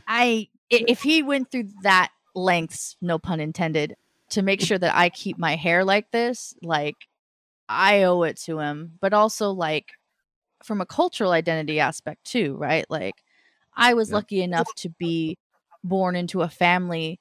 I 0.09 0.49
if 0.71 1.03
he 1.03 1.23
went 1.23 1.51
through 1.51 1.68
that 1.83 2.11
lengths, 2.35 2.97
no 3.01 3.18
pun 3.18 3.41
intended, 3.41 3.97
to 4.31 4.43
make 4.43 4.61
sure 4.61 4.79
that 4.79 4.95
I 4.97 5.09
keep 5.11 5.39
my 5.39 5.57
hair 5.57 5.85
like 5.85 6.11
this, 6.12 6.55
like 6.62 6.97
I 7.68 8.05
owe 8.05 8.23
it 8.23 8.37
to 8.43 8.59
him, 8.61 8.99
but 9.01 9.12
also 9.12 9.51
like 9.51 9.93
from 10.64 10.81
a 10.81 10.87
cultural 10.87 11.33
identity 11.33 11.81
aspect 11.81 12.25
too, 12.25 12.57
right? 12.57 12.87
Like 12.91 13.16
I 13.77 13.95
was 13.95 14.11
Yeah. 14.11 14.16
lucky 14.16 14.43
enough 14.43 14.75
to 14.77 14.91
be 14.91 15.39
born 15.85 16.16
into 16.16 16.43
a 16.43 16.49
family 16.49 17.21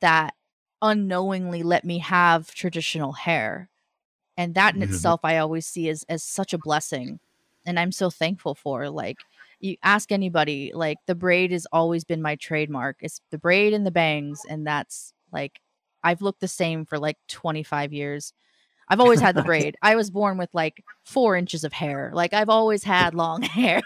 that 0.00 0.34
unknowingly 0.82 1.62
let 1.62 1.84
me 1.84 1.98
have 1.98 2.52
traditional 2.54 3.12
hair. 3.12 3.70
And 4.36 4.54
that 4.54 4.74
in 4.74 4.80
Mhm. 4.80 4.84
itself 4.84 5.20
I 5.24 5.38
always 5.38 5.66
see 5.66 5.88
as 5.88 6.04
as 6.08 6.22
such 6.24 6.52
a 6.52 6.58
blessing. 6.58 7.20
And 7.68 7.78
I'm 7.78 7.92
so 7.92 8.08
thankful 8.10 8.54
for 8.54 8.88
like 8.88 9.18
you 9.60 9.76
ask 9.82 10.10
anybody, 10.10 10.72
like 10.74 10.98
the 11.06 11.14
braid 11.14 11.52
has 11.52 11.66
always 11.72 12.02
been 12.02 12.22
my 12.22 12.36
trademark. 12.36 12.96
It's 13.00 13.20
the 13.30 13.38
braid 13.38 13.74
and 13.74 13.86
the 13.86 13.90
bangs 13.90 14.40
and 14.48 14.66
that's 14.66 15.12
like 15.32 15.60
I've 16.02 16.22
looked 16.22 16.40
the 16.40 16.48
same 16.48 16.86
for 16.86 16.98
like 16.98 17.18
25 17.28 17.92
years. 17.92 18.32
I've 18.88 19.00
always 19.00 19.20
had 19.20 19.34
the 19.34 19.42
braid. 19.50 19.76
I 19.82 19.96
was 19.96 20.10
born 20.10 20.38
with 20.38 20.48
like 20.54 20.82
4 21.04 21.36
inches 21.36 21.62
of 21.62 21.74
hair. 21.74 22.10
Like 22.14 22.32
I've 22.32 22.48
always 22.48 22.84
had 22.84 23.14
long 23.14 23.42
hair. 23.42 23.82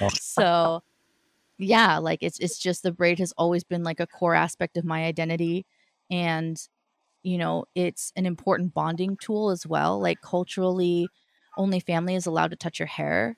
Oh. 0.00 0.08
so 0.14 0.82
yeah, 1.58 1.98
like 1.98 2.22
it's 2.22 2.38
it's 2.38 2.58
just 2.58 2.82
the 2.84 2.92
braid 2.92 3.18
has 3.18 3.32
always 3.36 3.64
been 3.64 3.82
like 3.82 4.00
a 4.00 4.06
core 4.06 4.34
aspect 4.34 4.76
of 4.76 4.84
my 4.84 5.04
identity 5.04 5.66
and 6.10 6.60
you 7.22 7.38
know, 7.38 7.64
it's 7.74 8.12
an 8.16 8.26
important 8.26 8.72
bonding 8.72 9.16
tool 9.16 9.50
as 9.50 9.66
well. 9.66 10.00
Like 10.00 10.20
culturally, 10.22 11.08
only 11.60 11.78
family 11.78 12.14
is 12.14 12.24
allowed 12.24 12.50
to 12.50 12.56
touch 12.56 12.78
your 12.78 12.86
hair. 12.86 13.36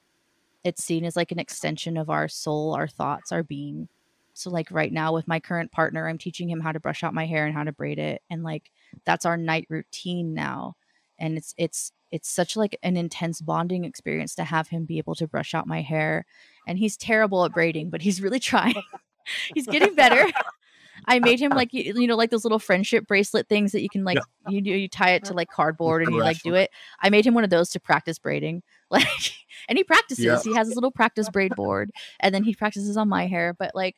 It's 0.62 0.84
seen 0.84 1.04
as 1.04 1.16
like 1.16 1.32
an 1.32 1.40
extension 1.40 1.96
of 1.96 2.08
our 2.08 2.28
soul, 2.28 2.72
our 2.72 2.86
thoughts, 2.86 3.32
our 3.32 3.42
being. 3.42 3.88
So 4.32 4.48
like 4.48 4.70
right 4.70 4.92
now 4.92 5.12
with 5.12 5.26
my 5.26 5.40
current 5.40 5.72
partner, 5.72 6.08
I'm 6.08 6.18
teaching 6.18 6.48
him 6.48 6.60
how 6.60 6.70
to 6.70 6.78
brush 6.78 7.02
out 7.02 7.12
my 7.12 7.26
hair 7.26 7.44
and 7.44 7.54
how 7.54 7.64
to 7.64 7.72
braid 7.72 7.98
it 7.98 8.22
and 8.30 8.44
like 8.44 8.70
that's 9.04 9.26
our 9.26 9.36
night 9.36 9.66
routine 9.68 10.34
now. 10.34 10.76
And 11.18 11.36
it's 11.36 11.52
it's 11.58 11.92
it's 12.12 12.30
such 12.30 12.56
like 12.56 12.78
an 12.84 12.96
intense 12.96 13.40
bonding 13.40 13.84
experience 13.84 14.36
to 14.36 14.44
have 14.44 14.68
him 14.68 14.84
be 14.84 14.98
able 14.98 15.16
to 15.16 15.26
brush 15.26 15.52
out 15.52 15.66
my 15.66 15.82
hair. 15.82 16.24
And 16.68 16.78
he's 16.78 16.96
terrible 16.96 17.44
at 17.44 17.52
braiding, 17.52 17.90
but 17.90 18.02
he's 18.02 18.22
really 18.22 18.38
trying. 18.38 18.82
he's 19.54 19.66
getting 19.66 19.96
better. 19.96 20.30
I 21.07 21.18
made 21.18 21.40
him 21.40 21.51
like 21.55 21.72
you, 21.72 21.95
you 21.97 22.07
know 22.07 22.16
like 22.16 22.30
those 22.30 22.45
little 22.45 22.59
friendship 22.59 23.07
bracelet 23.07 23.49
things 23.49 23.72
that 23.72 23.82
you 23.82 23.88
can 23.88 24.05
like 24.05 24.18
you 24.49 24.61
do 24.61 24.70
you 24.70 24.88
tie 24.88 25.11
it 25.11 25.24
to 25.24 25.34
like 25.34 25.51
cardboard 25.55 26.03
and 26.03 26.12
you 26.12 26.20
like 26.20 26.43
do 26.43 26.55
it. 26.55 26.70
I 27.01 27.11
made 27.11 27.26
him 27.26 27.34
one 27.34 27.45
of 27.45 27.51
those 27.51 27.70
to 27.70 27.80
practice 27.80 28.18
braiding. 28.18 28.62
Like 28.93 29.32
and 29.70 29.78
he 29.78 29.84
practices. 29.84 30.24
Yeah. 30.26 30.38
He 30.45 30.55
has 30.55 30.66
his 30.66 30.74
little 30.74 30.90
practice 30.90 31.30
braid 31.30 31.57
board 31.57 31.93
and 32.20 32.34
then 32.34 32.45
he 32.45 32.55
practices 32.55 32.99
on 32.99 33.09
my 33.09 33.26
hair, 33.26 33.55
but 33.59 33.70
like 33.74 33.97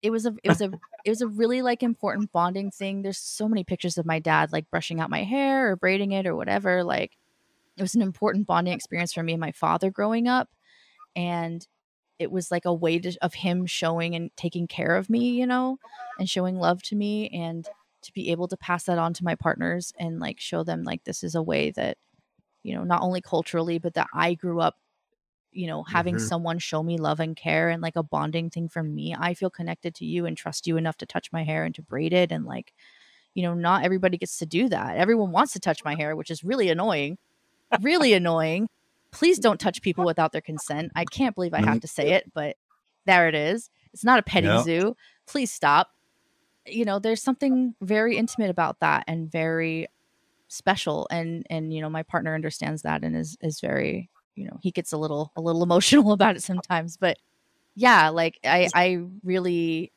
it 0.00 0.08
was 0.08 0.24
a 0.24 0.34
it 0.42 0.48
was 0.48 0.62
a 0.62 0.70
it 1.04 1.10
was 1.10 1.20
a 1.20 1.26
really 1.26 1.60
like 1.60 1.82
important 1.82 2.32
bonding 2.32 2.70
thing. 2.70 3.02
There's 3.02 3.18
so 3.18 3.48
many 3.48 3.64
pictures 3.64 3.98
of 3.98 4.06
my 4.06 4.18
dad 4.18 4.50
like 4.50 4.70
brushing 4.70 4.98
out 4.98 5.10
my 5.10 5.24
hair 5.24 5.70
or 5.70 5.76
braiding 5.76 6.12
it 6.12 6.26
or 6.26 6.34
whatever. 6.34 6.82
Like 6.82 7.18
it 7.76 7.82
was 7.82 7.94
an 7.94 8.02
important 8.02 8.46
bonding 8.46 8.72
experience 8.72 9.12
for 9.12 9.22
me 9.22 9.34
and 9.34 9.40
my 9.40 9.52
father 9.52 9.90
growing 9.90 10.26
up 10.26 10.48
and 11.14 11.66
it 12.20 12.32
was 12.32 12.50
like 12.52 12.66
a 12.66 12.74
way 12.74 13.00
to, 13.00 13.16
of 13.22 13.34
him 13.34 13.66
showing 13.66 14.14
and 14.16 14.30
taking 14.36 14.68
care 14.68 14.96
of 14.96 15.10
me 15.10 15.30
you 15.32 15.46
know 15.46 15.78
and 16.18 16.30
showing 16.30 16.56
love 16.58 16.82
to 16.84 16.96
me 16.96 17.28
and 17.30 17.70
to 18.02 18.12
be 18.14 18.30
able 18.30 18.48
to 18.48 18.58
pass 18.58 18.84
that 18.84 18.98
on 18.98 19.14
to 19.14 19.24
my 19.24 19.36
partners 19.36 19.92
and 19.98 20.20
like 20.20 20.40
show 20.40 20.64
them 20.64 20.84
like 20.84 21.04
this 21.04 21.24
is 21.24 21.34
a 21.36 21.42
way 21.42 21.70
that 21.72 21.98
you 22.62 22.74
know 22.74 22.84
not 22.84 23.02
only 23.02 23.20
culturally 23.22 23.78
but 23.78 23.94
that 23.94 24.08
i 24.14 24.34
grew 24.34 24.60
up 24.60 24.76
you 25.52 25.66
know 25.66 25.82
having 25.84 26.16
Mhm. 26.16 26.20
someone 26.20 26.58
show 26.58 26.82
me 26.82 26.96
love 26.98 27.20
and 27.20 27.36
care 27.36 27.68
and 27.70 27.82
like 27.82 27.96
a 27.96 28.02
bonding 28.02 28.50
thing 28.50 28.68
for 28.68 28.82
me 28.82 29.14
i 29.18 29.34
feel 29.34 29.50
connected 29.50 29.94
to 29.96 30.04
you 30.06 30.26
and 30.26 30.36
trust 30.36 30.66
you 30.66 30.76
enough 30.76 30.96
to 30.98 31.06
touch 31.06 31.32
my 31.32 31.42
hair 31.44 31.64
and 31.64 31.74
to 31.74 31.82
braid 31.82 32.12
it 32.12 32.30
and 32.32 32.44
like 32.46 32.72
you 33.34 33.42
know 33.42 33.54
not 33.54 33.84
everybody 33.84 34.18
gets 34.18 34.38
to 34.38 34.46
do 34.46 34.68
that 34.68 34.96
everyone 34.98 35.32
wants 35.32 35.52
to 35.54 35.60
touch 35.60 35.84
my 35.84 35.94
hair 35.96 36.16
which 36.16 36.30
is 36.30 36.44
really 36.44 36.70
annoying 36.70 37.18
really 37.82 38.14
annoying 38.14 38.68
please 39.10 39.38
don't 39.38 39.60
touch 39.60 39.82
people 39.82 40.04
without 40.04 40.32
their 40.32 40.40
consent. 40.40 40.92
I 40.94 41.04
can't 41.04 41.34
believe 41.34 41.54
i 41.54 41.60
have 41.60 41.80
to 41.80 41.88
say 41.88 42.12
it 42.12 42.30
but 42.34 42.56
there 43.06 43.28
it 43.28 43.34
is. 43.34 43.70
It's 43.92 44.04
not 44.04 44.18
a 44.18 44.22
petting 44.22 44.62
zoo. 44.62 44.96
Please 45.26 45.50
stop. 45.50 45.90
You 46.66 46.84
know 46.84 46.98
there's 46.98 47.22
something 47.22 47.74
very 47.80 48.16
intimate 48.16 48.50
about 48.50 48.80
that 48.80 49.04
and 49.08 49.30
very 49.30 49.88
special 50.48 51.06
and 51.10 51.46
and 51.48 51.72
you 51.72 51.80
know 51.80 51.88
my 51.88 52.02
partner 52.02 52.34
understands 52.34 52.82
that 52.82 53.04
and 53.04 53.16
is 53.16 53.38
is 53.40 53.60
very 53.60 54.10
you 54.34 54.44
know 54.44 54.58
he 54.60 54.72
gets 54.72 54.92
a 54.92 54.98
little 54.98 55.32
a 55.36 55.40
little 55.40 55.62
emotional 55.68 56.12
about 56.12 56.36
it 56.36 56.42
sometimes 56.42 56.96
but 56.96 57.16
yeah 57.76 58.08
like 58.08 58.38
i 58.44 58.68
i 58.74 58.98
really 59.22 59.92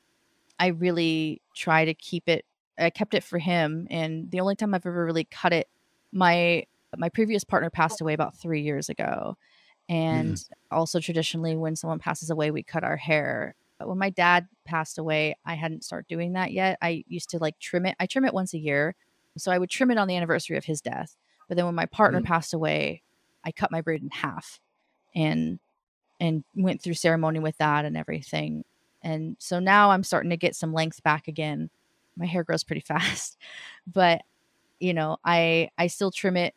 i 0.60 0.68
really 0.68 1.42
try 1.56 1.86
to 1.86 1.94
keep 1.96 2.30
it 2.30 2.46
i 2.78 2.92
kept 2.92 3.16
it 3.16 3.24
for 3.24 3.40
him 3.40 3.88
and 3.90 4.30
the 4.30 4.40
only 4.40 4.56
time 4.56 4.76
i've 4.76 4.86
ever 4.86 5.04
really 5.04 5.24
cut 5.26 5.54
it 5.54 5.68
my 6.12 6.64
my 7.00 7.10
previous 7.10 7.44
partner 7.44 7.70
passed 7.70 8.02
oh. 8.02 8.06
away 8.06 8.14
about 8.14 8.38
three 8.38 8.62
years 8.62 8.90
ago 8.90 9.38
and 9.90 10.36
mm. 10.36 10.50
also 10.72 11.00
traditionally 11.00 11.56
when 11.56 11.76
someone 11.76 12.00
passes 12.00 12.30
away 12.30 12.52
we 12.52 12.64
cut 12.64 12.84
our 12.84 12.98
hair 12.98 13.56
but 13.78 13.88
when 13.88 13.98
my 13.98 14.10
dad 14.10 14.48
passed 14.66 14.98
away 14.98 15.36
i 15.46 15.56
hadn't 15.56 15.84
started 15.84 16.08
doing 16.08 16.34
that 16.34 16.52
yet. 16.52 16.78
I 16.82 17.04
used 17.08 17.30
to 17.32 17.38
like 17.40 17.60
trim 17.60 17.86
it 17.86 17.96
i 18.00 18.06
trim 18.06 18.26
it 18.26 18.34
once 18.34 18.54
a 18.54 18.60
year 18.60 18.96
so 19.38 19.52
i 19.52 19.58
would 19.58 19.70
trim 19.70 19.92
it 19.92 19.98
on 19.98 20.08
the 20.08 20.16
anniversary 20.16 20.58
of 20.58 20.66
his 20.66 20.82
death 20.82 21.16
but 21.48 21.58
then 21.58 21.66
when 21.66 21.76
my 21.76 21.86
partner 21.86 22.20
mm-hmm. 22.20 22.28
passed 22.28 22.54
away 22.54 23.02
i 23.44 23.52
cut 23.52 23.72
my 23.72 23.82
braid 23.82 24.02
in 24.02 24.10
half 24.10 24.60
and 25.16 25.60
and 26.20 26.44
went 26.56 26.82
through 26.82 26.94
ceremony 26.94 27.40
with 27.40 27.58
that 27.58 27.86
and 27.86 27.98
everything 27.98 28.64
and 29.02 29.36
so 29.40 29.60
now 29.60 29.92
i'm 29.92 30.04
starting 30.04 30.30
to 30.30 30.38
get 30.38 30.56
some 30.56 30.74
length 30.74 31.04
back 31.04 31.28
again. 31.28 31.70
My 32.16 32.26
hair 32.26 32.44
grows 32.44 32.64
pretty 32.64 32.82
fast 32.88 33.38
but 33.92 34.22
you 34.80 34.94
know 34.94 35.18
i 35.26 35.70
i 35.78 35.88
still 35.88 36.12
trim 36.12 36.38
it 36.38 36.54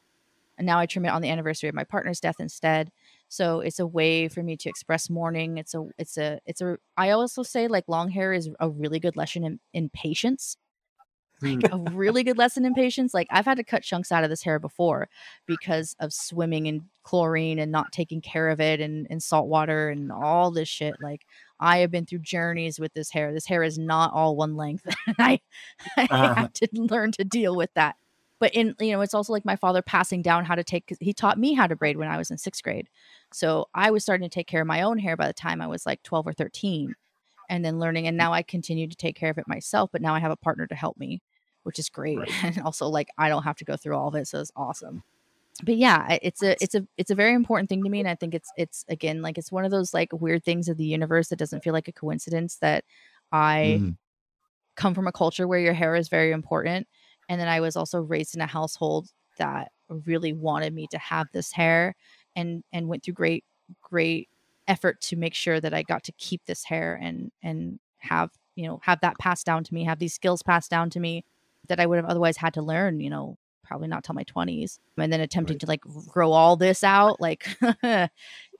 and 0.59 0.67
now 0.67 0.79
i 0.79 0.87
trim 0.87 1.05
it 1.05 1.09
on 1.11 1.23
the 1.23 1.31
anniversary 1.31 1.69
of 1.69 1.75
my 1.75 1.85
partner's 1.85 2.21
death 2.21 2.37
instead. 2.41 2.91
So 3.29 3.61
it's 3.61 3.79
a 3.81 3.87
way 3.87 4.29
for 4.29 4.43
me 4.43 4.57
to 4.59 4.69
express 4.69 5.11
mourning. 5.11 5.59
It's 5.59 5.75
a 5.75 5.85
it's 5.99 6.17
a 6.19 6.41
it's 6.47 6.61
a 6.61 6.79
i 6.97 7.11
also 7.11 7.43
say 7.43 7.69
like 7.69 7.85
long 7.89 8.11
hair 8.11 8.33
is 8.33 8.49
a 8.61 8.69
really 8.71 9.01
good 9.01 9.17
lesson 9.17 9.45
in, 9.45 9.61
in 9.73 9.89
patience. 9.91 10.57
Like 11.43 11.65
a 11.71 11.79
really 11.79 12.25
good 12.25 12.39
lesson 12.39 12.65
in 12.65 12.75
patience. 12.75 13.15
Like 13.15 13.29
i've 13.31 13.45
had 13.45 13.59
to 13.59 13.65
cut 13.65 13.83
chunks 13.83 14.11
out 14.13 14.25
of 14.25 14.31
this 14.31 14.43
hair 14.43 14.59
before 14.59 15.09
because 15.47 15.95
of 16.01 16.13
swimming 16.13 16.67
in 16.67 16.87
chlorine 17.05 17.59
and 17.61 17.71
not 17.71 17.93
taking 17.93 18.21
care 18.21 18.49
of 18.49 18.61
it 18.61 18.81
and, 18.81 19.07
and 19.11 19.23
salt 19.23 19.49
water 19.49 19.91
and 19.91 20.11
all 20.13 20.51
this 20.51 20.69
shit. 20.69 21.01
Like 21.01 21.27
i 21.61 21.79
have 21.79 21.91
been 21.91 22.07
through 22.07 22.21
journeys 22.21 22.79
with 22.81 22.93
this 22.95 23.11
hair. 23.11 23.33
This 23.33 23.47
hair 23.47 23.63
is 23.63 23.79
not 23.79 24.13
all 24.13 24.37
one 24.37 24.57
length. 24.57 24.87
I, 25.19 25.41
I 25.97 26.09
Uh-huh. 26.11 26.35
have 26.37 26.53
to 26.55 26.69
learn 26.73 27.13
to 27.13 27.25
deal 27.25 27.57
with 27.57 27.71
that 27.75 27.97
but 28.41 28.55
in 28.55 28.75
you 28.81 28.93
know 28.93 29.01
it's 29.01 29.15
also 29.15 29.33
like 29.33 29.45
my 29.45 29.57
father 29.57 29.83
passing 29.83 30.23
down 30.23 30.45
how 30.45 30.55
to 30.55 30.65
take 30.65 30.87
'cause 30.87 30.99
he 31.01 31.13
taught 31.13 31.39
me 31.39 31.55
how 31.55 31.67
to 31.67 31.77
braid 31.77 31.97
when 31.97 32.09
i 32.09 32.17
was 32.19 32.31
in 32.31 32.39
sixth 32.39 32.63
grade 32.63 32.89
so 33.33 33.67
i 33.75 33.91
was 33.91 34.03
starting 34.03 34.29
to 34.29 34.35
take 34.35 34.47
care 34.47 34.61
of 34.63 34.67
my 34.67 34.83
own 34.83 34.99
hair 34.99 35.17
by 35.17 35.27
the 35.27 35.33
time 35.33 35.61
i 35.61 35.67
was 35.67 35.87
like 35.87 36.03
12 36.03 36.27
or 36.27 36.33
13 36.33 36.95
and 37.49 37.65
then 37.65 37.79
learning 37.79 38.07
and 38.07 38.17
now 38.17 38.33
i 38.33 38.43
continue 38.43 38.87
to 38.89 38.97
take 38.97 39.17
care 39.17 39.31
of 39.31 39.39
it 39.39 39.49
myself 39.49 39.91
but 39.93 40.03
now 40.03 40.15
i 40.15 40.19
have 40.21 40.33
a 40.33 40.37
partner 40.37 40.67
to 40.67 40.75
help 40.75 40.97
me 40.99 41.21
which 41.65 41.79
is 41.79 41.89
great 41.89 42.19
Right. 42.19 42.31
and 42.45 42.61
also 42.61 42.89
like 42.89 43.09
i 43.19 43.29
don't 43.29 43.45
have 43.45 43.57
to 43.57 43.65
go 43.65 43.77
through 43.77 43.97
all 43.97 44.09
of 44.09 44.15
it 44.15 44.27
so 44.29 44.41
it's 44.41 44.53
awesome 44.57 45.03
but 45.65 45.77
yeah 45.77 46.19
it's 46.23 46.43
a 46.43 46.63
it's 46.63 46.75
a 46.75 46.87
it's 46.99 47.11
a 47.11 47.15
very 47.15 47.33
important 47.35 47.69
thing 47.69 47.83
to 47.85 47.91
me 47.91 48.01
and 48.01 48.09
i 48.09 48.15
think 48.15 48.35
it's 48.35 48.51
it's 48.57 48.85
again 48.89 49.23
like 49.23 49.39
it's 49.39 49.51
one 49.53 49.65
of 49.65 49.71
those 49.71 49.95
like 49.95 50.11
weird 50.13 50.45
things 50.45 50.69
of 50.69 50.77
the 50.77 50.85
universe 50.85 51.29
that 51.29 51.39
doesn't 51.39 51.63
feel 51.65 51.73
like 51.73 51.89
a 51.89 51.93
coincidence 51.93 52.57
that 52.59 52.85
i 53.33 53.79
Mhm. 53.81 53.97
come 54.77 54.95
from 54.95 55.07
a 55.07 55.13
culture 55.13 55.49
where 55.49 55.59
your 55.61 55.75
hair 55.75 55.97
is 55.97 56.09
very 56.09 56.33
important 56.33 56.87
and 57.29 57.41
then 57.41 57.49
i 57.49 57.61
was 57.61 57.77
also 57.77 58.01
raised 58.01 58.35
in 58.35 58.41
a 58.41 58.47
household 58.47 59.09
that 59.39 59.71
really 59.89 60.33
wanted 60.33 60.75
me 60.75 60.87
to 60.91 60.99
have 60.99 61.27
this 61.33 61.53
hair 61.53 61.95
and 62.35 62.63
and 62.73 62.89
went 62.89 63.03
through 63.03 63.15
great 63.15 63.45
great 63.83 64.29
effort 64.69 65.01
to 65.01 65.17
make 65.17 65.35
sure 65.35 65.61
that 65.61 65.75
I 65.75 65.83
got 65.83 66.05
to 66.05 66.13
keep 66.13 66.45
this 66.47 66.65
hair 66.65 66.99
and 67.01 67.31
and 67.43 67.79
have 67.99 68.31
you 68.55 68.67
know 68.67 68.81
have 68.83 69.01
that 69.01 69.19
passed 69.19 69.47
down 69.47 69.65
to 69.65 69.75
me 69.75 69.85
have 69.85 69.99
these 69.99 70.15
skills 70.15 70.43
passed 70.43 70.71
down 70.71 70.91
to 70.91 71.01
me 71.01 71.25
that 71.69 71.81
I 71.81 71.87
would 71.87 71.97
have 71.97 72.05
otherwise 72.05 72.37
had 72.37 72.55
to 72.55 72.63
learn 72.63 73.01
you 73.01 73.11
know 73.11 73.37
probably 73.65 73.89
not 73.89 74.05
till 74.05 74.15
my 74.15 74.23
20s 74.23 74.79
and 74.97 75.13
then 75.13 75.21
attempting 75.21 75.55
right. 75.55 75.61
to 75.61 75.67
like 75.67 75.81
grow 76.07 76.31
all 76.31 76.57
this 76.57 76.85
out 76.85 77.21
like 77.21 77.49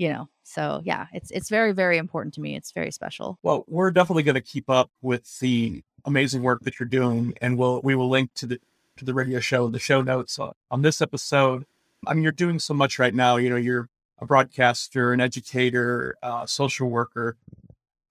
you 0.01 0.09
know 0.09 0.29
so 0.43 0.81
yeah 0.85 1.07
it's 1.13 1.31
it's 1.31 1.49
very 1.49 1.73
very 1.73 1.97
important 1.97 2.35
to 2.35 2.41
me 2.41 2.57
it's 2.57 2.73
very 2.73 2.91
special 2.91 3.39
well 3.45 3.65
we're 3.69 3.93
definitely 3.93 4.25
going 4.25 4.35
to 4.35 4.41
keep 4.41 4.69
up 4.69 4.91
with 5.03 5.39
the 5.39 5.83
amazing 6.07 6.43
work 6.43 6.63
that 6.63 6.79
you're 6.79 6.89
doing 6.89 7.35
and 7.41 7.59
we'll 7.59 7.81
we 7.83 7.95
will 7.95 8.09
link 8.09 8.33
to 8.35 8.47
the 8.47 8.61
to 8.97 9.05
the 9.05 9.13
radio 9.13 9.41
show 9.41 9.69
the 9.69 9.79
show 9.79 10.01
notes 10.01 10.39
on, 10.39 10.53
on 10.71 10.83
this 10.83 11.03
episode. 11.03 11.67
I 12.07 12.15
mean 12.15 12.23
you're 12.23 12.33
doing 12.33 12.59
so 12.59 12.75
much 12.75 12.99
right 12.99 13.15
now 13.15 13.37
you 13.37 13.51
know 13.51 13.57
you're 13.57 13.89
a 14.19 14.27
broadcaster 14.27 15.13
an 15.13 15.21
educator 15.21 16.17
uh, 16.23 16.47
social 16.47 16.89
worker. 16.89 17.37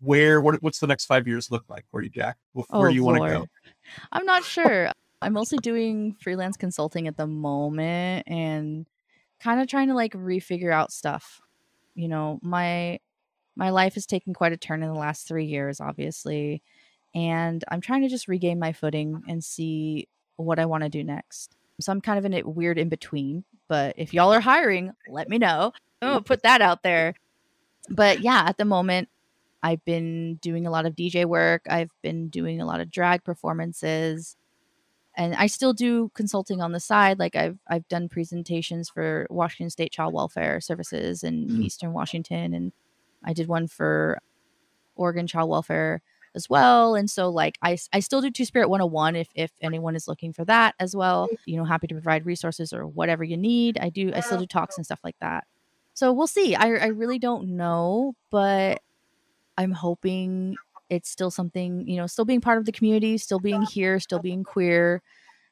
Where 0.02 0.42
what, 0.42 0.62
what's 0.62 0.80
the 0.80 0.88
next 0.88 1.06
five 1.06 1.28
years 1.28 1.50
look 1.50 1.64
like 1.70 1.86
for 1.90 2.02
you 2.02 2.10
jack? 2.10 2.38
Where 2.54 2.66
oh, 2.70 2.88
do 2.88 2.94
you 2.94 3.04
want 3.04 3.24
to 3.24 3.30
go 3.30 3.48
i'm 4.12 4.26
not 4.26 4.44
sure. 4.44 4.92
I'm 5.22 5.34
mostly 5.34 5.58
doing 5.60 6.16
freelance 6.22 6.58
consulting 6.58 7.08
at 7.08 7.18
the 7.18 7.26
moment 7.26 8.26
and 8.28 8.86
kind 9.40 9.62
of 9.62 9.68
trying 9.68 9.88
to 9.88 9.96
like 9.96 10.14
refigure 10.14 10.72
out 10.72 10.92
stuff. 10.92 11.42
You 11.96 12.08
know, 12.08 12.40
my 12.42 13.00
my 13.56 13.70
life 13.70 13.94
has 13.94 14.06
taken 14.06 14.34
quite 14.34 14.52
a 14.52 14.58
turn 14.58 14.84
in 14.84 14.90
the 14.90 15.00
last 15.00 15.28
3 15.28 15.46
years 15.46 15.80
obviously, 15.80 16.62
and 17.16 17.64
I'm 17.70 17.82
trying 17.82 18.02
to 18.02 18.10
just 18.10 18.28
regain 18.28 18.60
my 18.60 18.74
footing 18.74 19.24
and 19.28 19.44
see 19.44 20.08
what 20.36 20.60
I 20.60 20.66
want 20.66 20.84
to 20.84 20.90
do 20.90 21.04
next. 21.04 21.56
So 21.80 21.92
I'm 21.92 22.02
kind 22.02 22.20
of 22.20 22.26
in 22.26 22.34
a 22.34 22.44
weird 22.44 22.78
in 22.78 22.90
between, 22.90 23.44
but 23.68 23.96
if 23.98 24.14
y'all 24.14 24.34
are 24.34 24.42
hiring, 24.42 24.92
let 25.08 25.30
me 25.30 25.38
know. 25.38 25.72
Oh, 26.02 26.22
put 26.22 26.44
that 26.44 26.62
out 26.62 26.84
there. 26.84 27.16
But 27.90 28.22
yeah, 28.22 28.44
at 28.46 28.58
the 28.58 28.66
moment 28.66 29.10
I've 29.64 29.84
been 29.84 30.36
doing 30.36 30.68
a 30.68 30.72
lot 30.72 30.86
of 30.86 30.96
DJ 30.96 31.26
work. 31.26 31.64
I've 31.68 31.90
been 32.04 32.28
doing 32.28 32.62
a 32.62 32.66
lot 32.66 32.82
of 32.82 32.92
drag 32.92 33.24
performances 33.24 34.36
and 35.18 35.34
I 35.36 35.48
still 35.48 35.74
do 35.74 36.12
consulting 36.14 36.62
on 36.62 36.72
the 36.72 36.80
side. 36.80 37.20
Like 37.20 37.36
I've 37.36 37.58
I've 37.68 37.88
done 37.88 38.10
presentations 38.10 38.90
for 38.90 39.26
Washington 39.30 39.70
State 39.70 39.92
Child 39.92 40.14
Welfare 40.14 40.60
Services 40.62 41.24
in 41.24 41.48
mm. 41.48 41.60
Eastern 41.62 41.94
Washington, 41.94 42.54
and 42.54 42.74
I 43.24 43.34
did 43.34 43.48
one 43.48 43.68
for 43.68 44.20
Oregon 44.96 45.28
Child 45.28 45.50
Welfare 45.50 46.02
as 46.36 46.50
well. 46.50 46.96
And 46.96 47.10
so 47.10 47.30
like 47.30 47.58
I 47.62 47.78
I 47.94 48.00
still 48.02 48.22
do 48.22 48.30
Two 48.30 48.46
Spirit 48.46 48.70
101 48.70 49.16
if 49.16 49.30
if 49.36 49.52
anyone 49.62 49.96
is 49.96 50.08
looking 50.08 50.34
for 50.34 50.46
that 50.46 50.76
as 50.80 50.96
well. 50.96 51.28
Mm. 51.32 51.38
You 51.46 51.58
know, 51.58 51.66
happy 51.66 51.88
to 51.88 51.96
provide 51.96 52.26
resources 52.26 52.74
or 52.74 52.86
whatever 52.86 53.24
you 53.24 53.38
need. 53.38 53.78
I 53.80 53.90
do 53.90 54.12
I 54.14 54.20
still 54.20 54.38
oh, 54.38 54.42
do 54.42 54.48
talks 54.48 54.78
and 54.78 54.86
stuff 54.86 55.00
like 55.04 55.18
that. 55.22 55.46
So 55.94 56.12
we'll 56.14 56.28
see. 56.28 56.56
I 56.56 56.68
I 56.68 56.88
really 56.88 57.20
don't 57.20 57.56
know, 57.56 58.16
but 58.30 58.82
I'm 59.58 59.72
hoping 59.72 60.56
it's 60.90 61.10
still 61.10 61.32
something 61.32 61.88
you 61.88 61.98
know 61.98 62.08
still 62.08 62.26
being 62.26 62.42
part 62.42 62.58
of 62.58 62.66
the 62.66 62.72
community 62.72 63.18
still 63.18 63.40
being 63.40 63.64
here 63.64 64.00
still 64.00 64.20
being 64.20 64.44
queer 64.44 65.02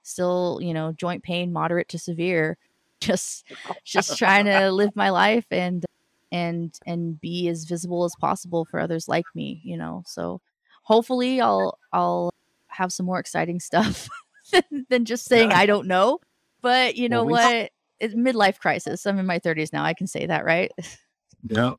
still 0.03 0.59
you 0.61 0.73
know 0.73 0.91
joint 0.91 1.23
pain 1.23 1.51
moderate 1.51 1.89
to 1.89 1.97
severe 1.97 2.57
just 2.99 3.45
just 3.84 4.17
trying 4.17 4.45
to 4.45 4.71
live 4.71 4.95
my 4.95 5.09
life 5.09 5.45
and 5.51 5.86
and 6.31 6.79
and 6.86 7.19
be 7.19 7.49
as 7.49 7.65
visible 7.65 8.03
as 8.03 8.15
possible 8.15 8.65
for 8.65 8.79
others 8.79 9.07
like 9.07 9.25
me 9.36 9.59
you 9.63 9.75
know 9.75 10.03
so 10.05 10.39
hopefully 10.84 11.41
i'll 11.41 11.77
i'll 11.91 12.34
have 12.67 12.93
some 12.93 13.05
more 13.05 13.19
exciting 13.19 13.59
stuff 13.59 14.07
than 14.89 15.05
just 15.05 15.25
saying 15.25 15.51
i 15.51 15.65
don't 15.65 15.88
know 15.88 16.19
but 16.61 16.95
you 16.95 17.09
know 17.09 17.23
well, 17.23 17.43
what 17.43 17.71
it's 17.99 18.15
midlife 18.15 18.59
crisis 18.59 19.05
i'm 19.05 19.19
in 19.19 19.25
my 19.25 19.39
30s 19.39 19.73
now 19.73 19.84
i 19.84 19.93
can 19.93 20.07
say 20.07 20.25
that 20.25 20.45
right 20.45 20.71
yeah 21.49 21.73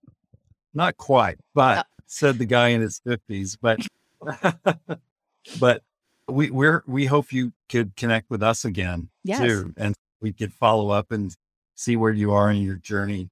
not 0.74 0.96
quite 0.96 1.38
but 1.54 1.78
uh 1.78 1.82
said 2.14 2.38
the 2.38 2.46
guy 2.46 2.68
in 2.68 2.80
his 2.80 3.00
fifties, 3.00 3.56
but 3.56 3.80
but 5.60 5.82
we 6.28 6.50
we're 6.50 6.82
we 6.86 7.06
hope 7.06 7.32
you 7.32 7.52
could 7.68 7.94
connect 7.96 8.30
with 8.30 8.42
us 8.42 8.64
again 8.64 9.08
yes. 9.24 9.40
too, 9.40 9.74
and 9.76 9.94
we 10.20 10.32
could 10.32 10.52
follow 10.52 10.90
up 10.90 11.12
and 11.12 11.36
see 11.74 11.96
where 11.96 12.12
you 12.12 12.32
are 12.32 12.50
in 12.50 12.62
your 12.62 12.76
journey. 12.76 13.28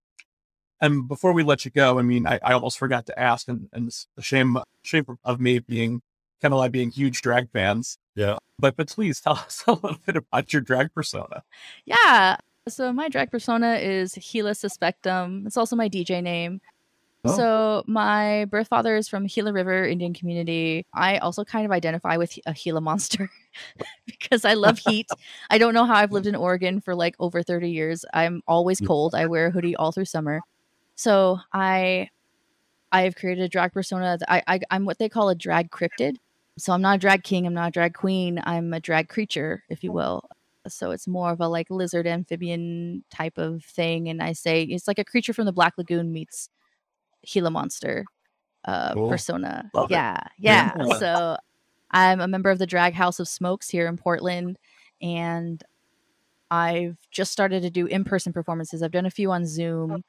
And 0.82 1.06
before 1.06 1.32
we 1.32 1.44
let 1.44 1.64
you 1.64 1.70
go, 1.70 1.98
I 1.98 2.02
mean, 2.02 2.26
I, 2.26 2.40
I 2.42 2.52
almost 2.52 2.76
forgot 2.76 3.06
to 3.06 3.18
ask, 3.18 3.46
and, 3.46 3.68
and 3.72 3.86
it's 3.86 4.08
a 4.18 4.22
shame 4.22 4.58
shame 4.82 5.06
of 5.24 5.40
me 5.40 5.60
being 5.60 6.02
kind 6.42 6.52
of 6.52 6.58
like 6.58 6.72
being 6.72 6.90
huge 6.90 7.22
drag 7.22 7.50
fans. 7.52 7.98
Yeah, 8.16 8.36
but 8.58 8.76
but 8.76 8.88
please 8.88 9.20
tell 9.20 9.34
us 9.34 9.62
a 9.66 9.72
little 9.72 9.98
bit 10.04 10.16
about 10.16 10.52
your 10.52 10.60
drag 10.60 10.92
persona. 10.92 11.44
Yeah, 11.86 12.36
so 12.68 12.92
my 12.92 13.08
drag 13.08 13.30
persona 13.30 13.76
is 13.76 14.14
Gila 14.14 14.52
Suspectum. 14.52 15.46
It's 15.46 15.56
also 15.56 15.76
my 15.76 15.88
DJ 15.88 16.20
name. 16.20 16.60
Oh. 17.24 17.36
So 17.36 17.84
my 17.86 18.46
birth 18.46 18.66
father 18.66 18.96
is 18.96 19.08
from 19.08 19.26
Gila 19.26 19.52
River 19.52 19.84
Indian 19.84 20.12
community. 20.12 20.84
I 20.92 21.18
also 21.18 21.44
kind 21.44 21.64
of 21.64 21.70
identify 21.70 22.16
with 22.16 22.36
a 22.46 22.54
Gila 22.54 22.80
monster 22.80 23.30
because 24.06 24.44
I 24.44 24.54
love 24.54 24.78
heat. 24.78 25.06
I 25.50 25.58
don't 25.58 25.74
know 25.74 25.84
how 25.84 25.94
I've 25.94 26.10
lived 26.10 26.26
in 26.26 26.34
Oregon 26.34 26.80
for 26.80 26.96
like 26.96 27.14
over 27.20 27.44
30 27.44 27.70
years. 27.70 28.04
I'm 28.12 28.42
always 28.48 28.80
cold. 28.80 29.14
I 29.14 29.26
wear 29.26 29.46
a 29.46 29.50
hoodie 29.52 29.76
all 29.76 29.92
through 29.92 30.06
summer. 30.06 30.40
So 30.94 31.38
I 31.52 32.08
I 32.92 33.02
have 33.02 33.16
created 33.16 33.44
a 33.44 33.48
drag 33.48 33.72
persona. 33.72 34.18
I, 34.28 34.42
I 34.46 34.60
I'm 34.70 34.84
what 34.84 34.98
they 34.98 35.08
call 35.08 35.28
a 35.28 35.34
drag 35.34 35.70
cryptid. 35.70 36.16
So 36.58 36.72
I'm 36.72 36.82
not 36.82 36.96
a 36.96 36.98
drag 36.98 37.22
king, 37.22 37.46
I'm 37.46 37.54
not 37.54 37.68
a 37.68 37.72
drag 37.72 37.94
queen. 37.94 38.40
I'm 38.44 38.72
a 38.74 38.80
drag 38.80 39.08
creature, 39.08 39.64
if 39.70 39.82
you 39.82 39.90
will. 39.90 40.28
So 40.68 40.90
it's 40.90 41.08
more 41.08 41.30
of 41.30 41.40
a 41.40 41.48
like 41.48 41.70
lizard 41.70 42.06
amphibian 42.06 43.04
type 43.10 43.38
of 43.38 43.64
thing. 43.64 44.08
And 44.08 44.22
I 44.22 44.32
say 44.32 44.62
it's 44.62 44.86
like 44.86 44.98
a 44.98 45.04
creature 45.04 45.32
from 45.32 45.46
the 45.46 45.52
Black 45.52 45.74
Lagoon 45.76 46.12
meets 46.12 46.50
Gila 47.26 47.50
Monster 47.50 48.04
uh, 48.64 48.94
cool. 48.94 49.08
persona. 49.08 49.70
Yeah, 49.88 50.18
yeah, 50.38 50.72
yeah. 50.78 50.98
So 50.98 51.36
I'm 51.90 52.20
a 52.20 52.28
member 52.28 52.50
of 52.50 52.58
the 52.58 52.66
Drag 52.66 52.94
House 52.94 53.18
of 53.18 53.28
Smokes 53.28 53.68
here 53.68 53.86
in 53.86 53.96
Portland, 53.96 54.58
and 55.00 55.62
I've 56.50 56.96
just 57.10 57.32
started 57.32 57.62
to 57.62 57.70
do 57.70 57.86
in-person 57.86 58.32
performances. 58.32 58.82
I've 58.82 58.92
done 58.92 59.06
a 59.06 59.10
few 59.10 59.32
on 59.32 59.46
Zoom 59.46 60.04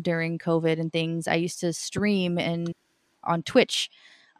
during 0.00 0.38
COVID 0.38 0.78
and 0.78 0.92
things. 0.92 1.28
I 1.28 1.34
used 1.34 1.60
to 1.60 1.72
stream 1.72 2.38
and 2.38 2.72
on 3.24 3.42
Twitch 3.42 3.90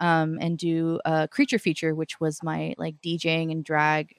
um, 0.01 0.39
and 0.41 0.59
do 0.59 1.01
a 1.05 1.29
creature 1.29 1.59
feature, 1.59 1.95
which 1.95 2.21
was 2.21 2.43
my 2.43 2.75
like 2.79 2.97
DJing 3.03 3.51
and 3.51 3.65
drag 3.65 4.15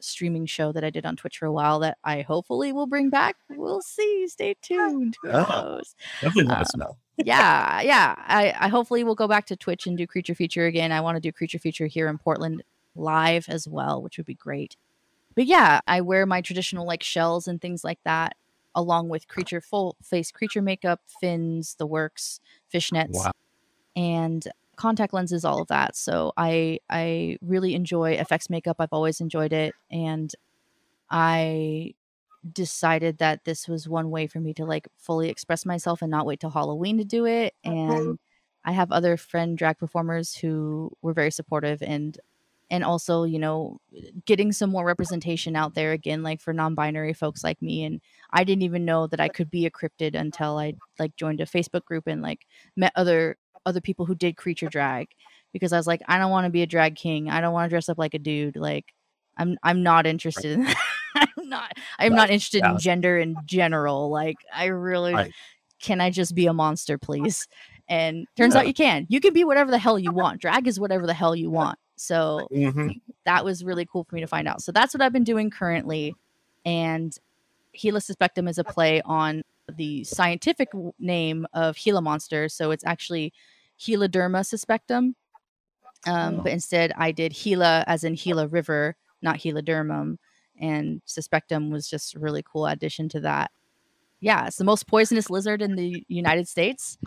streaming 0.00 0.46
show 0.46 0.70
that 0.72 0.84
I 0.84 0.90
did 0.90 1.06
on 1.06 1.16
Twitch 1.16 1.38
for 1.38 1.46
a 1.46 1.52
while 1.52 1.78
that 1.80 1.98
I 2.04 2.22
hopefully 2.22 2.72
will 2.72 2.86
bring 2.86 3.10
back. 3.10 3.36
We'll 3.48 3.80
see. 3.80 4.26
Stay 4.28 4.54
tuned. 4.62 5.16
Who 5.22 5.28
knows? 5.28 5.94
Definitely 6.20 6.44
let 6.44 6.56
um, 6.56 6.62
us 6.62 6.76
know. 6.76 6.96
yeah, 7.24 7.80
yeah. 7.80 8.14
I, 8.18 8.54
I 8.58 8.68
hopefully 8.68 9.04
will 9.04 9.14
go 9.14 9.28
back 9.28 9.46
to 9.46 9.56
Twitch 9.56 9.86
and 9.86 9.96
do 9.96 10.06
Creature 10.06 10.34
Feature 10.34 10.66
again. 10.66 10.92
I 10.92 11.00
want 11.00 11.16
to 11.16 11.20
do 11.20 11.32
Creature 11.32 11.60
Feature 11.60 11.86
here 11.86 12.08
in 12.08 12.18
Portland 12.18 12.62
live 12.96 13.46
as 13.48 13.66
well, 13.66 14.02
which 14.02 14.16
would 14.18 14.26
be 14.26 14.34
great. 14.34 14.76
But 15.34 15.46
yeah, 15.46 15.80
I 15.86 16.00
wear 16.00 16.26
my 16.26 16.40
traditional 16.40 16.86
like 16.86 17.02
shells 17.02 17.48
and 17.48 17.60
things 17.60 17.82
like 17.82 17.98
that, 18.04 18.36
along 18.74 19.08
with 19.08 19.28
creature 19.28 19.60
full 19.60 19.96
face 20.02 20.30
creature 20.30 20.62
makeup, 20.62 21.00
fins, 21.20 21.76
the 21.78 21.86
works, 21.86 22.40
fishnets, 22.72 23.12
wow. 23.12 23.32
and 23.96 24.46
contact 24.76 25.12
lenses, 25.14 25.44
all 25.44 25.60
of 25.60 25.68
that. 25.68 25.96
So 25.96 26.32
I 26.36 26.80
I 26.90 27.38
really 27.40 27.74
enjoy 27.74 28.16
FX 28.16 28.50
makeup. 28.50 28.76
I've 28.78 28.92
always 28.92 29.20
enjoyed 29.20 29.52
it, 29.52 29.74
and 29.90 30.32
I 31.10 31.94
decided 32.52 33.18
that 33.18 33.44
this 33.44 33.68
was 33.68 33.88
one 33.88 34.10
way 34.10 34.26
for 34.26 34.38
me 34.40 34.52
to 34.54 34.64
like 34.64 34.88
fully 34.98 35.30
express 35.30 35.64
myself 35.64 36.02
and 36.02 36.10
not 36.10 36.26
wait 36.26 36.40
till 36.40 36.50
Halloween 36.50 36.98
to 36.98 37.04
do 37.04 37.24
it. 37.24 37.54
And 37.64 38.18
I 38.64 38.72
have 38.72 38.92
other 38.92 39.16
friend 39.16 39.56
drag 39.56 39.78
performers 39.78 40.34
who 40.34 40.90
were 41.02 41.12
very 41.12 41.30
supportive 41.30 41.82
and 41.82 42.18
and 42.70 42.82
also 42.82 43.24
you 43.24 43.38
know 43.38 43.78
getting 44.24 44.52
some 44.52 44.70
more 44.70 44.84
representation 44.84 45.54
out 45.54 45.74
there 45.74 45.92
again 45.92 46.22
like 46.22 46.40
for 46.40 46.52
non-binary 46.52 47.12
folks 47.12 47.44
like 47.44 47.60
me 47.60 47.84
and 47.84 48.00
i 48.30 48.42
didn't 48.42 48.62
even 48.62 48.84
know 48.84 49.06
that 49.06 49.20
i 49.20 49.28
could 49.28 49.50
be 49.50 49.66
a 49.66 49.70
cryptid 49.70 50.14
until 50.14 50.58
i 50.58 50.72
like 50.98 51.14
joined 51.16 51.40
a 51.40 51.46
facebook 51.46 51.84
group 51.84 52.06
and 52.06 52.22
like 52.22 52.46
met 52.76 52.92
other 52.96 53.36
other 53.66 53.80
people 53.80 54.06
who 54.06 54.14
did 54.14 54.36
creature 54.36 54.68
drag 54.68 55.08
because 55.54 55.72
I 55.72 55.78
was 55.78 55.86
like, 55.86 56.02
I 56.06 56.18
don't 56.18 56.30
want 56.30 56.44
to 56.44 56.50
be 56.50 56.62
a 56.62 56.66
drag 56.66 56.96
king. 56.96 57.30
I 57.30 57.40
don't 57.40 57.54
want 57.54 57.66
to 57.66 57.70
dress 57.70 57.88
up 57.88 57.96
like 57.96 58.12
a 58.12 58.18
dude. 58.18 58.56
Like, 58.56 58.92
I'm 59.38 59.56
I'm 59.62 59.82
not 59.82 60.06
interested 60.06 60.52
in 60.52 60.64
that. 60.64 60.76
I'm 61.14 61.48
not 61.48 61.72
I'm 61.98 62.14
not 62.14 62.28
interested 62.28 62.58
yeah. 62.58 62.72
in 62.72 62.78
gender 62.78 63.18
in 63.18 63.36
general. 63.46 64.10
Like, 64.10 64.36
I 64.52 64.66
really 64.66 65.14
right. 65.14 65.32
can 65.80 66.00
I 66.00 66.10
just 66.10 66.34
be 66.34 66.46
a 66.46 66.52
monster, 66.52 66.98
please? 66.98 67.46
And 67.88 68.26
turns 68.36 68.54
yeah. 68.54 68.60
out 68.60 68.66
you 68.66 68.74
can. 68.74 69.06
You 69.08 69.20
can 69.20 69.32
be 69.32 69.44
whatever 69.44 69.70
the 69.70 69.78
hell 69.78 69.98
you 69.98 70.12
want. 70.12 70.40
Drag 70.40 70.66
is 70.66 70.80
whatever 70.80 71.06
the 71.06 71.14
hell 71.14 71.36
you 71.36 71.50
want. 71.50 71.78
So 71.96 72.48
mm-hmm. 72.52 72.88
that 73.24 73.44
was 73.44 73.64
really 73.64 73.86
cool 73.86 74.04
for 74.04 74.14
me 74.14 74.20
to 74.20 74.26
find 74.26 74.48
out. 74.48 74.62
So 74.62 74.72
that's 74.72 74.94
what 74.94 75.00
I've 75.00 75.12
been 75.12 75.24
doing 75.24 75.50
currently. 75.50 76.14
And 76.64 77.16
Gila 77.72 78.00
Suspectum 78.00 78.48
is 78.48 78.58
a 78.58 78.64
play 78.64 79.00
on 79.02 79.42
the 79.76 80.04
scientific 80.04 80.68
name 80.98 81.46
of 81.54 81.76
Gila 81.76 82.02
monster. 82.02 82.48
So 82.48 82.70
it's 82.70 82.84
actually 82.84 83.32
Heloderma 83.80 84.44
suspectum. 84.44 85.14
Um, 86.06 86.36
oh. 86.36 86.40
But 86.42 86.52
instead, 86.52 86.92
I 86.96 87.12
did 87.12 87.32
Gila 87.32 87.84
as 87.86 88.04
in 88.04 88.14
Gila 88.14 88.48
River, 88.48 88.96
not 89.22 89.38
Helodermum. 89.38 90.18
and 90.60 91.02
Suspectum 91.06 91.70
was 91.70 91.88
just 91.88 92.14
a 92.14 92.18
really 92.18 92.42
cool 92.42 92.66
addition 92.66 93.08
to 93.10 93.20
that. 93.20 93.50
Yeah, 94.20 94.46
it's 94.46 94.56
the 94.56 94.64
most 94.64 94.86
poisonous 94.86 95.30
lizard 95.30 95.62
in 95.62 95.74
the 95.74 96.04
United 96.08 96.48
States. 96.48 96.98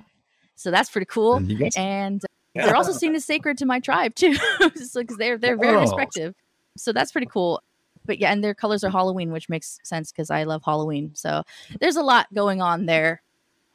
So 0.56 0.72
that's 0.72 0.90
pretty 0.90 1.06
cool. 1.06 1.42
And 1.76 2.22
they're 2.58 2.76
also 2.76 2.92
seen 2.94 3.16
as 3.16 3.26
sacred 3.26 3.58
to 3.60 3.66
my 3.66 3.80
tribe 3.80 4.16
too. 4.16 4.36
so 4.76 5.02
because 5.02 5.18
they're 5.18 5.38
they're 5.38 5.58
very 5.58 5.78
Oh. 5.78 5.82
respective. 5.82 6.34
So 6.78 6.92
that's 6.94 7.12
pretty 7.12 7.28
cool. 7.28 7.62
But 8.06 8.20
yeah, 8.20 8.32
and 8.32 8.44
their 8.44 8.54
colors 8.54 8.84
are 8.84 8.90
Halloween, 8.90 9.32
which 9.32 9.50
makes 9.50 9.80
sense 9.84 10.12
because 10.12 10.30
I 10.32 10.44
love 10.44 10.62
Halloween. 10.64 11.12
So 11.16 11.44
there's 11.82 11.96
a 11.98 12.04
lot 12.04 12.28
going 12.34 12.62
on 12.62 12.86
there. 12.86 13.22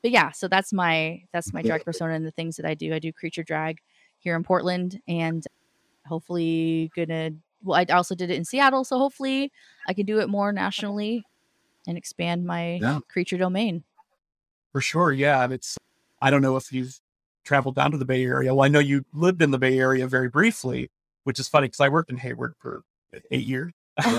But 0.02 0.10
yeah, 0.10 0.30
so 0.32 0.48
that's 0.48 0.72
my 0.72 1.22
that's 1.32 1.52
my 1.52 1.62
drag 1.62 1.84
persona 1.84 2.14
and 2.14 2.24
the 2.26 2.30
things 2.32 2.56
that 2.56 2.66
I 2.66 2.74
do. 2.74 2.94
I 2.94 2.98
do 2.98 3.12
creature 3.12 3.42
drag 3.42 3.78
here 4.18 4.34
in 4.36 4.42
Portland 4.42 5.00
and 5.06 5.44
hopefully 6.06 6.90
gonna 6.96 7.30
well 7.62 7.78
I 7.88 7.92
also 7.92 8.14
did 8.14 8.30
it 8.30 8.36
in 8.36 8.44
Seattle, 8.44 8.84
so 8.84 8.98
hopefully 8.98 9.52
I 9.86 9.94
can 9.94 10.06
do 10.06 10.18
it 10.20 10.28
more 10.28 10.52
nationally 10.52 11.24
and 11.86 11.96
expand 11.98 12.44
my 12.44 12.78
Yeah. 12.80 13.00
creature 13.08 13.36
domain. 13.38 13.84
For 14.72 14.80
sure, 14.80 15.12
yeah. 15.12 15.46
It's 15.50 15.76
I 16.20 16.30
don't 16.30 16.42
know 16.42 16.56
if 16.56 16.72
you've 16.72 16.98
traveled 17.44 17.74
down 17.74 17.90
to 17.92 17.98
the 17.98 18.04
Bay 18.04 18.24
Area. 18.24 18.54
Well, 18.54 18.64
I 18.64 18.68
know 18.68 18.78
you 18.78 19.04
lived 19.12 19.42
in 19.42 19.50
the 19.50 19.58
Bay 19.58 19.78
Area 19.78 20.06
very 20.06 20.28
briefly, 20.28 20.90
which 21.24 21.38
is 21.38 21.48
funny 21.48 21.66
because 21.66 21.80
I 21.80 21.88
worked 21.88 22.10
in 22.10 22.16
Hayward 22.18 22.54
for 22.58 22.82
eight 23.30 23.46
years. 23.46 23.72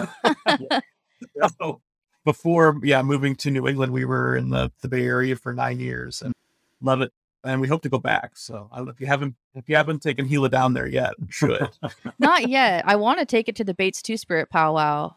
So 1.57 1.81
before, 2.25 2.79
yeah, 2.83 3.01
moving 3.01 3.35
to 3.37 3.51
New 3.51 3.67
England, 3.67 3.93
we 3.93 4.05
were 4.05 4.35
in 4.35 4.49
the, 4.49 4.71
the 4.81 4.87
Bay 4.87 5.05
Area 5.05 5.35
for 5.35 5.53
nine 5.53 5.79
years 5.79 6.21
and 6.21 6.33
love 6.81 7.01
it. 7.01 7.11
And 7.45 7.59
we 7.59 7.67
hope 7.67 7.81
to 7.83 7.89
go 7.89 7.97
back. 7.97 8.37
So 8.37 8.69
I 8.71 8.77
don't 8.77 8.85
know 8.85 8.91
if 8.91 9.01
you 9.01 9.07
haven't 9.07 9.35
if 9.53 9.67
you 9.67 9.75
haven't 9.75 10.01
taken 10.01 10.27
Gila 10.27 10.49
down 10.49 10.73
there 10.73 10.87
yet, 10.87 11.13
should. 11.29 11.69
Not 12.19 12.47
yet. 12.47 12.87
I 12.87 12.95
want 12.95 13.19
to 13.19 13.25
take 13.25 13.49
it 13.49 13.55
to 13.57 13.65
the 13.65 13.73
BAAITS 13.73 14.01
Two 14.01 14.15
Spirit 14.15 14.49
powwow. 14.49 15.15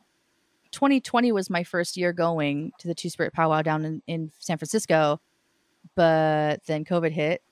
2020 0.73 1.31
was 1.31 1.49
my 1.49 1.63
first 1.63 1.97
year 1.97 2.13
going 2.13 2.73
to 2.79 2.89
the 2.89 2.95
Two 2.95 3.11
Spirit 3.11 3.33
powwow 3.33 3.63
down 3.63 3.85
in, 3.85 4.03
in 4.09 4.33
San 4.41 4.59
Francisco, 4.59 5.21
but 5.95 6.65
then 6.67 6.85
COVID 6.85 7.13
hit. 7.13 7.43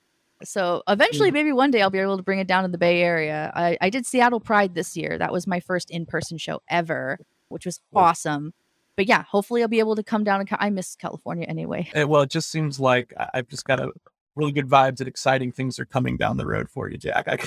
So 0.43 0.83
eventually, 0.87 1.31
maybe 1.31 1.51
one 1.51 1.71
day 1.71 1.81
I'll 1.81 1.89
be 1.89 1.99
able 1.99 2.17
to 2.17 2.23
bring 2.23 2.39
it 2.39 2.47
down 2.47 2.63
to 2.63 2.69
the 2.69 2.77
Bay 2.77 3.01
Area. 3.01 3.51
I, 3.55 3.77
I 3.81 3.89
did 3.89 4.05
Seattle 4.05 4.39
Pride 4.39 4.75
this 4.75 4.97
year. 4.97 5.17
That 5.17 5.31
was 5.31 5.47
my 5.47 5.59
first 5.59 5.89
in 5.89 6.05
person 6.05 6.37
show 6.37 6.61
ever, 6.69 7.19
which 7.47 7.65
was 7.65 7.79
awesome. 7.95 8.53
But 8.97 9.07
yeah, 9.07 9.23
hopefully 9.23 9.61
I'll 9.61 9.67
be 9.69 9.79
able 9.79 9.95
to 9.95 10.03
come 10.03 10.23
down 10.23 10.39
and 10.41 10.49
co- 10.49 10.57
I 10.59 10.69
miss 10.69 10.95
California 10.95 11.45
anyway. 11.47 11.89
Eh, 11.93 12.03
well, 12.03 12.21
it 12.23 12.29
just 12.29 12.49
seems 12.51 12.79
like 12.79 13.13
I- 13.17 13.29
I've 13.35 13.47
just 13.47 13.65
got 13.65 13.79
a 13.79 13.91
really 14.35 14.51
good 14.51 14.67
vibes 14.67 14.99
and 14.99 15.07
exciting 15.07 15.51
things 15.51 15.79
are 15.79 15.85
coming 15.85 16.17
down 16.17 16.37
the 16.37 16.45
road 16.45 16.69
for 16.69 16.89
you, 16.89 16.97
Jack. 16.97 17.27
I, 17.27 17.37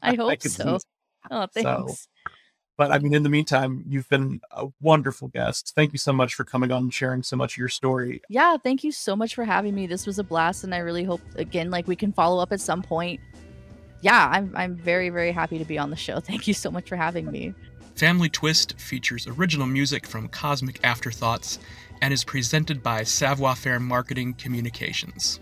I 0.02 0.14
hope 0.14 0.38
can 0.40 0.50
so. 0.50 0.78
see- 0.78 0.84
Oh, 1.30 1.46
So, 1.54 1.62
thanks. 1.62 2.08
But 2.76 2.90
I 2.90 2.98
mean, 2.98 3.14
in 3.14 3.22
the 3.22 3.28
meantime, 3.28 3.84
you've 3.88 4.08
been 4.08 4.40
a 4.50 4.66
wonderful 4.80 5.28
guest. 5.28 5.72
Thank 5.76 5.92
you 5.92 5.98
so 5.98 6.12
much 6.12 6.34
for 6.34 6.44
coming 6.44 6.72
on 6.72 6.84
and 6.84 6.94
sharing 6.94 7.22
so 7.22 7.36
much 7.36 7.54
of 7.54 7.58
your 7.58 7.68
story. 7.68 8.22
yeah 8.28 8.56
thank 8.56 8.84
you 8.84 8.92
so 8.92 9.16
much 9.16 9.34
for 9.34 9.44
having 9.44 9.74
me 9.74 9.86
this 9.86 10.06
was 10.06 10.18
a 10.18 10.24
blast 10.24 10.64
and 10.64 10.74
i 10.74 10.78
really 10.78 11.04
hope 11.04 11.20
again 11.36 11.70
like 11.70 11.86
we 11.86 11.96
can 11.96 12.12
follow 12.12 12.40
up 12.40 12.52
at 12.52 12.60
some 12.60 12.82
point 12.82 13.20
yeah 14.00 14.28
i'm 14.32 14.52
i'm 14.56 14.76
very 14.76 15.08
very 15.10 15.32
happy 15.32 15.58
to 15.58 15.64
be 15.64 15.78
on 15.78 15.90
the 15.90 15.96
show 15.96 16.20
thank 16.30 16.46
you 16.46 16.54
so 16.54 16.70
much 16.70 16.88
for 16.88 16.96
having 16.96 17.30
me 17.30 17.54
Family 17.96 18.28
Twist 18.28 18.76
features 18.80 19.28
original 19.28 19.68
music 19.68 20.04
from 20.04 20.28
Cosmic 20.28 20.80
Afterthoughts 20.82 21.60
and 22.02 22.12
is 22.12 22.24
presented 22.24 22.82
by 22.82 23.04
Savoir 23.04 23.54
Faire 23.54 23.78
Marketing 23.78 24.34
Communications. 24.34 25.38